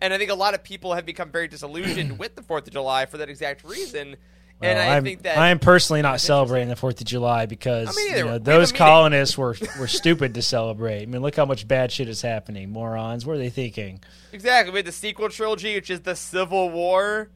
and 0.00 0.14
i 0.14 0.18
think 0.18 0.30
a 0.30 0.34
lot 0.34 0.54
of 0.54 0.64
people 0.64 0.94
have 0.94 1.04
become 1.04 1.30
very 1.30 1.46
disillusioned 1.46 2.18
with 2.18 2.34
the 2.36 2.42
fourth 2.42 2.66
of 2.66 2.72
july 2.72 3.04
for 3.04 3.18
that 3.18 3.28
exact 3.28 3.62
reason 3.64 4.16
and 4.60 4.78
Well, 4.78 4.90
i 4.90 4.96
I'm, 4.96 5.04
think 5.04 5.22
that 5.22 5.38
I'm 5.38 5.58
personally 5.58 6.02
not 6.02 6.20
celebrating 6.20 6.68
the 6.68 6.76
Fourth 6.76 7.00
of 7.00 7.06
July 7.06 7.46
because 7.46 7.88
I 7.88 8.00
you 8.00 8.08
know, 8.08 8.14
way. 8.16 8.22
We 8.22 8.28
have 8.28 8.40
a 8.40 8.44
those 8.44 8.72
colonists 8.72 9.36
were 9.36 9.56
were 9.78 9.88
stupid 9.88 10.34
to 10.34 10.42
celebrate. 10.42 11.02
I 11.02 11.06
mean, 11.06 11.22
look 11.22 11.36
how 11.36 11.44
much 11.44 11.66
bad 11.68 11.92
shit 11.92 12.08
is 12.08 12.22
happening. 12.22 12.70
Morons. 12.70 13.26
What 13.26 13.34
are 13.34 13.38
they 13.38 13.50
thinking? 13.50 14.00
exactly 14.32 14.72
we 14.72 14.78
had 14.78 14.84
the 14.86 14.90
sequel 14.90 15.28
trilogy 15.28 15.76
which 15.76 15.90
is 15.90 16.00
the 16.00 16.16
civil 16.16 16.68
war 16.68 17.30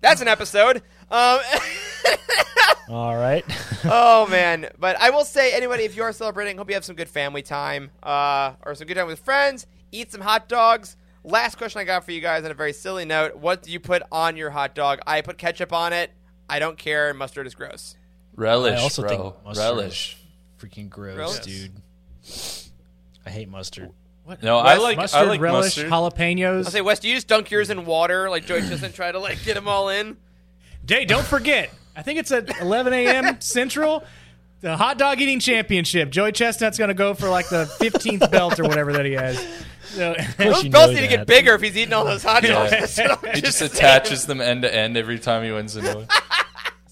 that's 0.00 0.20
an 0.20 0.28
episode 0.28 0.76
um 1.10 1.40
All 2.88 3.16
right. 3.16 3.44
oh 3.84 4.26
man 4.30 4.68
but 4.78 4.96
i 5.00 5.10
will 5.10 5.24
say 5.24 5.52
anybody 5.52 5.82
if 5.82 5.96
you 5.96 6.04
are 6.04 6.12
celebrating 6.12 6.56
hope 6.56 6.68
you 6.68 6.74
have 6.74 6.84
some 6.84 6.94
good 6.94 7.08
family 7.08 7.42
time 7.42 7.90
uh, 8.02 8.52
or 8.64 8.76
some 8.76 8.86
good 8.86 8.94
time 8.94 9.08
with 9.08 9.18
friends 9.18 9.66
eat 9.90 10.12
some 10.12 10.20
hot 10.20 10.48
dogs 10.48 10.96
last 11.28 11.56
question 11.58 11.80
i 11.80 11.84
got 11.84 12.04
for 12.04 12.12
you 12.12 12.20
guys 12.20 12.44
on 12.44 12.50
a 12.50 12.54
very 12.54 12.72
silly 12.72 13.04
note 13.04 13.36
what 13.36 13.62
do 13.62 13.70
you 13.70 13.80
put 13.80 14.02
on 14.10 14.36
your 14.36 14.50
hot 14.50 14.74
dog 14.74 14.98
i 15.06 15.20
put 15.20 15.38
ketchup 15.38 15.72
on 15.72 15.92
it 15.92 16.10
i 16.48 16.58
don't 16.58 16.78
care 16.78 17.12
mustard 17.14 17.46
is 17.46 17.54
gross 17.54 17.96
relish, 18.34 18.78
I 18.78 18.82
also 18.82 19.02
bro. 19.02 19.08
think 19.10 19.44
mustard 19.44 19.64
relish. 19.64 20.16
Freaking 20.60 20.88
gross, 20.88 21.14
Gross? 21.14 21.38
dude. 21.38 21.70
I 23.24 23.30
hate 23.30 23.48
mustard. 23.48 23.90
What? 24.24 24.42
No, 24.42 24.58
I 24.58 24.76
like 24.78 24.96
mustard, 24.96 25.20
I 25.20 25.24
like 25.24 25.40
relish, 25.40 25.76
mustard. 25.76 25.90
jalapenos. 25.90 26.64
i'll 26.64 26.70
say 26.70 26.80
West, 26.80 27.04
you 27.04 27.14
just 27.14 27.28
dunk 27.28 27.50
yours 27.50 27.70
in 27.70 27.84
water 27.84 28.28
like 28.28 28.44
joy 28.46 28.60
doesn't 28.60 28.94
try 28.94 29.12
to 29.12 29.18
like 29.18 29.42
get 29.44 29.54
them 29.54 29.68
all 29.68 29.88
in 29.88 30.16
Day, 30.84 31.04
don't 31.04 31.24
forget. 31.26 31.70
I 31.94 32.00
think 32.02 32.18
it's 32.18 32.30
at 32.32 32.60
11 32.62 32.92
a.m. 32.94 33.40
Central. 33.42 34.04
The 34.62 34.74
hot 34.76 34.96
dog 34.96 35.20
eating 35.20 35.38
championship. 35.38 36.08
Joey 36.10 36.32
Chestnut's 36.32 36.78
going 36.78 36.88
to 36.88 36.94
go 36.94 37.12
for 37.12 37.28
like 37.28 37.48
the 37.50 37.66
15th 37.78 38.30
belt 38.30 38.58
or 38.58 38.62
whatever 38.64 38.92
that 38.94 39.04
he 39.04 39.12
has. 39.12 39.36
So, 39.88 40.14
course 40.36 40.62
those 40.62 40.68
belts 40.68 40.92
need 40.94 41.00
to 41.00 41.08
get 41.08 41.26
bigger 41.26 41.54
if 41.54 41.62
he's 41.62 41.76
eating 41.76 41.92
all 41.94 42.04
those 42.04 42.22
hot 42.22 42.42
dogs 42.42 42.72
Yeah. 42.72 43.16
That's 43.22 43.34
He 43.36 43.40
just 43.40 43.58
saying. 43.58 43.72
attaches 43.72 44.26
them 44.26 44.40
end 44.40 44.62
to 44.62 44.74
end 44.74 44.96
every 44.96 45.18
time 45.18 45.44
he 45.44 45.50
wins 45.52 45.76
a 45.76 45.82
new. 45.82 46.06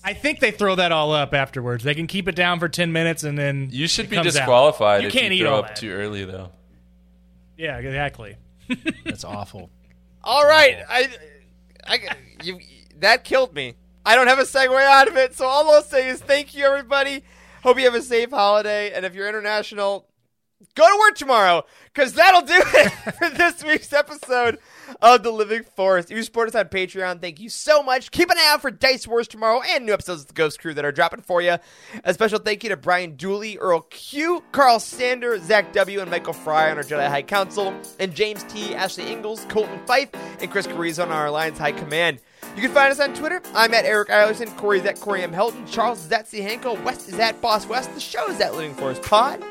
I 0.04 0.12
think 0.14 0.40
they 0.40 0.50
throw 0.52 0.76
that 0.76 0.92
all 0.92 1.12
up 1.12 1.34
afterwards. 1.34 1.82
They 1.84 1.94
can 1.94 2.06
keep 2.06 2.28
it 2.28 2.34
down 2.36 2.58
for 2.60 2.68
10 2.68 2.92
minutes 2.92 3.24
and 3.24 3.36
then 3.36 3.68
You 3.72 3.86
should 3.88 4.06
it 4.06 4.10
be 4.10 4.16
comes 4.16 4.28
out. 4.28 4.32
disqualified 4.40 5.02
You 5.02 5.08
if 5.08 5.12
can't 5.12 5.26
you 5.34 5.40
eat 5.40 5.40
throw 5.42 5.52
all 5.54 5.58
up 5.60 5.68
that. 5.68 5.76
too 5.76 5.90
early, 5.90 6.24
though. 6.24 6.50
Yeah, 7.56 7.78
exactly. 7.78 8.36
That's 9.04 9.24
awful. 9.24 9.70
All 10.22 10.44
right, 10.46 10.78
I, 10.88 11.08
I, 11.86 11.98
you, 12.42 12.58
that 12.98 13.24
killed 13.24 13.54
me. 13.54 13.74
I 14.04 14.14
don't 14.14 14.26
have 14.28 14.38
a 14.38 14.42
segue 14.44 14.80
out 14.84 15.08
of 15.08 15.16
it, 15.16 15.34
so 15.34 15.46
all 15.46 15.68
I'll 15.70 15.82
say 15.82 16.08
is 16.08 16.20
thank 16.20 16.54
you, 16.54 16.64
everybody. 16.64 17.22
Hope 17.62 17.78
you 17.78 17.84
have 17.84 17.94
a 17.94 18.02
safe 18.02 18.30
holiday, 18.30 18.92
and 18.92 19.04
if 19.04 19.14
you're 19.14 19.28
international, 19.28 20.06
go 20.74 20.88
to 20.88 20.98
work 20.98 21.16
tomorrow, 21.16 21.64
because 21.92 22.14
that'll 22.14 22.42
do 22.42 22.54
it 22.56 22.90
for 23.18 23.30
this 23.30 23.62
week's 23.64 23.92
episode 23.92 24.58
of 25.02 25.22
The 25.22 25.30
Living 25.30 25.64
Force. 25.64 26.06
If 26.06 26.12
you 26.12 26.22
support 26.22 26.48
us 26.48 26.54
on 26.54 26.66
Patreon, 26.66 27.20
thank 27.20 27.40
you 27.40 27.48
so 27.48 27.82
much. 27.82 28.10
Keep 28.10 28.30
an 28.30 28.38
eye 28.38 28.52
out 28.52 28.62
for 28.62 28.70
Dice 28.70 29.06
Wars 29.06 29.28
tomorrow 29.28 29.60
and 29.68 29.84
new 29.84 29.92
episodes 29.92 30.22
of 30.22 30.28
The 30.28 30.34
Ghost 30.34 30.60
Crew 30.60 30.74
that 30.74 30.84
are 30.84 30.92
dropping 30.92 31.20
for 31.20 31.42
you. 31.42 31.56
A 32.04 32.14
special 32.14 32.38
thank 32.38 32.62
you 32.62 32.70
to 32.70 32.76
Brian 32.76 33.16
Dooley, 33.16 33.58
Earl 33.58 33.82
Q, 33.82 34.42
Carl 34.52 34.80
Sander, 34.80 35.38
Zach 35.38 35.72
W, 35.72 36.00
and 36.00 36.10
Michael 36.10 36.32
Fry 36.32 36.70
on 36.70 36.78
our 36.78 36.84
Jedi 36.84 37.08
High 37.08 37.22
Council, 37.22 37.74
and 37.98 38.14
James 38.14 38.42
T, 38.44 38.74
Ashley 38.74 39.10
Ingalls, 39.10 39.44
Colton 39.48 39.80
Fife, 39.86 40.10
and 40.40 40.50
Chris 40.50 40.66
Carrizo 40.66 41.02
on 41.02 41.10
our 41.10 41.26
Alliance 41.26 41.58
High 41.58 41.72
Command. 41.72 42.20
You 42.54 42.62
can 42.62 42.70
find 42.70 42.90
us 42.90 43.00
on 43.00 43.12
Twitter. 43.14 43.42
I'm 43.54 43.74
at 43.74 43.84
Eric 43.84 44.08
Eilerson, 44.08 44.56
Corey's 44.56 44.84
at 44.84 44.98
Corey 45.00 45.22
M. 45.22 45.32
Helton, 45.32 45.70
Charles 45.70 46.04
is 46.04 46.12
at 46.12 46.28
C. 46.28 46.40
Hankel, 46.40 46.82
West 46.84 47.08
is 47.08 47.18
at 47.18 47.40
Boss 47.42 47.66
West, 47.66 47.92
the 47.92 48.00
show 48.00 48.26
is 48.28 48.40
at 48.40 48.54
Living 48.54 48.74
Force 48.74 48.98
Pod. 49.00 49.42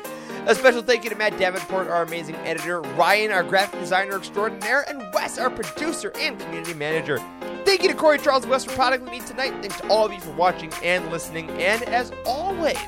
A 0.48 0.54
special 0.54 0.80
thank 0.80 1.02
you 1.02 1.10
to 1.10 1.16
Matt 1.16 1.36
Davenport, 1.38 1.88
our 1.88 2.04
amazing 2.04 2.36
editor, 2.36 2.80
Ryan, 2.80 3.32
our 3.32 3.42
graphic 3.42 3.80
designer 3.80 4.16
extraordinaire, 4.16 4.84
and 4.88 5.02
Wes, 5.12 5.38
our 5.38 5.50
producer 5.50 6.12
and 6.20 6.38
community 6.38 6.72
manager. 6.72 7.18
Thank 7.64 7.82
you 7.82 7.88
to 7.88 7.96
Corey 7.96 8.20
Charles 8.20 8.44
and 8.44 8.52
Wes 8.52 8.64
for 8.64 8.70
producting 8.70 9.10
me 9.10 9.18
tonight. 9.18 9.54
Thanks 9.60 9.80
to 9.80 9.88
all 9.88 10.06
of 10.06 10.12
you 10.12 10.20
for 10.20 10.30
watching 10.30 10.72
and 10.84 11.10
listening. 11.10 11.50
And 11.50 11.82
as 11.82 12.12
always, 12.24 12.78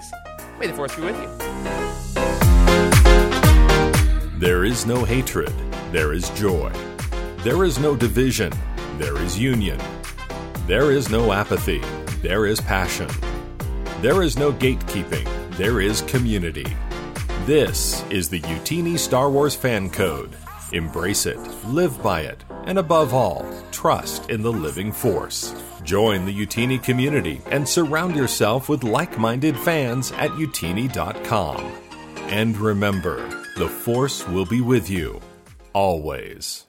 may 0.61 0.69
the 0.69 0.73
force 0.73 0.95
be 0.95 1.03
with 1.03 1.21
you. 1.21 1.27
There 4.39 4.65
is 4.65 4.87
no 4.87 5.05
hatred, 5.05 5.53
there 5.91 6.13
is 6.13 6.31
joy. 6.31 6.71
There 7.39 7.65
is 7.65 7.81
no 7.81 7.97
division, 7.97 8.53
there 8.99 9.17
is 9.21 9.37
union. 9.37 9.81
There 10.69 10.93
is 10.93 11.11
no 11.11 11.33
apathy, 11.33 11.83
there 12.23 12.47
is 12.47 12.61
passion. 12.61 13.11
There 14.01 14.23
is 14.23 14.39
no 14.39 14.53
gatekeeping, 14.53 15.27
there 15.57 15.81
is 15.81 16.03
community. 16.03 16.67
This 17.49 18.05
is 18.11 18.29
the 18.29 18.43
Utini 18.43 18.99
Star 18.99 19.31
Wars 19.31 19.55
fan 19.55 19.89
code. 19.89 20.37
Embrace 20.73 21.25
it, 21.25 21.39
live 21.65 22.03
by 22.03 22.21
it, 22.21 22.45
and 22.67 22.77
above 22.79 23.15
all, 23.15 23.51
trust 23.71 24.29
in 24.29 24.43
the 24.43 24.53
living 24.53 24.93
force. 24.93 25.55
Join 25.83 26.27
the 26.27 26.47
Utini 26.47 26.77
community 26.83 27.41
and 27.47 27.67
surround 27.67 28.15
yourself 28.15 28.69
with 28.69 28.85
like 28.85 29.19
minded 29.19 29.57
fans 29.57 30.13
at 30.13 30.31
utini.com. 30.33 31.57
And 32.29 32.55
remember, 32.59 33.27
the 33.57 33.71
Force 33.71 34.29
will 34.29 34.45
be 34.45 34.61
with 34.61 34.91
you 34.91 35.19
always. 35.73 36.68